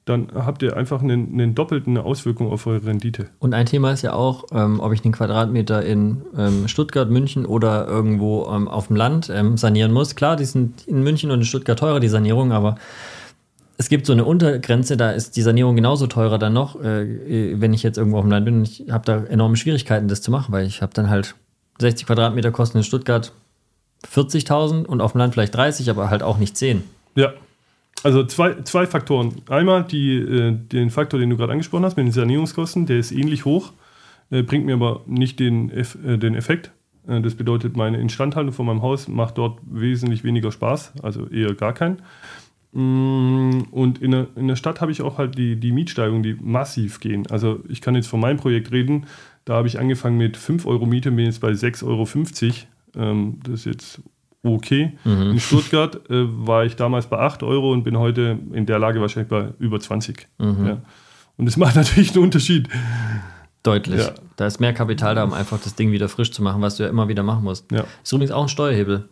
Dann 0.05 0.27
habt 0.35 0.61
ihr 0.61 0.75
einfach 0.75 1.01
einen, 1.01 1.31
einen 1.31 1.55
doppelten 1.55 1.97
Auswirkung 1.97 2.51
auf 2.51 2.67
eure 2.67 2.85
Rendite. 2.85 3.29
Und 3.39 3.53
ein 3.53 3.65
Thema 3.65 3.93
ist 3.93 4.01
ja 4.01 4.11
auch, 4.11 4.43
ähm, 4.51 4.81
ob 4.81 4.91
ich 4.91 5.03
einen 5.05 5.13
Quadratmeter 5.13 5.81
in 5.85 6.23
ähm, 6.37 6.67
Stuttgart, 6.67 7.09
München 7.09 7.45
oder 7.45 7.87
irgendwo 7.87 8.45
ähm, 8.53 8.67
auf 8.67 8.87
dem 8.87 8.97
Land 8.97 9.31
ähm, 9.33 9.55
sanieren 9.55 9.93
muss. 9.93 10.15
Klar, 10.17 10.35
die 10.35 10.43
sind 10.43 10.85
in 10.87 11.03
München 11.03 11.31
und 11.31 11.39
in 11.39 11.45
Stuttgart 11.45 11.79
teurer, 11.79 12.01
die 12.01 12.09
Sanierung, 12.09 12.51
aber 12.51 12.75
es 13.77 13.89
gibt 13.89 14.05
so 14.05 14.13
eine 14.13 14.25
Untergrenze, 14.25 14.97
da 14.97 15.11
ist 15.11 15.35
die 15.35 15.41
Sanierung 15.41 15.75
genauso 15.75 16.07
teurer 16.07 16.37
dann 16.37 16.53
noch, 16.53 16.79
äh, 16.81 17.59
wenn 17.59 17.73
ich 17.73 17.83
jetzt 17.83 17.97
irgendwo 17.97 18.17
auf 18.17 18.23
dem 18.23 18.31
Land 18.31 18.45
bin. 18.45 18.63
Ich 18.63 18.85
habe 18.91 19.05
da 19.05 19.23
enorme 19.23 19.57
Schwierigkeiten, 19.57 20.07
das 20.07 20.21
zu 20.21 20.31
machen, 20.31 20.51
weil 20.51 20.65
ich 20.65 20.81
habe 20.81 20.93
dann 20.93 21.09
halt 21.09 21.35
60 21.79 22.05
Quadratmeter 22.05 22.51
kosten 22.51 22.77
in 22.79 22.83
Stuttgart 22.83 23.31
40.000 24.13 24.85
und 24.85 25.01
auf 25.01 25.13
dem 25.13 25.19
Land 25.19 25.33
vielleicht 25.33 25.55
30, 25.55 25.89
aber 25.89 26.09
halt 26.09 26.23
auch 26.23 26.37
nicht 26.37 26.57
10. 26.57 26.83
Ja, 27.15 27.33
also 28.03 28.23
zwei, 28.25 28.61
zwei 28.63 28.85
Faktoren. 28.85 29.41
Einmal 29.49 29.83
die, 29.83 30.17
äh, 30.17 30.51
den 30.51 30.89
Faktor, 30.89 31.19
den 31.19 31.29
du 31.29 31.37
gerade 31.37 31.53
angesprochen 31.53 31.85
hast, 31.85 31.95
mit 31.95 32.05
den 32.05 32.11
Sanierungskosten, 32.11 32.85
der 32.85 32.99
ist 32.99 33.11
ähnlich 33.11 33.45
hoch, 33.45 33.71
äh, 34.29 34.43
bringt 34.43 34.65
mir 34.65 34.73
aber 34.73 35.01
nicht 35.07 35.39
den, 35.39 35.69
Eff, 35.69 35.97
äh, 36.05 36.17
den 36.17 36.35
Effekt. 36.35 36.71
Äh, 37.07 37.21
das 37.21 37.35
bedeutet, 37.35 37.77
meine 37.77 37.99
Instandhaltung 37.99 38.53
von 38.53 38.65
meinem 38.65 38.81
Haus 38.81 39.07
macht 39.07 39.37
dort 39.37 39.59
wesentlich 39.65 40.23
weniger 40.23 40.51
Spaß, 40.51 40.93
also 41.01 41.27
eher 41.27 41.53
gar 41.53 41.73
keinen. 41.73 42.01
Mm, 42.73 43.61
und 43.71 44.01
in 44.01 44.11
der, 44.11 44.27
in 44.35 44.47
der 44.47 44.55
Stadt 44.55 44.81
habe 44.81 44.91
ich 44.91 45.01
auch 45.01 45.17
halt 45.17 45.37
die, 45.37 45.55
die 45.55 45.71
Mietsteigerungen, 45.71 46.23
die 46.23 46.35
massiv 46.41 46.99
gehen. 46.99 47.27
Also 47.29 47.59
ich 47.69 47.81
kann 47.81 47.95
jetzt 47.95 48.07
von 48.07 48.19
meinem 48.19 48.37
Projekt 48.37 48.71
reden. 48.71 49.05
Da 49.45 49.53
habe 49.53 49.67
ich 49.67 49.79
angefangen 49.79 50.17
mit 50.17 50.37
5 50.37 50.65
Euro 50.65 50.85
Miete, 50.85 51.11
bin 51.11 51.25
jetzt 51.25 51.41
bei 51.41 51.51
6,50 51.51 51.83
Euro. 51.85 52.05
Ähm, 52.95 53.39
das 53.43 53.61
ist 53.61 53.65
jetzt 53.65 54.01
okay. 54.43 54.93
Mhm. 55.03 55.31
In 55.31 55.39
Stuttgart 55.39 56.09
äh, 56.09 56.25
war 56.47 56.65
ich 56.65 56.75
damals 56.75 57.07
bei 57.07 57.19
8 57.19 57.43
Euro 57.43 57.71
und 57.71 57.83
bin 57.83 57.97
heute 57.97 58.39
in 58.53 58.65
der 58.65 58.79
Lage 58.79 59.01
wahrscheinlich 59.01 59.29
bei 59.29 59.53
über 59.59 59.79
20. 59.79 60.27
Mhm. 60.39 60.65
Ja. 60.65 60.81
Und 61.37 61.45
das 61.45 61.57
macht 61.57 61.75
natürlich 61.75 62.15
einen 62.15 62.23
Unterschied. 62.23 62.69
Deutlich. 63.61 64.01
Ja. 64.01 64.13
Da 64.35 64.47
ist 64.47 64.59
mehr 64.59 64.73
Kapital 64.73 65.15
da, 65.15 65.23
um 65.23 65.31
einfach 65.31 65.59
das 65.61 65.75
Ding 65.75 65.91
wieder 65.91 66.09
frisch 66.09 66.31
zu 66.31 66.41
machen, 66.41 66.61
was 66.61 66.77
du 66.77 66.83
ja 66.83 66.89
immer 66.89 67.07
wieder 67.07 67.23
machen 67.23 67.43
musst. 67.43 67.71
Ja. 67.71 67.85
Ist 68.03 68.11
übrigens 68.11 68.31
auch 68.31 68.43
ein 68.43 68.49
Steuerhebel 68.49 69.07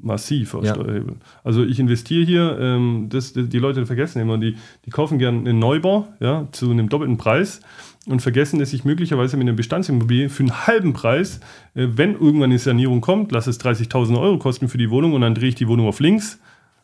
massiv 0.00 0.54
aus 0.54 0.66
ja. 0.66 0.74
Steuerhebel. 0.74 1.16
Also 1.44 1.64
ich 1.64 1.78
investiere 1.80 2.24
hier, 2.24 2.58
ähm, 2.60 3.06
das, 3.08 3.32
die 3.32 3.58
Leute 3.58 3.86
vergessen 3.86 4.20
immer, 4.20 4.38
die, 4.38 4.56
die 4.84 4.90
kaufen 4.90 5.18
gerne 5.18 5.38
einen 5.38 5.58
Neubau 5.58 6.08
ja, 6.20 6.48
zu 6.52 6.70
einem 6.70 6.88
doppelten 6.88 7.16
Preis 7.16 7.60
und 8.06 8.20
vergessen, 8.20 8.58
dass 8.58 8.72
ich 8.72 8.84
möglicherweise 8.84 9.36
mit 9.36 9.46
einer 9.46 9.56
Bestandsimmobilie 9.56 10.28
für 10.28 10.42
einen 10.42 10.66
halben 10.66 10.92
Preis, 10.92 11.40
äh, 11.74 11.88
wenn 11.94 12.14
irgendwann 12.14 12.50
eine 12.50 12.58
Sanierung 12.58 13.00
kommt, 13.00 13.32
lass 13.32 13.46
es 13.46 13.60
30.000 13.60 14.18
Euro 14.20 14.38
kosten 14.38 14.68
für 14.68 14.78
die 14.78 14.90
Wohnung 14.90 15.12
und 15.12 15.20
dann 15.20 15.34
drehe 15.34 15.48
ich 15.48 15.54
die 15.54 15.68
Wohnung 15.68 15.86
auf 15.88 16.00
links, 16.00 16.40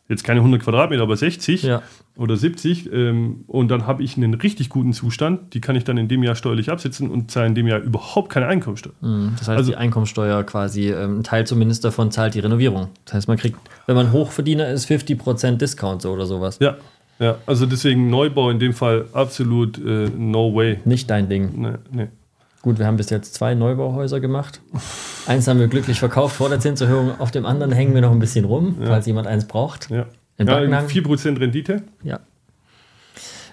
jetzt 0.07 0.23
keine 0.23 0.39
100 0.41 0.61
Quadratmeter, 0.61 1.01
aber 1.01 1.17
60 1.17 1.63
ja. 1.63 1.81
oder 2.15 2.35
70 2.35 2.91
ähm, 2.91 3.43
und 3.47 3.69
dann 3.69 3.87
habe 3.87 4.03
ich 4.03 4.17
einen 4.17 4.33
richtig 4.35 4.69
guten 4.69 4.93
Zustand, 4.93 5.53
die 5.53 5.61
kann 5.61 5.75
ich 5.75 5.83
dann 5.83 5.97
in 5.97 6.07
dem 6.07 6.23
Jahr 6.23 6.35
steuerlich 6.35 6.69
absetzen 6.69 7.09
und 7.09 7.31
zahle 7.31 7.47
in 7.47 7.55
dem 7.55 7.67
Jahr 7.67 7.79
überhaupt 7.79 8.29
keine 8.29 8.47
Einkommensteuer. 8.47 8.93
Mhm. 9.01 9.33
Das 9.37 9.47
heißt, 9.47 9.57
also, 9.57 9.71
die 9.71 9.77
Einkommensteuer 9.77 10.43
quasi, 10.43 10.91
ähm, 10.91 11.19
ein 11.19 11.23
Teil 11.23 11.47
zumindest 11.47 11.83
davon 11.83 12.11
zahlt 12.11 12.35
die 12.35 12.39
Renovierung. 12.39 12.89
Das 13.05 13.15
heißt, 13.15 13.27
man 13.27 13.37
kriegt, 13.37 13.57
wenn 13.87 13.95
man 13.95 14.11
Hochverdiener 14.11 14.69
ist, 14.69 14.89
50% 14.89 15.57
Discount 15.57 16.01
so 16.01 16.11
oder 16.11 16.25
sowas. 16.25 16.59
Ja, 16.59 16.77
ja, 17.19 17.37
also 17.45 17.65
deswegen 17.65 18.09
Neubau 18.09 18.49
in 18.49 18.59
dem 18.59 18.73
Fall 18.73 19.05
absolut 19.13 19.77
äh, 19.77 20.09
no 20.09 20.53
way. 20.53 20.79
Nicht 20.85 21.09
dein 21.09 21.29
Ding. 21.29 21.51
Nee, 21.55 21.77
nee. 21.91 22.07
Gut, 22.65 22.79
wir 22.79 22.87
haben 22.87 22.97
bis 22.97 23.11
jetzt 23.11 23.35
zwei 23.35 23.53
Neubauhäuser 23.53 24.19
gemacht. 24.19 24.59
Eins 25.27 25.47
haben 25.47 25.59
wir 25.59 25.67
glücklich 25.67 25.99
verkauft 25.99 26.35
vor 26.35 26.49
der 26.49 26.59
Zinserhöhung, 26.59 27.19
auf 27.19 27.29
dem 27.29 27.45
anderen 27.45 27.71
hängen 27.71 27.93
wir 27.93 28.01
noch 28.01 28.09
ein 28.09 28.17
bisschen 28.17 28.43
rum, 28.43 28.77
ja. 28.79 28.87
falls 28.87 29.05
jemand 29.05 29.27
eins 29.27 29.45
braucht. 29.45 29.91
Ja, 29.91 30.07
in 30.39 30.47
ja 30.47 30.57
4% 30.57 31.39
Rendite. 31.39 31.83
Ja. 32.01 32.21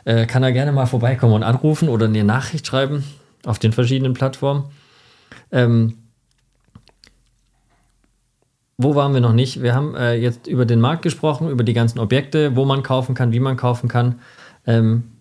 Äh, 0.07 0.25
kann 0.25 0.42
er 0.42 0.53
gerne 0.53 0.72
mal 0.72 0.87
vorbeikommen 0.87 1.35
und 1.35 1.42
anrufen 1.42 1.90
oder 1.90 2.07
eine 2.07 2.25
Nachricht 2.25 2.66
schreiben 2.66 3.05
auf 3.44 3.59
den 3.59 3.72
verschiedenen 3.72 4.14
Plattformen. 4.14 4.64
Ähm, 5.51 5.98
wo 8.79 8.94
waren 8.94 9.12
wir 9.12 9.20
noch 9.20 9.35
nicht? 9.35 9.62
Wir 9.62 9.75
haben 9.75 9.94
äh, 9.94 10.14
jetzt 10.14 10.46
über 10.46 10.64
den 10.64 10.81
Markt 10.81 11.03
gesprochen, 11.03 11.51
über 11.51 11.64
die 11.64 11.75
ganzen 11.75 11.98
Objekte, 11.98 12.57
wo 12.57 12.64
man 12.64 12.83
kaufen 12.83 13.14
kann, 13.14 13.31
wie 13.33 13.40
man 13.40 13.59
kaufen 13.59 13.90
kann. 13.90 14.20
Ähm, 14.66 15.12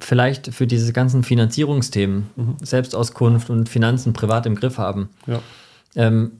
vielleicht 0.00 0.52
für 0.54 0.66
diese 0.66 0.92
ganzen 0.92 1.22
Finanzierungsthemen, 1.22 2.30
mhm. 2.36 2.56
Selbstauskunft 2.60 3.50
und 3.50 3.68
Finanzen 3.68 4.12
privat 4.12 4.46
im 4.46 4.54
Griff 4.54 4.78
haben. 4.78 5.08
Ja. 5.26 5.40
Ähm, 5.96 6.32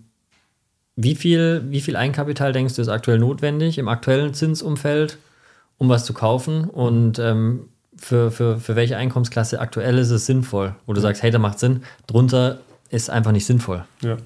wie, 0.97 1.15
viel, 1.15 1.65
wie 1.69 1.81
viel 1.81 1.97
Eigenkapital 1.97 2.53
denkst 2.53 2.75
du 2.75 2.83
ist 2.83 2.89
aktuell 2.89 3.19
notwendig 3.19 3.79
im 3.79 3.89
aktuellen 3.89 4.35
Zinsumfeld, 4.35 5.19
um 5.79 5.89
was 5.89 6.05
zu 6.05 6.15
kaufen? 6.15 6.65
Und 6.65 7.19
ähm, 7.19 7.69
für, 7.97 8.31
für, 8.31 8.59
für 8.59 8.77
welche 8.77 8.97
Einkommensklasse 8.97 9.61
aktuell 9.61 9.99
ist 9.99 10.11
es 10.11 10.27
sinnvoll? 10.27 10.75
Wo 10.87 10.93
du 10.93 11.01
sagst, 11.01 11.23
hey, 11.23 11.31
da 11.31 11.39
macht 11.39 11.59
Sinn, 11.59 11.83
drunter 12.07 12.59
ist 12.91 13.11
einfach 13.11 13.33
nicht 13.33 13.47
sinnvoll. 13.47 13.85
Ja. 14.03 14.17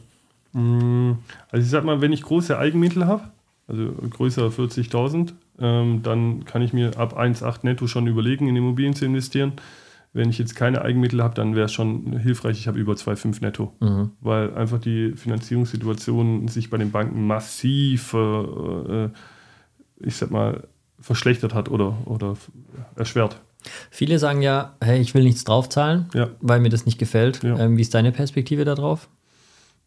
Mm, 0.52 1.18
also 1.50 1.64
ich 1.64 1.70
sag 1.70 1.84
mal, 1.84 2.00
wenn 2.00 2.12
ich 2.12 2.22
große 2.22 2.58
Eigenmittel 2.58 3.06
habe, 3.06 3.22
also 3.66 3.92
größer 4.10 4.46
40.000, 4.48 5.32
ähm, 5.60 6.02
dann 6.02 6.44
kann 6.44 6.62
ich 6.62 6.72
mir 6.72 6.98
ab 6.98 7.18
1,8 7.18 7.60
netto 7.62 7.86
schon 7.86 8.06
überlegen, 8.06 8.48
in 8.48 8.56
Immobilien 8.56 8.94
zu 8.94 9.04
investieren. 9.04 9.54
Wenn 10.12 10.30
ich 10.30 10.38
jetzt 10.38 10.56
keine 10.56 10.82
Eigenmittel 10.82 11.22
habe, 11.22 11.34
dann 11.34 11.54
wäre 11.54 11.66
es 11.66 11.72
schon 11.72 12.18
hilfreich, 12.18 12.58
ich 12.58 12.66
habe 12.66 12.78
über 12.78 12.94
2,5 12.94 13.42
netto. 13.42 13.72
Mhm. 13.80 14.12
Weil 14.20 14.54
einfach 14.54 14.78
die 14.78 15.12
Finanzierungssituation 15.12 16.48
sich 16.48 16.70
bei 16.70 16.78
den 16.78 16.90
Banken 16.90 17.26
massiv, 17.26 18.14
äh, 18.14 18.18
äh, 18.18 19.10
ich 20.00 20.16
sag 20.16 20.30
mal, 20.30 20.64
verschlechtert 21.00 21.54
hat 21.54 21.68
oder, 21.68 21.96
oder 22.06 22.36
erschwert. 22.96 23.40
Viele 23.90 24.18
sagen 24.18 24.42
ja, 24.42 24.76
hey, 24.80 25.00
ich 25.00 25.14
will 25.14 25.24
nichts 25.24 25.44
draufzahlen, 25.44 26.06
ja. 26.14 26.30
weil 26.40 26.60
mir 26.60 26.70
das 26.70 26.86
nicht 26.86 26.98
gefällt. 26.98 27.42
Ja. 27.42 27.58
Ähm, 27.58 27.76
wie 27.76 27.82
ist 27.82 27.94
deine 27.94 28.12
Perspektive 28.12 28.64
darauf? 28.64 29.08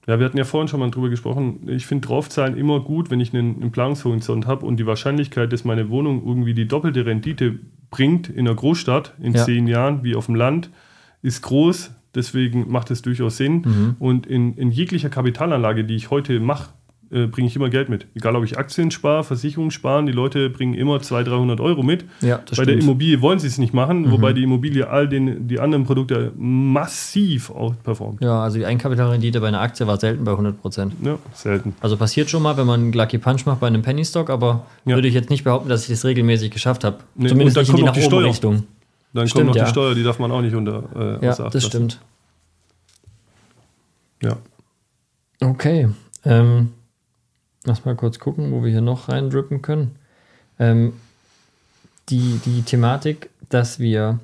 Ja, 0.08 0.18
wir 0.20 0.26
hatten 0.26 0.38
ja 0.38 0.46
vorhin 0.46 0.68
schon 0.68 0.80
mal 0.80 0.90
drüber 0.90 1.10
gesprochen. 1.10 1.68
Ich 1.68 1.86
finde 1.86 2.08
Draufzahlen 2.08 2.58
immer 2.58 2.80
gut, 2.80 3.12
wenn 3.12 3.20
ich 3.20 3.34
einen, 3.34 3.62
einen 3.62 3.72
Planungshorizont 3.72 4.48
habe 4.48 4.66
und 4.66 4.78
die 4.78 4.88
Wahrscheinlichkeit, 4.88 5.54
dass 5.54 5.64
meine 5.64 5.90
Wohnung 5.90 6.26
irgendwie 6.26 6.54
die 6.54 6.68
doppelte 6.68 7.06
Rendite 7.06 7.60
bringt 7.92 8.28
in 8.28 8.48
einer 8.48 8.56
Großstadt 8.56 9.14
in 9.22 9.34
ja. 9.34 9.46
zehn 9.46 9.68
Jahren 9.68 10.04
wie 10.04 10.16
auf 10.16 10.26
dem 10.26 10.36
Land, 10.36 10.72
ist 11.22 11.42
groß. 11.44 11.92
Deswegen 12.16 12.70
macht 12.70 12.92
es 12.92 13.02
durchaus 13.02 13.38
Sinn. 13.38 13.62
Mhm. 13.66 13.96
Und 14.00 14.26
in, 14.26 14.56
in 14.56 14.72
jeglicher 14.72 15.10
Kapitalanlage, 15.10 15.86
die 15.86 15.96
ich 15.96 16.10
heute 16.10 16.40
mache, 16.40 16.72
äh, 17.12 17.28
bringe 17.28 17.48
ich 17.48 17.56
immer 17.56 17.70
Geld 17.70 17.90
mit. 17.90 18.08
Egal, 18.16 18.36
ob 18.36 18.44
ich 18.44 18.58
Aktien 18.58 18.90
spare, 18.90 19.24
Versicherungen 19.24 19.72
sparen, 19.72 20.06
die 20.06 20.12
Leute 20.12 20.50
bringen 20.50 20.74
immer 20.74 21.02
200, 21.02 21.34
300 21.34 21.60
Euro 21.60 21.84
mit. 21.84 22.06
Ja, 22.22 22.38
Bei 22.38 22.54
stimmt. 22.54 22.68
der 22.70 22.78
Immobilie 22.78 23.22
wollen 23.22 23.40
sie 23.40 23.48
es 23.48 23.58
nicht 23.58 23.74
machen, 23.74 24.04
mhm. 24.04 24.12
wobei 24.12 24.34
die 24.34 24.44
Immobilie 24.44 24.90
all 24.90 25.08
den, 25.08 25.48
die 25.48 25.60
anderen 25.60 25.84
Produkte 25.84 26.32
massiv 26.38 27.50
outperformt. 27.50 28.22
Ja, 28.22 28.44
also 28.44 28.60
die 28.60 28.66
Eigenkapitalrendite 28.66 29.42
bei 29.42 29.50
einer 29.50 29.60
Aktie 29.60 29.86
war 29.88 30.00
selten 30.00 30.24
bei 30.24 30.32
100 30.32 30.62
Prozent. 30.62 30.94
Ja, 31.04 31.18
selten. 31.34 31.76
Also 31.82 31.98
passiert 31.98 32.30
schon 32.30 32.44
mal, 32.44 32.56
wenn 32.58 32.68
man 32.68 32.80
einen 32.80 32.94
Lucky 32.94 33.18
Punch 33.18 33.46
macht 33.46 33.60
bei 33.60 33.68
einem 33.68 33.82
Penny 33.82 34.06
Stock, 34.06 34.30
aber 34.30 34.66
ja. 34.86 34.96
würde 34.96 35.08
ich 35.08 35.14
jetzt 35.14 35.30
nicht 35.30 35.44
behaupten, 35.44 35.70
dass 35.70 35.84
ich 35.84 35.90
das 35.90 36.06
regelmäßig 36.06 36.52
geschafft 36.52 36.84
habe. 36.84 36.98
Nee, 37.16 37.28
Zumindest 37.28 37.58
nicht 37.58 37.70
in 37.70 37.76
die 37.76 37.84
nach 37.84 37.94
die 37.94 38.06
oben 38.06 38.24
Richtung. 38.24 38.64
Dann 39.14 39.28
stimmt, 39.28 39.48
kommt 39.48 39.48
noch 39.50 39.56
ja. 39.58 39.66
die 39.66 39.70
Steuer, 39.70 39.96
die 39.96 40.04
darf 40.04 40.20
man 40.20 40.32
auch 40.32 40.42
nicht 40.42 40.56
unter 40.56 41.20
äh, 41.22 41.26
Ja, 41.26 41.50
das 41.50 41.66
stimmt. 41.66 42.00
Ja. 44.24 44.38
Okay. 45.42 45.90
Ähm, 46.24 46.70
lass 47.66 47.86
mal 47.86 47.96
kurz 47.96 48.20
gucken, 48.20 48.52
wo 48.52 48.64
wir 48.64 48.72
hier 48.72 48.82
noch 48.82 49.10
reindrippen 49.10 49.62
können. 49.62 49.96
Ähm, 50.60 50.94
die, 52.10 52.40
die 52.46 52.64
Thematik, 52.64 53.30
dass 53.50 53.80
wir 53.80 54.20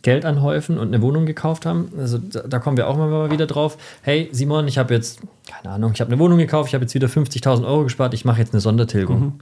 Geld 0.00 0.24
anhäufen 0.24 0.78
und 0.78 0.88
eine 0.88 1.02
Wohnung 1.02 1.26
gekauft 1.26 1.66
haben, 1.66 1.92
also 1.98 2.18
da, 2.18 2.42
da 2.42 2.58
kommen 2.58 2.76
wir 2.76 2.88
auch 2.88 2.96
mal 2.96 3.30
wieder 3.30 3.46
drauf. 3.46 3.76
Hey, 4.02 4.28
Simon, 4.32 4.66
ich 4.68 4.78
habe 4.78 4.94
jetzt, 4.94 5.20
keine 5.46 5.74
Ahnung, 5.74 5.92
ich 5.94 6.00
habe 6.00 6.10
eine 6.10 6.18
Wohnung 6.18 6.38
gekauft, 6.38 6.68
ich 6.68 6.74
habe 6.74 6.84
jetzt 6.84 6.94
wieder 6.94 7.08
50.000 7.08 7.66
Euro 7.66 7.84
gespart, 7.84 8.14
ich 8.14 8.24
mache 8.24 8.40
jetzt 8.40 8.54
eine 8.54 8.60
Sondertilgung. 8.60 9.20
Mhm. 9.20 9.32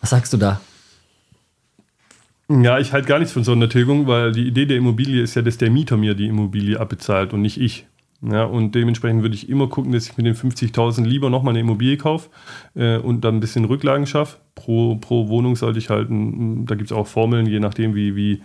Was 0.00 0.10
sagst 0.10 0.32
du 0.32 0.36
da? 0.36 0.60
Ja, 2.48 2.78
ich 2.78 2.92
halte 2.92 3.08
gar 3.08 3.18
nichts 3.18 3.32
von 3.32 3.44
Sondertilgung, 3.44 4.06
weil 4.08 4.32
die 4.32 4.46
Idee 4.46 4.66
der 4.66 4.76
Immobilie 4.76 5.22
ist 5.22 5.36
ja, 5.36 5.42
dass 5.42 5.56
der 5.56 5.70
Mieter 5.70 5.96
mir 5.96 6.14
die 6.14 6.26
Immobilie 6.26 6.78
abbezahlt 6.78 7.32
und 7.32 7.40
nicht 7.40 7.60
ich. 7.60 7.86
Ja, 8.22 8.44
und 8.44 8.74
dementsprechend 8.74 9.22
würde 9.22 9.34
ich 9.34 9.48
immer 9.48 9.66
gucken, 9.66 9.92
dass 9.92 10.06
ich 10.08 10.16
mit 10.16 10.26
den 10.26 10.34
50.000 10.34 11.04
lieber 11.04 11.28
nochmal 11.28 11.52
eine 11.52 11.60
Immobilie 11.60 11.96
kaufe 11.96 12.30
äh, 12.74 12.98
und 12.98 13.24
dann 13.24 13.36
ein 13.36 13.40
bisschen 13.40 13.64
Rücklagen 13.64 14.06
schaffe. 14.06 14.38
Pro, 14.54 14.96
pro 14.96 15.28
Wohnung 15.28 15.56
sollte 15.56 15.78
ich 15.78 15.90
halten, 15.90 16.66
da 16.66 16.74
gibt 16.74 16.90
es 16.90 16.96
auch 16.96 17.06
Formeln, 17.06 17.46
je 17.46 17.58
nachdem, 17.58 17.94
wie, 17.94 18.14
wie 18.14 18.42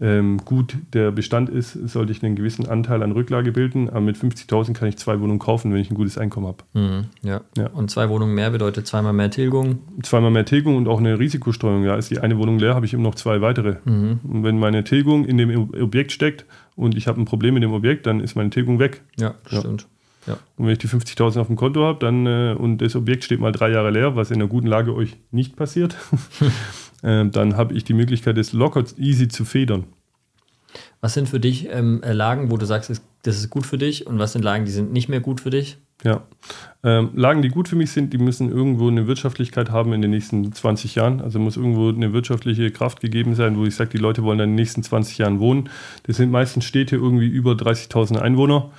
ähm, 0.00 0.38
gut 0.44 0.76
der 0.94 1.10
Bestand 1.10 1.50
ist, 1.50 1.72
sollte 1.72 2.12
ich 2.12 2.22
einen 2.22 2.34
gewissen 2.34 2.66
Anteil 2.66 3.02
an 3.02 3.12
Rücklage 3.12 3.52
bilden. 3.52 3.90
Aber 3.90 4.00
mit 4.00 4.16
50.000 4.16 4.72
kann 4.72 4.88
ich 4.88 4.96
zwei 4.96 5.20
Wohnungen 5.20 5.38
kaufen, 5.38 5.72
wenn 5.72 5.80
ich 5.80 5.90
ein 5.90 5.94
gutes 5.94 6.16
Einkommen 6.16 6.46
habe. 6.46 6.64
Mhm, 6.72 7.04
ja. 7.22 7.42
ja. 7.56 7.68
Und 7.68 7.90
zwei 7.90 8.08
Wohnungen 8.08 8.34
mehr 8.34 8.50
bedeutet 8.50 8.86
zweimal 8.86 9.12
mehr 9.12 9.30
Tilgung? 9.30 9.80
Zweimal 10.02 10.30
mehr 10.30 10.46
Tilgung 10.46 10.76
und 10.76 10.88
auch 10.88 10.98
eine 10.98 11.18
Risikostreuung. 11.18 11.84
Ja, 11.84 11.96
ist 11.96 12.10
die 12.10 12.18
eine 12.18 12.38
Wohnung 12.38 12.58
leer, 12.58 12.74
habe 12.74 12.86
ich 12.86 12.94
immer 12.94 13.02
noch 13.02 13.14
zwei 13.14 13.42
weitere. 13.42 13.76
Mhm. 13.84 14.20
Und 14.22 14.44
wenn 14.44 14.58
meine 14.58 14.84
Tilgung 14.84 15.26
in 15.26 15.36
dem 15.36 15.70
Objekt 15.80 16.12
steckt 16.12 16.46
und 16.80 16.96
ich 16.96 17.06
habe 17.06 17.20
ein 17.20 17.26
Problem 17.26 17.54
mit 17.54 17.62
dem 17.62 17.72
Objekt, 17.72 18.06
dann 18.06 18.20
ist 18.20 18.34
meine 18.34 18.50
Tilgung 18.50 18.78
weg. 18.78 19.02
Ja, 19.18 19.34
ja. 19.50 19.58
stimmt. 19.58 19.86
Ja. 20.26 20.38
Und 20.56 20.66
wenn 20.66 20.72
ich 20.72 20.78
die 20.78 20.88
50.000 20.88 21.38
auf 21.40 21.46
dem 21.46 21.56
Konto 21.56 21.82
habe, 21.82 21.98
dann 21.98 22.26
äh, 22.26 22.54
und 22.58 22.78
das 22.78 22.96
Objekt 22.96 23.24
steht 23.24 23.40
mal 23.40 23.52
drei 23.52 23.70
Jahre 23.70 23.90
leer, 23.90 24.16
was 24.16 24.30
in 24.30 24.36
einer 24.36 24.48
guten 24.48 24.66
Lage 24.66 24.94
euch 24.94 25.16
nicht 25.30 25.56
passiert, 25.56 25.96
äh, 27.02 27.26
dann 27.26 27.56
habe 27.56 27.74
ich 27.74 27.84
die 27.84 27.94
Möglichkeit, 27.94 28.38
das 28.38 28.52
locker 28.52 28.84
easy 28.96 29.28
zu 29.28 29.44
federn. 29.44 29.84
Was 31.00 31.14
sind 31.14 31.28
für 31.28 31.40
dich 31.40 31.68
ähm, 31.70 32.02
Lagen, 32.04 32.50
wo 32.50 32.56
du 32.56 32.66
sagst, 32.66 32.90
das 33.22 33.36
ist 33.36 33.50
gut 33.50 33.66
für 33.66 33.78
dich 33.78 34.06
und 34.06 34.18
was 34.18 34.32
sind 34.32 34.42
Lagen, 34.42 34.64
die 34.64 34.70
sind 34.70 34.92
nicht 34.92 35.08
mehr 35.08 35.20
gut 35.20 35.40
für 35.40 35.50
dich? 35.50 35.78
Ja, 36.02 36.22
ähm, 36.82 37.10
Lagen, 37.14 37.42
die 37.42 37.50
gut 37.50 37.68
für 37.68 37.76
mich 37.76 37.90
sind, 37.90 38.12
die 38.12 38.18
müssen 38.18 38.50
irgendwo 38.50 38.88
eine 38.88 39.06
Wirtschaftlichkeit 39.06 39.70
haben 39.70 39.92
in 39.92 40.00
den 40.00 40.10
nächsten 40.10 40.50
20 40.50 40.94
Jahren. 40.94 41.20
Also 41.20 41.38
muss 41.38 41.58
irgendwo 41.58 41.90
eine 41.90 42.14
wirtschaftliche 42.14 42.70
Kraft 42.70 43.00
gegeben 43.00 43.34
sein, 43.34 43.58
wo 43.58 43.64
ich 43.64 43.74
sage, 43.74 43.90
die 43.90 43.98
Leute 43.98 44.22
wollen 44.22 44.38
dann 44.38 44.50
in 44.50 44.56
den 44.56 44.62
nächsten 44.62 44.82
20 44.82 45.18
Jahren 45.18 45.40
wohnen. 45.40 45.68
Das 46.04 46.16
sind 46.16 46.30
meistens 46.30 46.64
Städte 46.64 46.96
irgendwie 46.96 47.26
über 47.26 47.52
30.000 47.52 48.18
Einwohner 48.18 48.70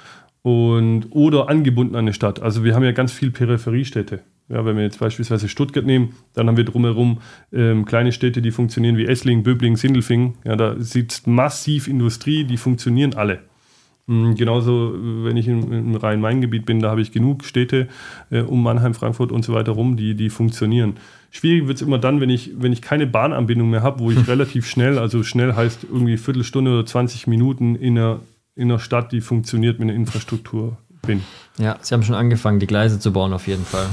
und 0.41 1.07
oder 1.11 1.47
angebunden 1.47 1.95
an 1.95 2.05
eine 2.05 2.13
Stadt. 2.13 2.41
Also 2.41 2.63
wir 2.63 2.73
haben 2.73 2.83
ja 2.83 2.91
ganz 2.91 3.11
viel 3.11 3.29
Peripheriestädte. 3.29 4.21
Ja, 4.51 4.65
wenn 4.65 4.75
wir 4.75 4.83
jetzt 4.83 4.99
beispielsweise 4.99 5.47
Stuttgart 5.47 5.85
nehmen, 5.85 6.13
dann 6.33 6.47
haben 6.47 6.57
wir 6.57 6.65
drumherum 6.65 7.19
ähm, 7.53 7.85
kleine 7.85 8.11
Städte, 8.11 8.41
die 8.41 8.51
funktionieren 8.51 8.97
wie 8.97 9.05
Esslingen, 9.05 9.43
Böblingen, 9.43 9.77
Sindelfingen. 9.77 10.33
Ja, 10.43 10.55
da 10.55 10.75
sitzt 10.77 11.27
massiv 11.27 11.87
Industrie, 11.87 12.43
die 12.43 12.57
funktionieren 12.57 13.13
alle. 13.13 13.39
Mhm, 14.07 14.35
genauso, 14.35 14.93
wenn 14.93 15.37
ich 15.37 15.47
im, 15.47 15.71
im 15.71 15.95
Rhein-Main-Gebiet 15.95 16.65
bin, 16.65 16.81
da 16.81 16.89
habe 16.89 17.01
ich 17.01 17.13
genug 17.13 17.45
Städte 17.45 17.87
äh, 18.29 18.41
um 18.41 18.61
Mannheim, 18.61 18.93
Frankfurt 18.93 19.31
und 19.31 19.45
so 19.45 19.53
weiter 19.53 19.71
rum, 19.71 19.95
die, 19.95 20.15
die 20.15 20.29
funktionieren. 20.29 20.97
Schwierig 21.29 21.67
wird 21.67 21.77
es 21.77 21.81
immer 21.81 21.97
dann, 21.97 22.19
wenn 22.19 22.29
ich, 22.29 22.51
wenn 22.57 22.73
ich 22.73 22.81
keine 22.81 23.07
Bahnanbindung 23.07 23.69
mehr 23.69 23.83
habe, 23.83 23.99
wo 23.99 24.11
ich 24.11 24.27
relativ 24.27 24.67
schnell, 24.67 24.99
also 24.99 25.23
schnell 25.23 25.53
heißt 25.55 25.85
irgendwie 25.85 26.17
Viertelstunde 26.17 26.71
oder 26.71 26.85
20 26.85 27.27
Minuten 27.27 27.75
in 27.75 27.97
einer, 27.97 28.19
in 28.55 28.69
einer 28.69 28.79
Stadt, 28.79 29.13
die 29.13 29.21
funktioniert 29.21 29.79
mit 29.79 29.87
einer 29.87 29.97
Infrastruktur 29.97 30.77
bin. 31.07 31.21
Ja, 31.57 31.77
Sie 31.81 31.93
haben 31.93 32.03
schon 32.03 32.15
angefangen, 32.15 32.59
die 32.59 32.67
Gleise 32.67 32.99
zu 32.99 33.13
bauen, 33.13 33.31
auf 33.31 33.47
jeden 33.47 33.65
Fall. 33.65 33.87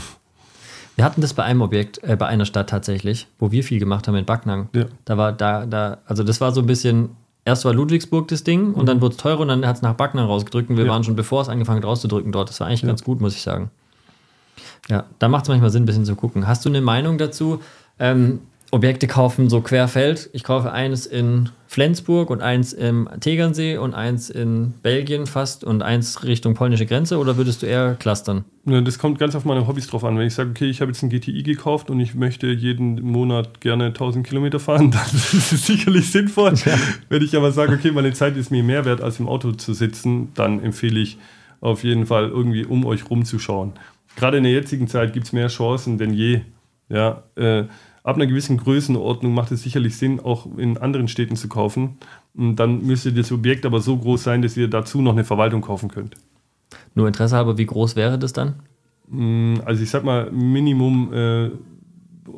Wir 0.99 1.05
hatten 1.05 1.20
das 1.20 1.32
bei 1.32 1.44
einem 1.44 1.62
Objekt, 1.62 2.03
äh, 2.03 2.16
bei 2.16 2.26
einer 2.26 2.44
Stadt 2.44 2.70
tatsächlich, 2.70 3.28
wo 3.38 3.53
wir 3.53 3.62
viel 3.62 3.78
gemacht 3.78 4.09
haben 4.09 4.16
in 4.16 4.24
Backnang. 4.24 4.68
Ja. 4.74 4.86
Da 5.05 5.16
war, 5.16 5.30
da, 5.30 5.64
da, 5.64 5.99
also 6.07 6.24
das 6.24 6.40
war 6.40 6.51
so 6.51 6.61
ein 6.61 6.66
bisschen, 6.66 7.11
erst 7.44 7.64
war 7.64 7.72
Ludwigsburg 7.72 8.26
das 8.26 8.42
Ding 8.42 8.74
und 8.74 8.82
mhm. 8.82 8.86
dann 8.86 9.01
wurde 9.01 9.12
es 9.12 9.16
teurer 9.16 9.38
und 9.38 9.46
dann 9.46 9.64
hat 9.64 9.76
es 9.76 9.82
nach 9.82 9.94
Backnang 9.94 10.26
rausgedrückt 10.26 10.70
und 10.70 10.76
wir 10.76 10.86
ja. 10.86 10.90
waren 10.90 11.05
schon, 11.05 11.14
bevor 11.14 11.40
es 11.40 11.49
angefangen 11.49 11.78
hat 11.78 11.84
rauszudrücken 11.84 12.32
dort. 12.32 12.49
Das 12.49 12.59
war 12.59 12.66
eigentlich 12.66 12.82
ja. 12.82 12.88
ganz 12.88 13.05
gut, 13.05 13.20
muss 13.20 13.36
ich 13.36 13.42
sagen. 13.42 13.70
Ja, 14.88 15.05
da 15.20 15.28
macht 15.28 15.44
es 15.44 15.49
manchmal 15.51 15.70
Sinn, 15.70 15.84
ein 15.84 15.86
bisschen 15.86 16.05
zu 16.05 16.16
gucken. 16.16 16.49
Hast 16.49 16.64
du 16.64 16.68
eine 16.68 16.80
Meinung 16.80 17.16
dazu? 17.16 17.61
Ähm, 18.01 18.40
Objekte 18.70 19.06
kaufen 19.06 19.48
so 19.48 19.62
querfeld. 19.62 20.28
Ich 20.32 20.44
kaufe 20.44 20.72
eines 20.72 21.06
in 21.06 21.48
Flensburg 21.66 22.28
und 22.28 22.42
eins 22.42 22.72
im 22.72 23.08
Tegernsee 23.20 23.78
und 23.78 23.94
eins 23.94 24.28
in 24.28 24.74
Belgien 24.82 25.26
fast 25.26 25.64
und 25.64 25.82
eins 25.82 26.24
Richtung 26.24 26.54
polnische 26.54 26.84
Grenze 26.84 27.18
oder 27.18 27.36
würdest 27.38 27.62
du 27.62 27.66
eher 27.66 27.94
clustern? 27.94 28.44
Ja, 28.66 28.80
das 28.82 28.98
kommt 28.98 29.18
ganz 29.18 29.34
auf 29.34 29.46
meine 29.46 29.66
Hobbys 29.66 29.86
drauf 29.86 30.04
an. 30.04 30.18
Wenn 30.18 30.26
ich 30.26 30.34
sage, 30.34 30.50
okay, 30.50 30.66
ich 30.68 30.82
habe 30.82 30.90
jetzt 30.90 31.02
ein 31.02 31.08
GTI 31.08 31.42
gekauft 31.42 31.88
und 31.88 32.00
ich 32.00 32.14
möchte 32.14 32.48
jeden 32.48 33.00
Monat 33.02 33.60
gerne 33.62 33.86
1000 33.86 34.26
Kilometer 34.26 34.60
fahren, 34.60 34.90
dann 34.90 35.06
ist 35.14 35.52
es 35.52 35.66
sicherlich 35.66 36.10
sinnvoll. 36.10 36.54
Ja. 36.64 36.76
Wenn 37.08 37.22
ich 37.22 37.36
aber 37.36 37.52
sage, 37.52 37.74
okay, 37.74 37.90
meine 37.90 38.12
Zeit 38.12 38.36
ist 38.36 38.50
mir 38.50 38.62
mehr 38.62 38.84
wert, 38.84 39.00
als 39.00 39.18
im 39.18 39.28
Auto 39.28 39.52
zu 39.52 39.72
sitzen, 39.72 40.32
dann 40.34 40.62
empfehle 40.62 41.00
ich 41.00 41.18
auf 41.60 41.84
jeden 41.84 42.06
Fall 42.06 42.28
irgendwie 42.28 42.66
um 42.66 42.84
euch 42.84 43.08
rumzuschauen. 43.08 43.72
Gerade 44.16 44.38
in 44.38 44.44
der 44.44 44.52
jetzigen 44.52 44.88
Zeit 44.88 45.12
gibt 45.12 45.26
es 45.26 45.32
mehr 45.32 45.48
Chancen 45.48 45.96
denn 45.96 46.12
je. 46.12 46.40
Ja, 46.88 47.24
äh, 47.36 47.64
ab 48.09 48.16
einer 48.16 48.26
gewissen 48.26 48.56
Größenordnung 48.56 49.34
macht 49.34 49.52
es 49.52 49.62
sicherlich 49.62 49.98
Sinn, 49.98 50.18
auch 50.18 50.46
in 50.56 50.78
anderen 50.78 51.09
Städten 51.09 51.36
zu 51.36 51.46
kaufen. 51.46 51.98
Und 52.34 52.56
dann 52.56 52.82
müsste 52.82 53.12
das 53.12 53.30
Objekt 53.30 53.66
aber 53.66 53.80
so 53.80 53.98
groß 53.98 54.24
sein, 54.24 54.40
dass 54.40 54.56
ihr 54.56 54.68
dazu 54.68 55.02
noch 55.02 55.12
eine 55.12 55.24
Verwaltung 55.24 55.61
kaufen 55.61 55.90
könnt. 55.90 56.14
Nur 56.94 57.06
Interesse 57.06 57.36
halber, 57.36 57.59
wie 57.59 57.66
groß 57.66 57.96
wäre 57.96 58.18
das 58.18 58.32
dann? 58.32 58.54
Mm, 59.09 59.56
also 59.66 59.82
ich 59.82 59.90
sag 59.90 60.04
mal 60.04 60.30
Minimum 60.30 61.12
äh, 61.12 61.50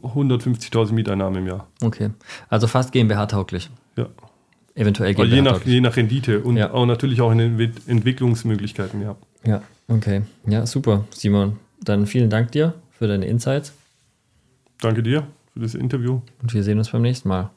150.000 0.03 0.93
Mieteinnahmen 0.93 1.43
im 1.43 1.47
Jahr. 1.47 1.69
Okay, 1.81 2.11
also 2.49 2.67
fast 2.67 2.91
GmbH-tauglich. 2.91 3.71
Ja. 3.97 4.09
Eventuell 4.75 5.15
GmbH. 5.15 5.35
Je 5.37 5.43
nach, 5.43 5.65
je 5.65 5.81
nach 5.81 5.97
Rendite 5.97 6.41
und 6.41 6.57
ja. 6.57 6.73
auch 6.73 6.87
natürlich 6.87 7.21
auch 7.21 7.31
in 7.31 7.39
den 7.39 7.73
Entwicklungsmöglichkeiten, 7.87 9.03
ja. 9.03 9.15
Ja, 9.45 9.63
okay. 9.87 10.23
Ja, 10.47 10.67
super, 10.67 11.05
Simon. 11.11 11.59
Dann 11.81 12.09
vielen 12.09 12.29
Dank 12.29 12.51
dir 12.51 12.75
für 12.91 13.07
deine 13.07 13.27
Insights. 13.27 13.73
Danke 14.81 15.05
dir 15.05 15.29
für 15.53 15.61
das 15.61 15.75
Interview. 15.75 16.21
Und 16.43 16.55
wir 16.55 16.63
sehen 16.63 16.79
uns 16.79 16.91
beim 16.91 17.03
nächsten 17.03 17.29
Mal. 17.29 17.51